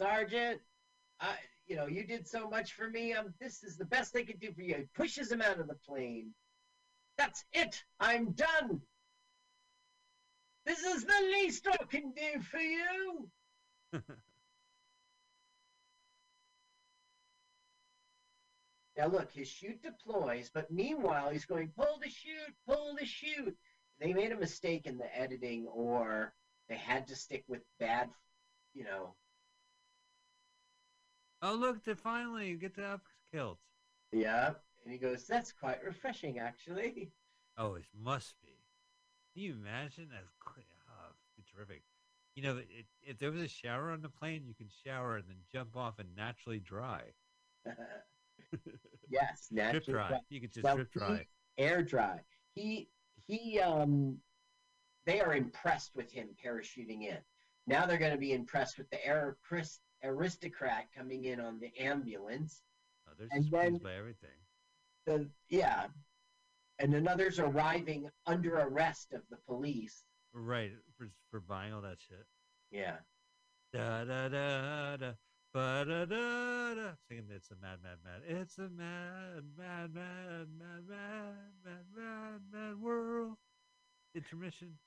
[0.00, 0.60] "Sergeant,
[1.20, 1.36] I,
[1.66, 3.12] you know, you did so much for me.
[3.12, 5.68] Um, this is the best they could do for you." He pushes him out of
[5.68, 6.32] the plane.
[7.16, 7.82] That's it.
[8.00, 8.80] I'm done.
[10.66, 13.30] This is the least I can do for you.
[18.96, 23.56] Now look, his chute deploys, but meanwhile he's going pull the chute, pull the chute.
[24.00, 26.32] They made a mistake in the editing, or
[26.68, 28.08] they had to stick with bad,
[28.72, 29.14] you know.
[31.46, 33.58] Oh, look, they finally get the up killed.
[34.12, 37.12] Yeah, and he goes, "That's quite refreshing, actually."
[37.58, 38.56] Oh, it must be.
[39.34, 40.08] Can you imagine?
[40.10, 41.12] That's oh,
[41.54, 41.82] terrific.
[42.34, 45.24] You know, it, if there was a shower on the plane, you can shower and
[45.28, 47.02] then jump off and naturally dry.
[49.10, 50.08] yes, naturally dry.
[50.08, 50.20] dry.
[50.30, 51.26] You could just Well, drip dry.
[51.58, 52.20] air dry.
[52.54, 52.88] He
[53.26, 54.16] he um
[55.04, 57.18] they are impressed with him parachuting in.
[57.66, 61.72] Now they're going to be impressed with the air Chris aristocrat coming in on the
[61.80, 62.62] ambulance.
[63.08, 64.30] Oh, they're and then- by everything.
[65.06, 65.86] The yeah,
[66.78, 70.04] and another's arriving under arrest of the police.
[70.32, 72.26] Right, for, for buying all that shit.
[72.70, 72.96] Yeah,
[73.72, 75.12] Da da da da.
[75.52, 76.90] Ba da da da.
[77.08, 78.22] Singing it's a mad, mad, mad.
[78.26, 83.36] It's a mad, mad, mad, mad, mad, mad, mad, mad world.
[84.14, 84.78] Intermission.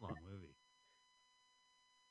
[0.00, 0.54] A long movie.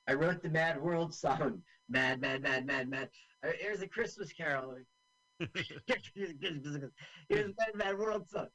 [0.09, 1.61] I wrote the Mad World song.
[1.87, 3.09] Mad, mad, mad, mad, mad.
[3.45, 4.75] Uh, Here's a Christmas Carol.
[5.39, 6.33] Here's
[6.63, 6.91] the
[7.29, 8.47] Mad, Mad World song.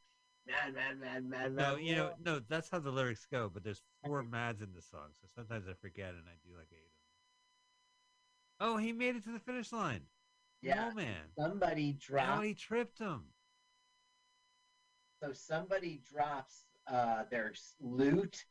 [0.49, 3.49] mad, mad, mad, mad, No, you know, no, that's how the lyrics go.
[3.53, 6.67] But there's four Mads in the song, so sometimes I forget, and I do like
[6.73, 6.89] eight
[8.61, 8.75] of them.
[8.75, 10.03] Oh, he made it to the finish line.
[10.61, 10.91] yeah.
[10.91, 11.23] oh man.
[11.39, 12.45] Somebody dropped.
[12.45, 13.23] he tripped him.
[15.23, 18.45] So somebody drops uh, their loot,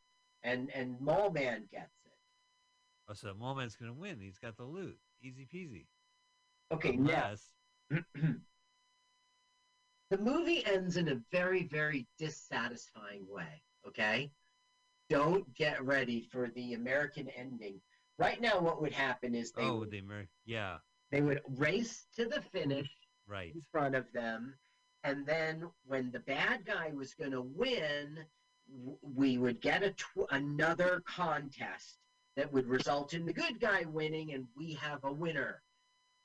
[0.43, 1.91] and and Mole Man gets.
[3.09, 4.19] Oh, so Moleman's gonna win.
[4.19, 4.97] He's got the loot.
[5.21, 5.85] Easy peasy.
[6.71, 7.53] Okay, Unless,
[7.89, 8.39] the
[10.17, 13.61] movie ends in a very very dissatisfying way.
[13.87, 14.31] Okay,
[15.09, 17.79] don't get ready for the American ending.
[18.17, 20.29] Right now, what would happen is they oh, would, the American.
[20.45, 20.77] Yeah,
[21.11, 22.89] they would race to the finish
[23.27, 23.53] right.
[23.53, 24.55] in front of them,
[25.03, 28.19] and then when the bad guy was going to win,
[28.71, 31.97] w- we would get a tw- another contest
[32.35, 35.61] that would result in the good guy winning, and we have a winner.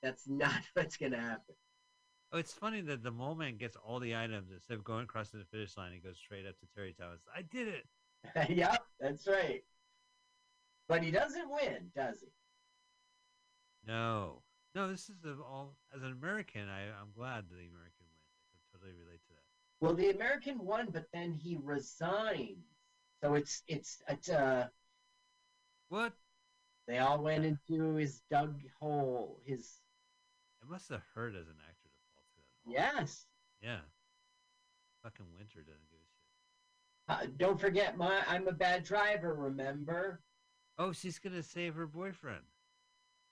[0.03, 1.55] That's not what's going to happen.
[2.33, 5.45] Oh, it's funny that the moment gets all the items instead of going across the
[5.51, 5.93] finish line.
[5.93, 7.21] He goes straight up to Terry Thomas.
[7.35, 7.87] I did it.
[8.55, 9.63] yep, that's right.
[10.89, 12.29] But he doesn't win, does he?
[13.87, 14.43] No,
[14.75, 14.89] no.
[14.89, 15.77] This is the all.
[15.95, 18.29] As an American, I, I'm glad the American wins.
[18.45, 19.45] I can totally relate to that.
[19.81, 22.59] Well, the American won, but then he resigns.
[23.23, 24.67] So it's it's it's uh
[25.89, 26.13] What?
[26.87, 29.41] they all went into his dug hole.
[29.45, 29.81] His
[30.63, 32.45] It must have hurt as an actor to fall through
[32.75, 33.03] that hole.
[33.03, 33.27] yes.
[33.63, 33.81] Yeah.
[35.03, 37.31] Fucking Winner doesn't give a shit.
[37.31, 40.21] Uh, don't forget my I'm a bad driver, remember?
[40.79, 42.45] Oh, she's gonna save her boyfriend.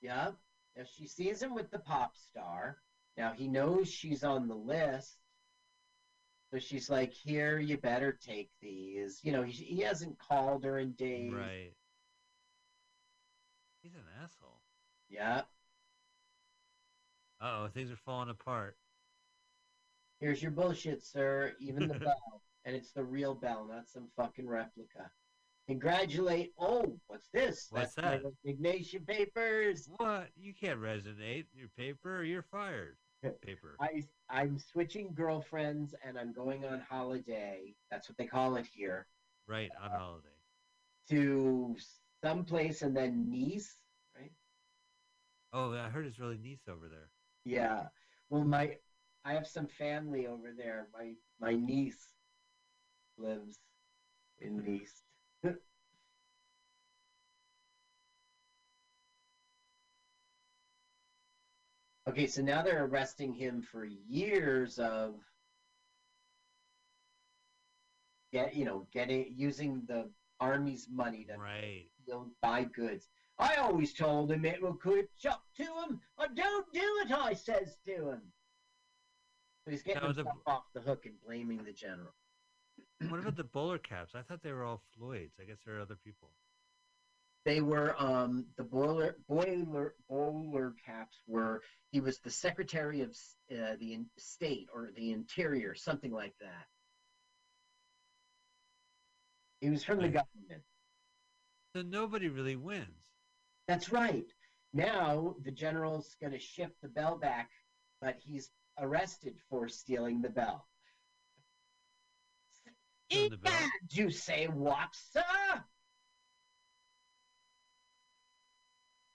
[0.02, 0.34] Yep.
[0.74, 2.78] If she sees him with the pop star,
[3.16, 5.16] now he knows she's on the list.
[6.52, 10.78] So she's like, "Here, you better take these." You know, he, he hasn't called her
[10.78, 11.32] in days.
[11.32, 11.72] Right.
[13.86, 14.58] He's an asshole.
[15.08, 15.42] Yeah.
[17.40, 18.76] Uh oh, things are falling apart.
[20.18, 21.52] Here's your bullshit, sir.
[21.60, 25.08] Even the bell, and it's the real bell, not some fucking replica.
[25.68, 26.52] Congratulate.
[26.58, 27.68] Oh, what's this?
[27.70, 28.32] What's That's my that?
[28.44, 29.88] resignation papers.
[29.98, 30.30] What?
[30.34, 32.96] You can't resonate your paper you're fired.
[33.46, 33.76] Paper.
[33.80, 37.72] I I'm switching girlfriends and I'm going on holiday.
[37.92, 39.06] That's what they call it here.
[39.46, 40.28] Right, on holiday.
[41.10, 41.76] To
[42.22, 43.82] someplace and then Nice,
[44.16, 44.32] right?
[45.52, 47.10] Oh, I heard it's really nice over there.
[47.44, 47.88] Yeah.
[48.28, 48.76] Well, my
[49.24, 50.86] I have some family over there.
[50.92, 52.14] My my niece
[53.18, 53.58] lives
[54.38, 55.02] in Nice.
[62.08, 65.14] okay, so now they're arresting him for years of
[68.32, 70.08] get you know getting using the
[70.40, 71.90] army's money to Right.
[72.40, 73.08] buy goods.
[73.38, 76.00] I always told him it would catch up to him.
[76.18, 78.32] I don't do it, I says to him.
[79.68, 82.14] He's getting Now, the- off the hook and blaming the general.
[83.10, 84.14] What about the bowler caps?
[84.14, 85.38] I thought they were all Floyd's.
[85.40, 86.32] I guess there are other people.
[87.44, 91.62] They were um, the boiler boiler bowler caps were.
[91.92, 93.10] He was the secretary of
[93.52, 96.66] uh, the in- state or the interior, something like that.
[99.60, 100.62] He was from the government.
[101.74, 103.12] So nobody really wins.
[103.68, 104.26] That's right.
[104.72, 107.50] Now the general's going to ship the bell back,
[108.00, 110.66] but he's arrested for stealing the bell.
[113.10, 113.52] Stealing the bell?
[113.52, 115.22] Egad, you say what, sir?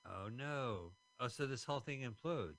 [0.05, 0.91] Oh no.
[1.19, 2.57] Oh, so this whole thing implodes.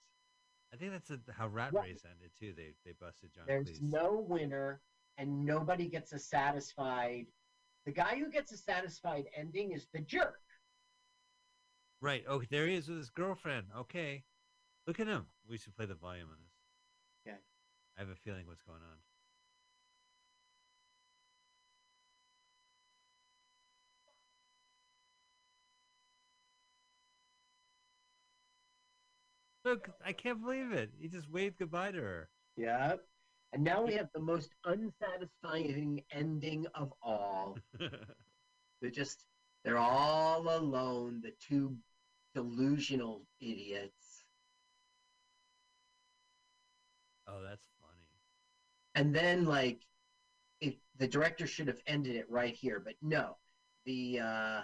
[0.72, 1.90] I think that's a, how Rat Right.
[1.90, 2.52] Race ended too.
[2.56, 3.82] They they busted John There's Cleese.
[3.82, 4.80] no winner,
[5.18, 7.26] and nobody gets a satisfied.
[7.84, 10.40] The guy who gets a satisfied ending is the jerk.
[12.00, 12.24] Right.
[12.28, 13.66] Oh, there he is with his girlfriend.
[13.76, 14.24] Okay.
[14.86, 15.26] Look at him.
[15.48, 17.32] We should play the volume on this.
[17.32, 17.38] Okay.
[17.96, 18.98] I have a feeling what's going on.
[29.64, 30.90] Look, I can't believe it.
[31.00, 32.28] He just waved goodbye to her.
[32.56, 32.94] Yeah.
[33.52, 37.58] And now we have the most unsatisfying ending of all.
[38.80, 39.24] They're just,
[39.64, 41.76] they're all alone, the two
[42.34, 44.24] delusional idiots.
[47.28, 48.06] oh, that's funny.
[48.94, 49.80] And then, like,
[50.60, 53.36] it, the director should have ended it right here, but no.
[53.84, 54.60] The uh,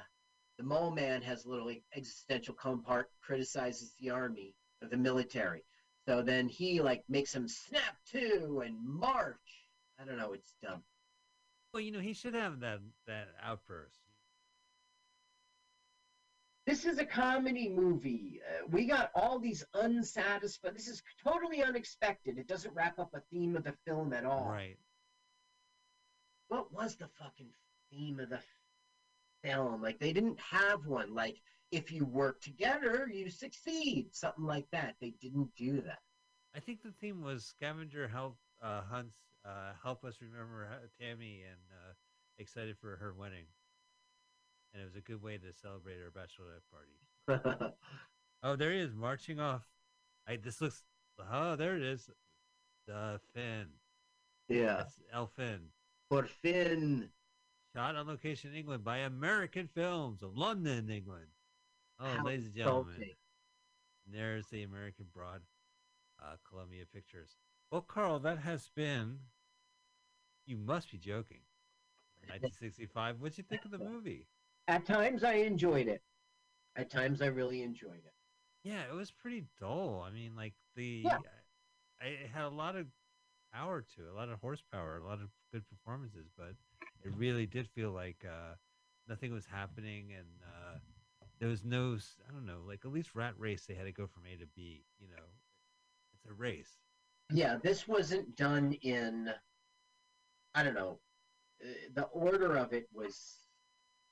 [0.59, 5.63] the mole man has a little existential compart, criticizes the army, or the military.
[6.09, 9.69] So then he like makes him snap to and march.
[10.01, 10.83] I don't know, it's dumb.
[11.75, 14.01] Well, you know, he should have that that outburst.
[16.67, 18.41] This is a comedy movie.
[18.43, 20.75] Uh, we got all these unsatisfied.
[20.75, 22.39] This is totally unexpected.
[22.39, 24.49] It doesn't wrap up a theme of the film at all.
[24.49, 24.79] Right.
[26.49, 27.51] what was the fucking
[27.93, 28.41] theme of the
[29.45, 29.83] film?
[29.83, 31.15] Like they didn't have one.
[31.15, 31.37] Like
[31.71, 34.09] if you work together, you succeed.
[34.13, 34.95] Something like that.
[35.01, 35.99] They didn't do that.
[36.55, 40.69] I think the theme was scavenger help uh, hunts uh, help us remember
[41.01, 41.93] Tammy and uh,
[42.39, 43.45] excited for her wedding,
[44.73, 47.75] and it was a good way to celebrate her bachelorette party.
[48.43, 49.63] Oh, there he is marching off.
[50.29, 50.85] I this looks.
[51.33, 52.09] Oh, there it is.
[52.87, 53.67] The Finn.
[54.49, 54.77] yeah.
[54.77, 55.61] That's El Finn.
[56.09, 57.09] For Finn.
[57.75, 61.27] Shot on location in England by American Films of London, England.
[62.01, 63.15] Oh, ladies and gentlemen, insulting.
[64.07, 65.41] there's the American Broad,
[66.23, 67.37] uh, Columbia Pictures.
[67.71, 69.19] Well, Carl, that has been.
[70.47, 71.41] You must be joking.
[72.29, 73.21] 1965.
[73.21, 74.27] What'd you think of the movie?
[74.69, 76.03] At times I enjoyed it.
[76.77, 78.13] At times I really enjoyed it.
[78.63, 80.05] Yeah, it was pretty dull.
[80.07, 81.19] I mean, like the, Yeah.
[82.01, 82.87] I, it had a lot of
[83.53, 86.55] power to it, a lot of horsepower, a lot of good performances, but
[87.05, 88.55] it really did feel like uh,
[89.09, 90.79] nothing was happening, and uh,
[91.39, 91.97] there was no,
[92.29, 94.47] I don't know, like at least Rat Race, they had to go from A to
[94.57, 94.85] B.
[94.99, 95.23] You know,
[96.15, 96.79] it's a race.
[97.31, 99.31] Yeah, this wasn't done in,
[100.55, 100.99] I don't know,
[101.63, 103.37] uh, the order of it was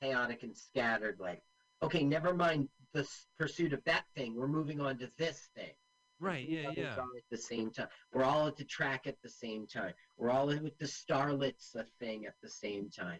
[0.02, 1.16] chaotic and scattered.
[1.18, 1.42] Like,
[1.82, 3.08] okay, never mind the
[3.38, 4.34] pursuit of that thing.
[4.36, 5.72] We're moving on to this thing.
[6.18, 6.48] Right?
[6.48, 6.92] Yeah, yeah.
[6.92, 6.98] At
[7.30, 9.92] the same time, we're all at the track at the same time.
[10.16, 13.18] We're all with the starlets a thing at the same time.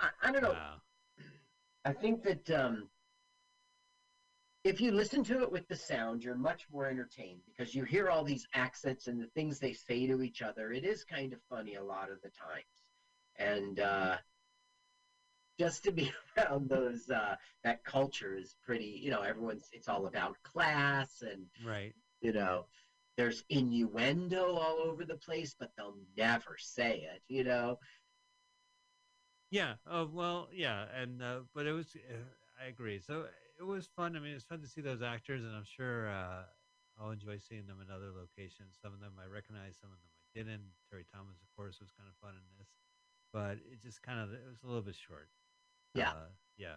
[0.00, 0.52] I, I don't know.
[0.52, 0.76] Wow.
[1.84, 2.88] I think that um,
[4.64, 8.08] if you listen to it with the sound, you're much more entertained because you hear
[8.08, 10.72] all these accents and the things they say to each other.
[10.72, 12.64] It is kind of funny a lot of the times,
[13.36, 14.16] and uh,
[15.58, 19.00] just to be around those uh, that culture is pretty.
[19.02, 21.92] You know, everyone's it's all about class and Right.
[22.20, 22.66] you know.
[23.16, 27.22] There's innuendo all over the place, but they'll never say it.
[27.28, 27.76] You know,
[29.50, 29.74] Yeah.
[29.86, 30.48] Oh well.
[30.52, 30.86] Yeah.
[30.94, 31.96] And uh, but it was.
[31.96, 32.16] Uh,
[32.62, 33.00] I agree.
[33.00, 33.26] So
[33.58, 34.16] it was fun.
[34.16, 36.42] I mean, it's fun to see those actors, and I'm sure uh,
[37.00, 38.78] I'll enjoy seeing them in other locations.
[38.80, 40.62] Some of them I recognize, some of them I didn't.
[40.90, 42.68] Terry Thomas, of course, was kind of fun in this,
[43.32, 45.28] but it just kind of it was a little bit short.
[45.94, 46.10] Yeah.
[46.10, 46.76] Uh, yeah.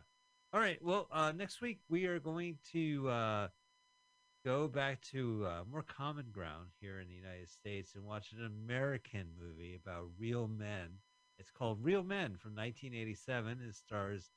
[0.53, 0.81] All right.
[0.81, 3.48] Well, uh, next week we are going to uh,
[4.45, 8.45] go back to uh, more common ground here in the United States and watch an
[8.45, 10.99] American movie about real men.
[11.40, 13.60] It's called Real Men from 1987.
[13.68, 14.32] It stars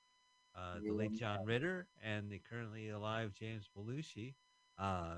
[0.54, 4.34] uh, the late John Ritter and the currently alive James Belushi,
[4.78, 5.14] uh,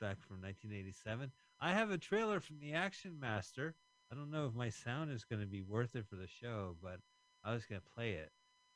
[0.00, 1.30] back from 1987.
[1.60, 3.74] I have a trailer from the Action Master.
[4.10, 6.76] I don't know if my sound is going to be worth it for the show,
[6.82, 7.00] but
[7.44, 8.30] I was going to play it.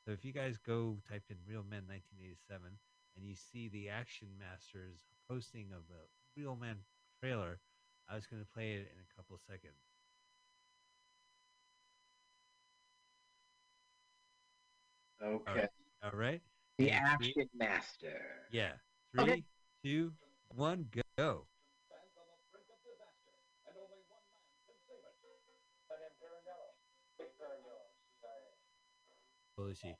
[0.05, 2.77] So if you guys go type in Real Men 1987
[3.15, 4.97] and you see the Action Masters
[5.29, 6.77] posting of the Real Men
[7.21, 7.59] trailer,
[8.09, 9.90] I was going to play it in a couple seconds.
[15.23, 15.67] Okay.
[16.03, 16.41] All right?
[16.77, 18.21] The Three- action master.
[18.51, 18.73] Yeah.
[19.13, 19.43] Three, Okay.
[19.83, 20.13] two,
[20.55, 21.47] one, go.
[29.57, 29.95] Belushi.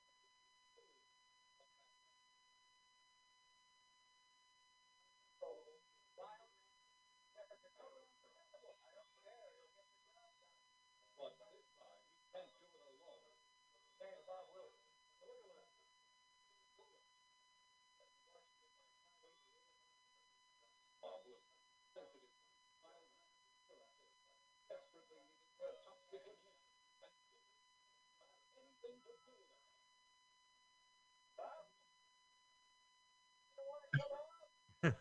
[34.83, 34.93] This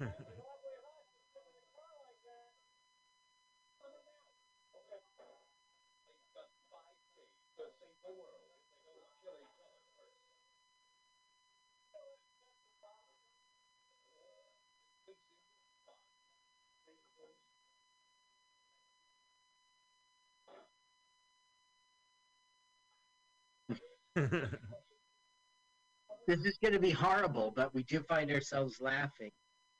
[26.44, 29.30] is going to be horrible, but we do find ourselves laughing.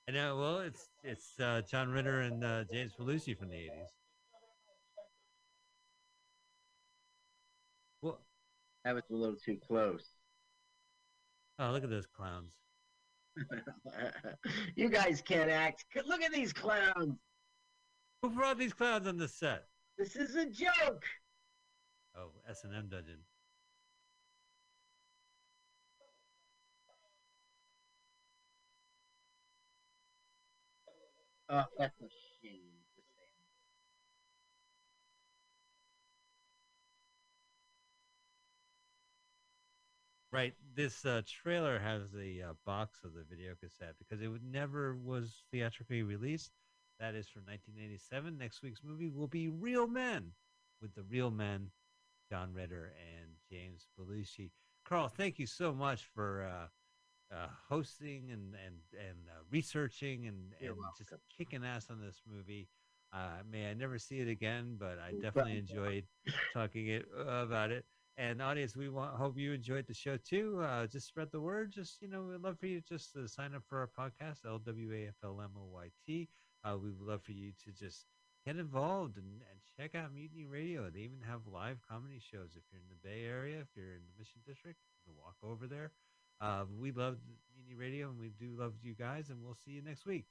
[0.09, 0.37] I know.
[0.39, 3.87] Well, it's it's uh, John Ritter and uh, James Belushi from the '80s.
[8.03, 8.19] Well,
[8.85, 10.09] That was a little too close.
[11.59, 12.53] oh, look at those clowns.
[14.77, 15.85] you guys can't act.
[16.07, 17.19] Look at these clowns.
[18.23, 19.65] Who brought these clowns on the set?
[19.97, 21.05] This is a joke.
[22.17, 23.19] Oh, S and M Dungeon.
[31.51, 32.09] Oh, that's a
[32.41, 32.61] shame.
[40.33, 44.95] Right, this uh, trailer has the uh, box of the video cassette because it never
[44.95, 46.53] was theatrically released.
[47.01, 48.39] That is from 1987.
[48.39, 50.31] Next week's movie will be Real Men
[50.81, 51.73] with the Real Men,
[52.31, 54.51] John Ritter and James Belushi.
[54.85, 56.67] Carl, thank you so much for uh,
[57.33, 62.23] uh, hosting and and and uh, researching and, You're and just kicking ass on this
[62.31, 62.69] movie.
[63.13, 66.05] Uh, may I never see it again, but I definitely enjoyed
[66.55, 67.85] talking it about it.
[68.17, 70.61] And audience, we want hope you enjoyed the show too.
[70.63, 71.73] Uh, just spread the word.
[71.73, 76.29] Just you know, we'd love for you just to sign up for our podcast, LWAFLMOYT.
[76.63, 78.05] Uh, we would love for you to just
[78.45, 80.91] get involved and, and check out Mutiny Radio.
[80.91, 82.51] They even have live comedy shows.
[82.57, 85.37] If you're in the Bay Area, if you're in the Mission District, you can walk
[85.43, 85.93] over there.
[86.41, 87.19] Uh, we love
[87.55, 89.29] Mutiny Radio, and we do love you guys.
[89.29, 90.25] And we'll see you next week.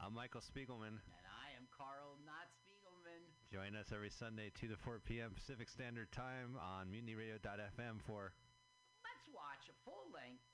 [0.00, 1.00] I'm Michael Spiegelman.
[1.00, 3.24] And I am Carl, not Spiegelman.
[3.50, 5.32] Join us every Sunday, 2 to 4 p.m.
[5.34, 8.32] Pacific Standard Time on MutinyRadio.fm for
[9.02, 10.53] Let's watch a full-length movie on.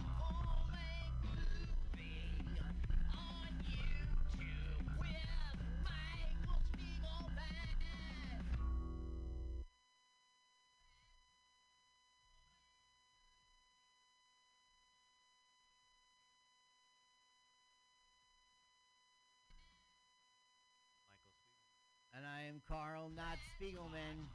[22.71, 24.31] Carl, not Spiegelman.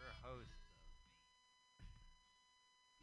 [0.00, 0.56] We're hosts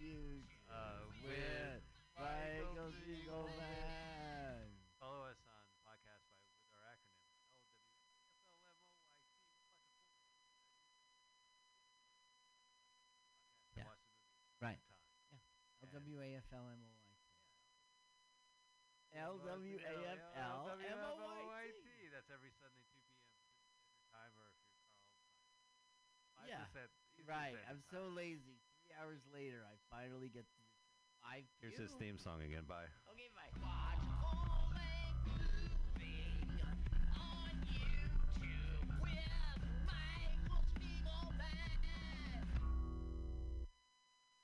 [0.02, 1.86] You uh, with
[2.18, 4.66] Michael Spiegelman.
[4.98, 7.38] Follow us on podcast by with our acronym
[8.50, 8.82] LWFLMOYT.
[13.78, 13.86] Yeah.
[13.86, 14.82] Watch the movie Right.
[14.90, 15.38] sometime.
[15.86, 17.14] L W A F L M O Y T.
[19.22, 22.10] L W A F L M O Y T.
[22.10, 23.22] That's every Sunday, 2 p.m.
[23.38, 24.74] Pacific Standard Time, or if you're
[25.06, 25.14] Carl,
[26.48, 26.88] Yeah, 5%
[27.20, 27.54] Eastern Right.
[27.54, 27.92] Standard I'm Time.
[27.92, 28.58] so lazy.
[28.88, 30.66] Three hours later, I finally get to the.
[31.28, 32.64] I Here's his theme song again.
[32.68, 32.88] Bye.
[33.12, 33.52] Okay, bye.
[33.60, 34.08] Watch.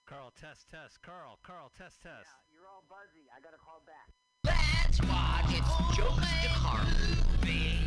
[0.06, 1.02] Carl, test, test.
[1.02, 2.30] Carl, Carl, test, test.
[2.30, 3.26] Yeah, you're all buzzy.
[3.36, 4.14] I gotta call back.
[4.46, 6.86] Let's watch It's Jokes to Carl.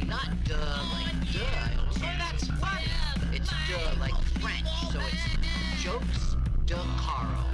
[0.09, 0.57] Not duh
[0.93, 1.93] like duh.
[1.93, 2.96] So that's funny.
[3.37, 4.67] It's duh like French.
[4.91, 7.51] So it's Jokes de Carl.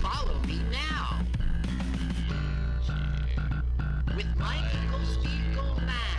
[0.00, 1.18] Follow me now.
[4.16, 5.84] With Michael Spiegelman.
[5.84, 6.13] Let's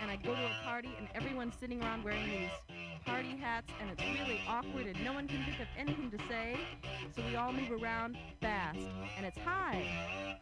[0.00, 2.50] And I go to a party and everyone's sitting around wearing these
[3.04, 6.56] party hats and it's really awkward and no one can think of anything to say.
[7.14, 8.78] So we all move around fast
[9.16, 9.84] and it's hi,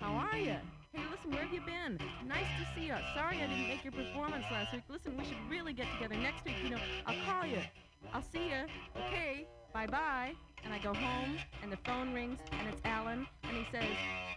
[0.00, 0.56] how are you?
[0.92, 1.98] Hey, listen, where have you been?
[2.26, 2.94] Nice to see you.
[3.14, 4.84] Sorry I didn't make your performance last week.
[4.88, 6.56] Listen, we should really get together next week.
[6.62, 7.60] You know, I'll call you.
[8.12, 8.66] I'll see you.
[8.96, 10.34] Okay, bye bye.
[10.64, 13.84] And I go home and the phone rings and it's Alan and he says,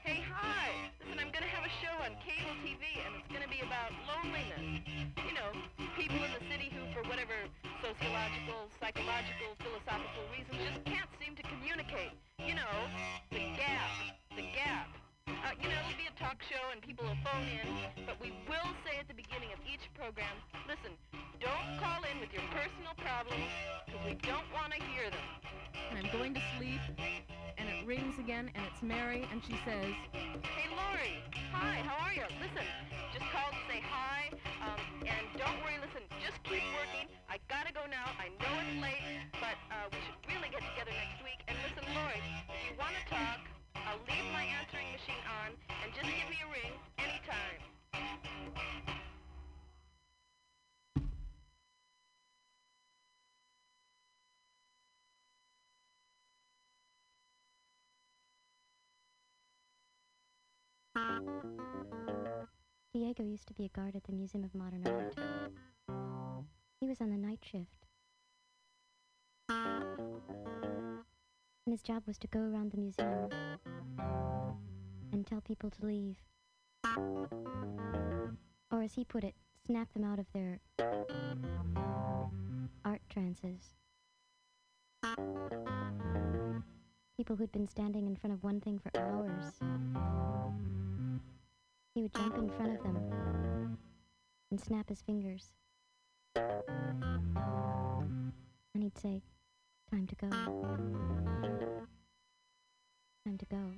[0.03, 0.91] Hey, hi!
[0.99, 4.83] Listen, I'm gonna have a show on cable TV, and it's gonna be about loneliness.
[5.23, 5.51] You know,
[5.95, 7.35] people in the city who, for whatever
[7.79, 12.11] sociological, psychological, philosophical reasons, just can't seem to communicate.
[12.39, 12.75] You know,
[13.31, 15.06] the gap, the gap.
[15.27, 17.67] Uh, you know, it'll be a talk show and people will phone in,
[18.07, 20.31] but we will say at the beginning of each program,
[20.67, 20.95] listen,
[21.43, 23.43] don't call in with your personal problems,
[23.85, 25.27] because we don't want to hear them.
[25.91, 26.79] and I'm going to sleep
[27.59, 31.19] and it rings again and it's Mary and she says, Hey, Laurie.
[31.51, 32.23] Hi, how are you?
[32.39, 32.63] Listen,
[33.11, 34.31] just called to say hi.
[34.63, 37.07] Um, and don't worry, listen, just keep working.
[37.27, 38.07] I gotta go now.
[38.15, 39.03] I know it's late,
[39.43, 41.39] but uh, we should really get together next week.
[41.51, 43.41] And listen, Laurie, if you want to talk,
[43.85, 45.51] I'll leave my answering machine on
[45.83, 47.61] and just give me a ring anytime.
[62.93, 65.13] Diego used to be a guard at the Museum of Modern Art.
[66.79, 67.87] He was on the night shift.
[71.67, 73.27] And his job was to go around the museum
[75.11, 76.15] and tell people to leave.
[78.71, 79.35] Or as he put it,
[79.65, 80.61] snap them out of their
[82.85, 83.75] art trances.
[87.17, 89.59] People who'd been standing in front of one thing for hours.
[91.93, 93.77] He would jump in front of them
[94.51, 95.51] and snap his fingers.
[96.33, 98.31] And
[98.83, 99.21] he'd say,
[99.97, 100.29] Time to go.
[103.25, 103.73] Time to go.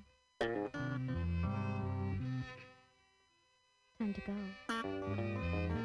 [3.97, 5.78] Time to go.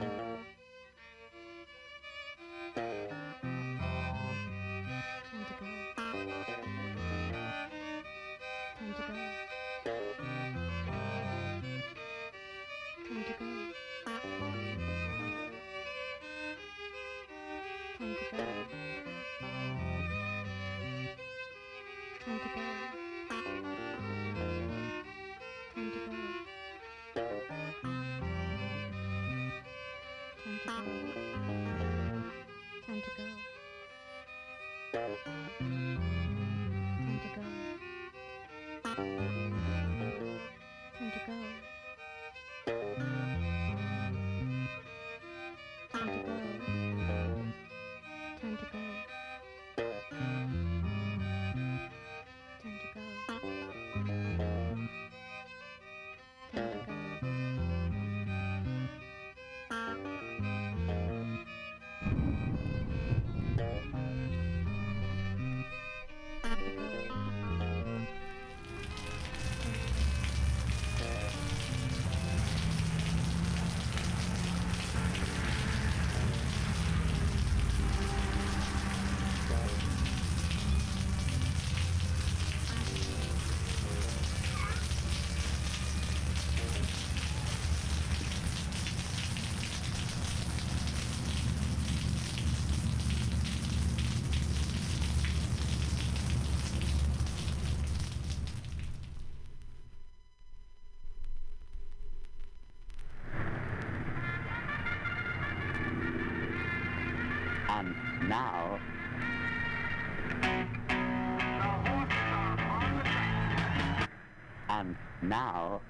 [115.28, 115.83] now,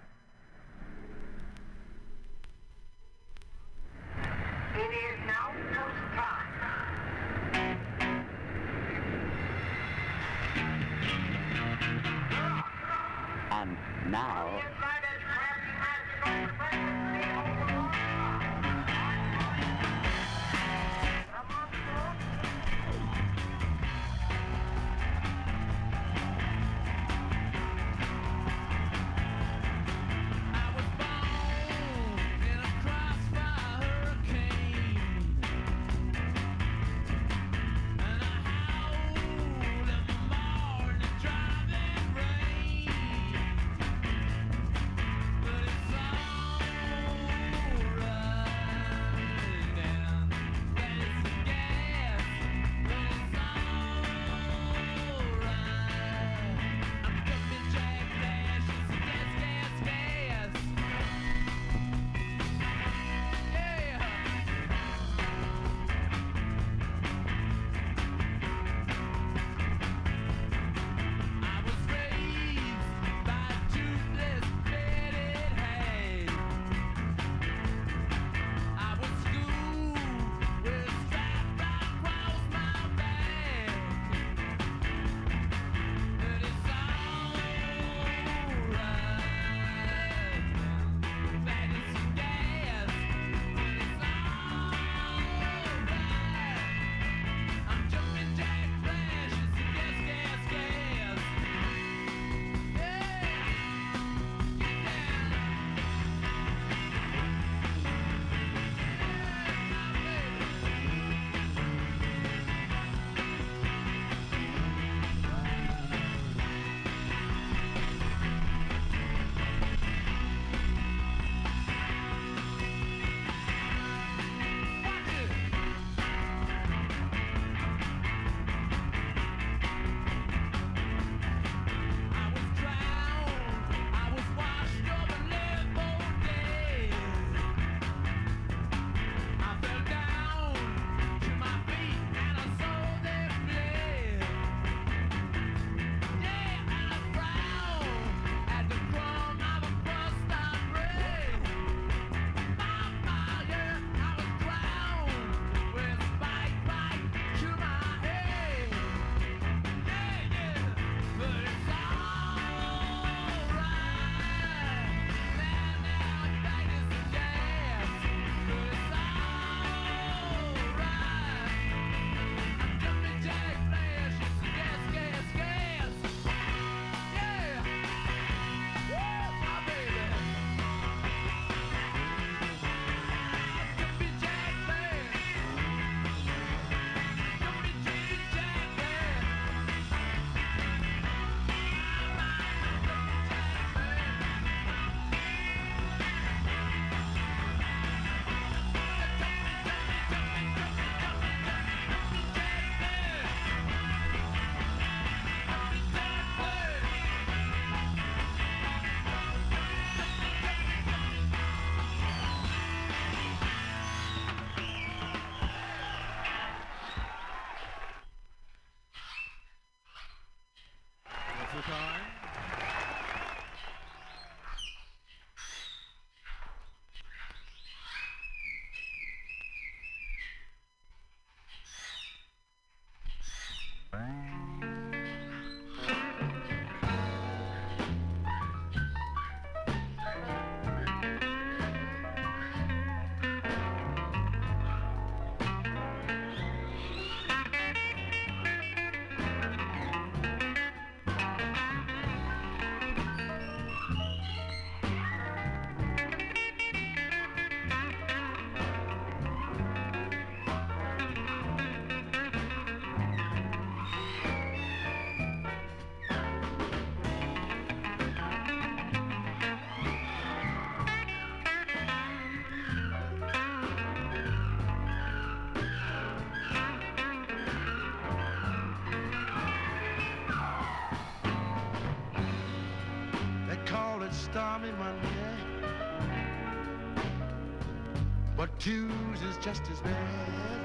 [288.44, 290.63] But twos is just as bad.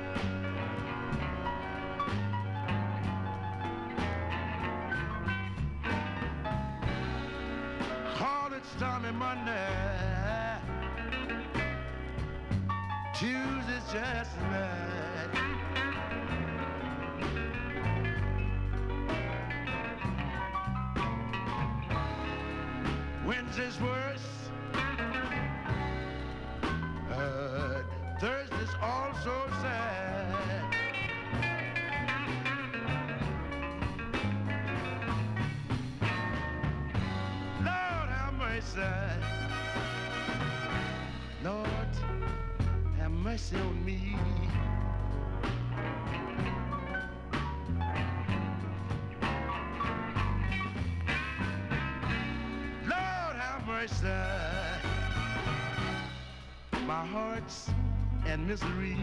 [56.87, 57.69] my heart's
[58.25, 58.97] and misery.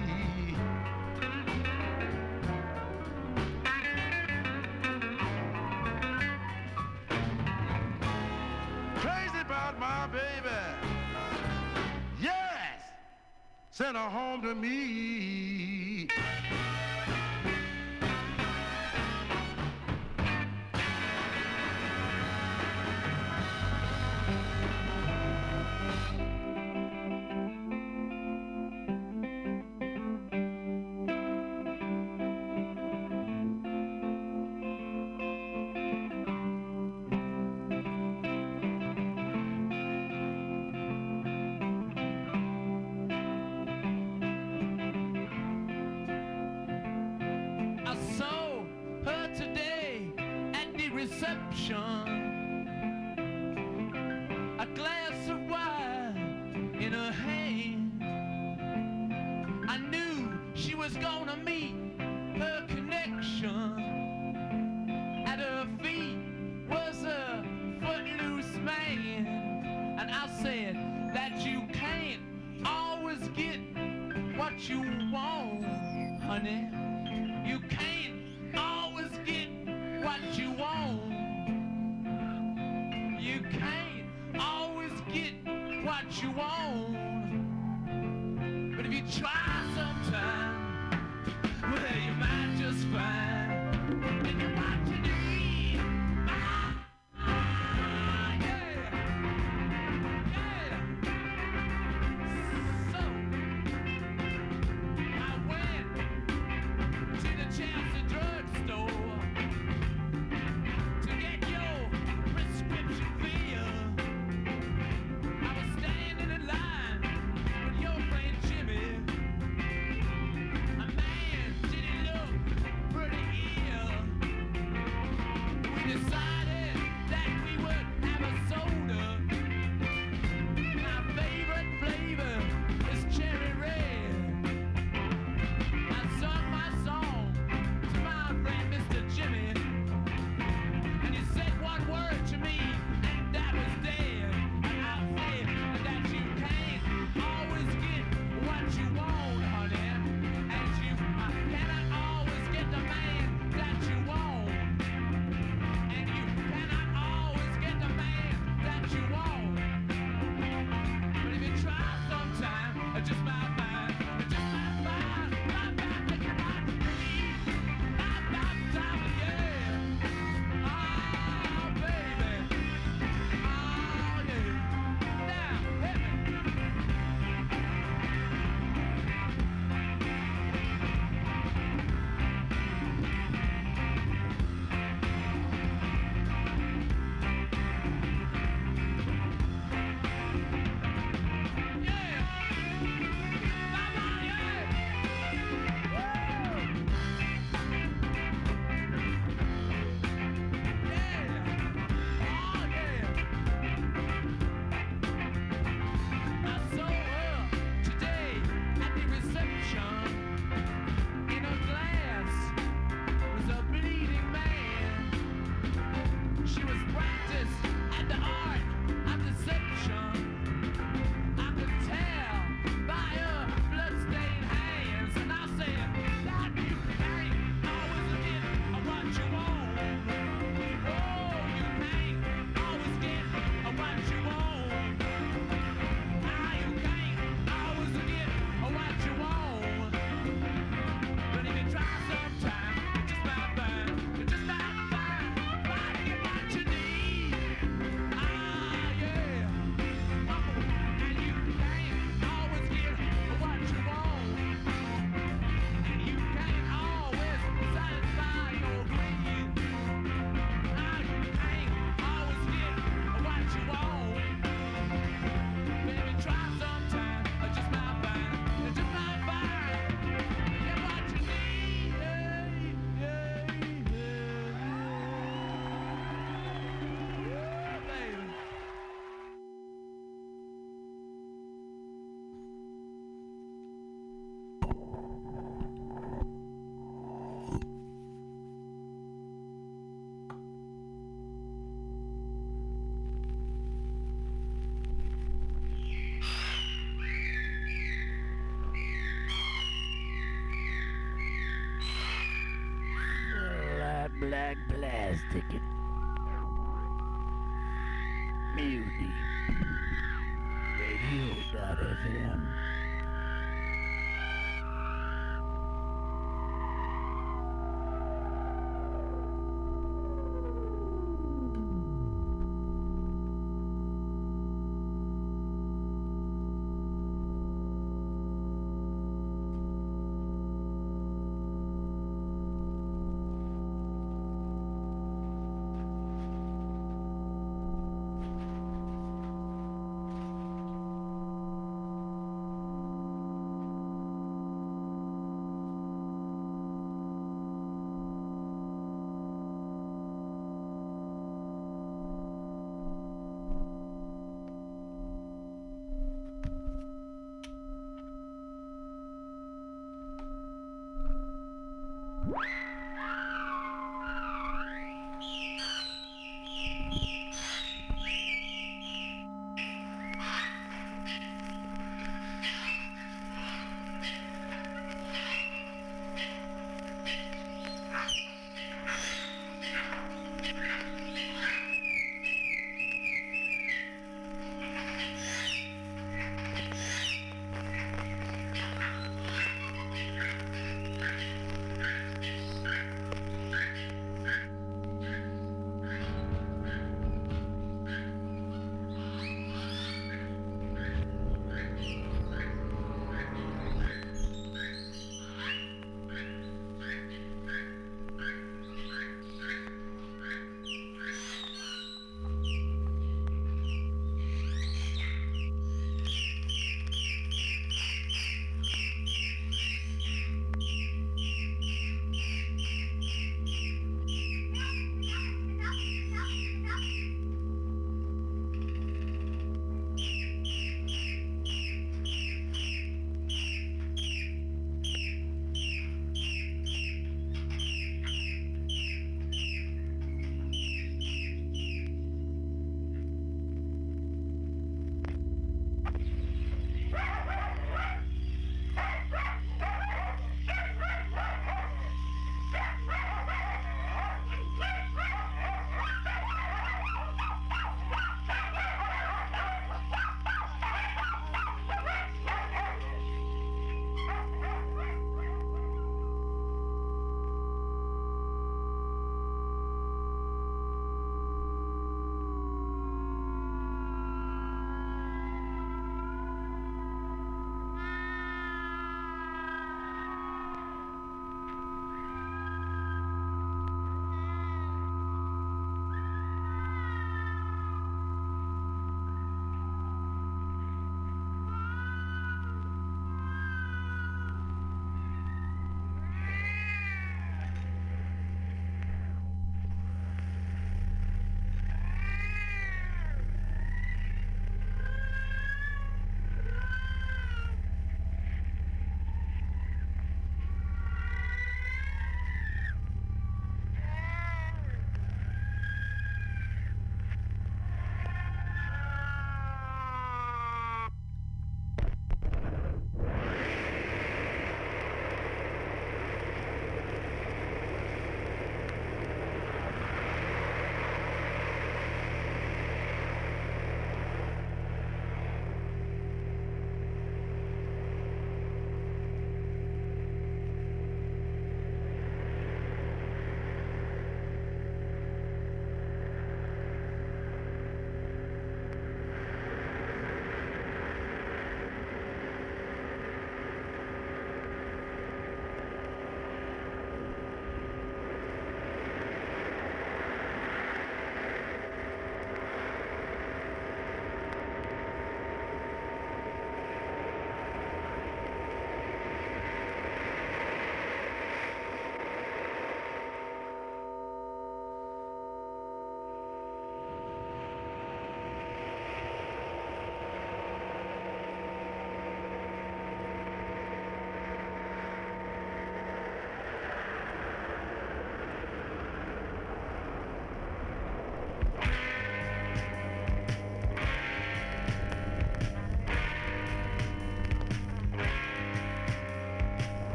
[304.87, 305.46] Plastic.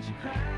[0.00, 0.49] When she cried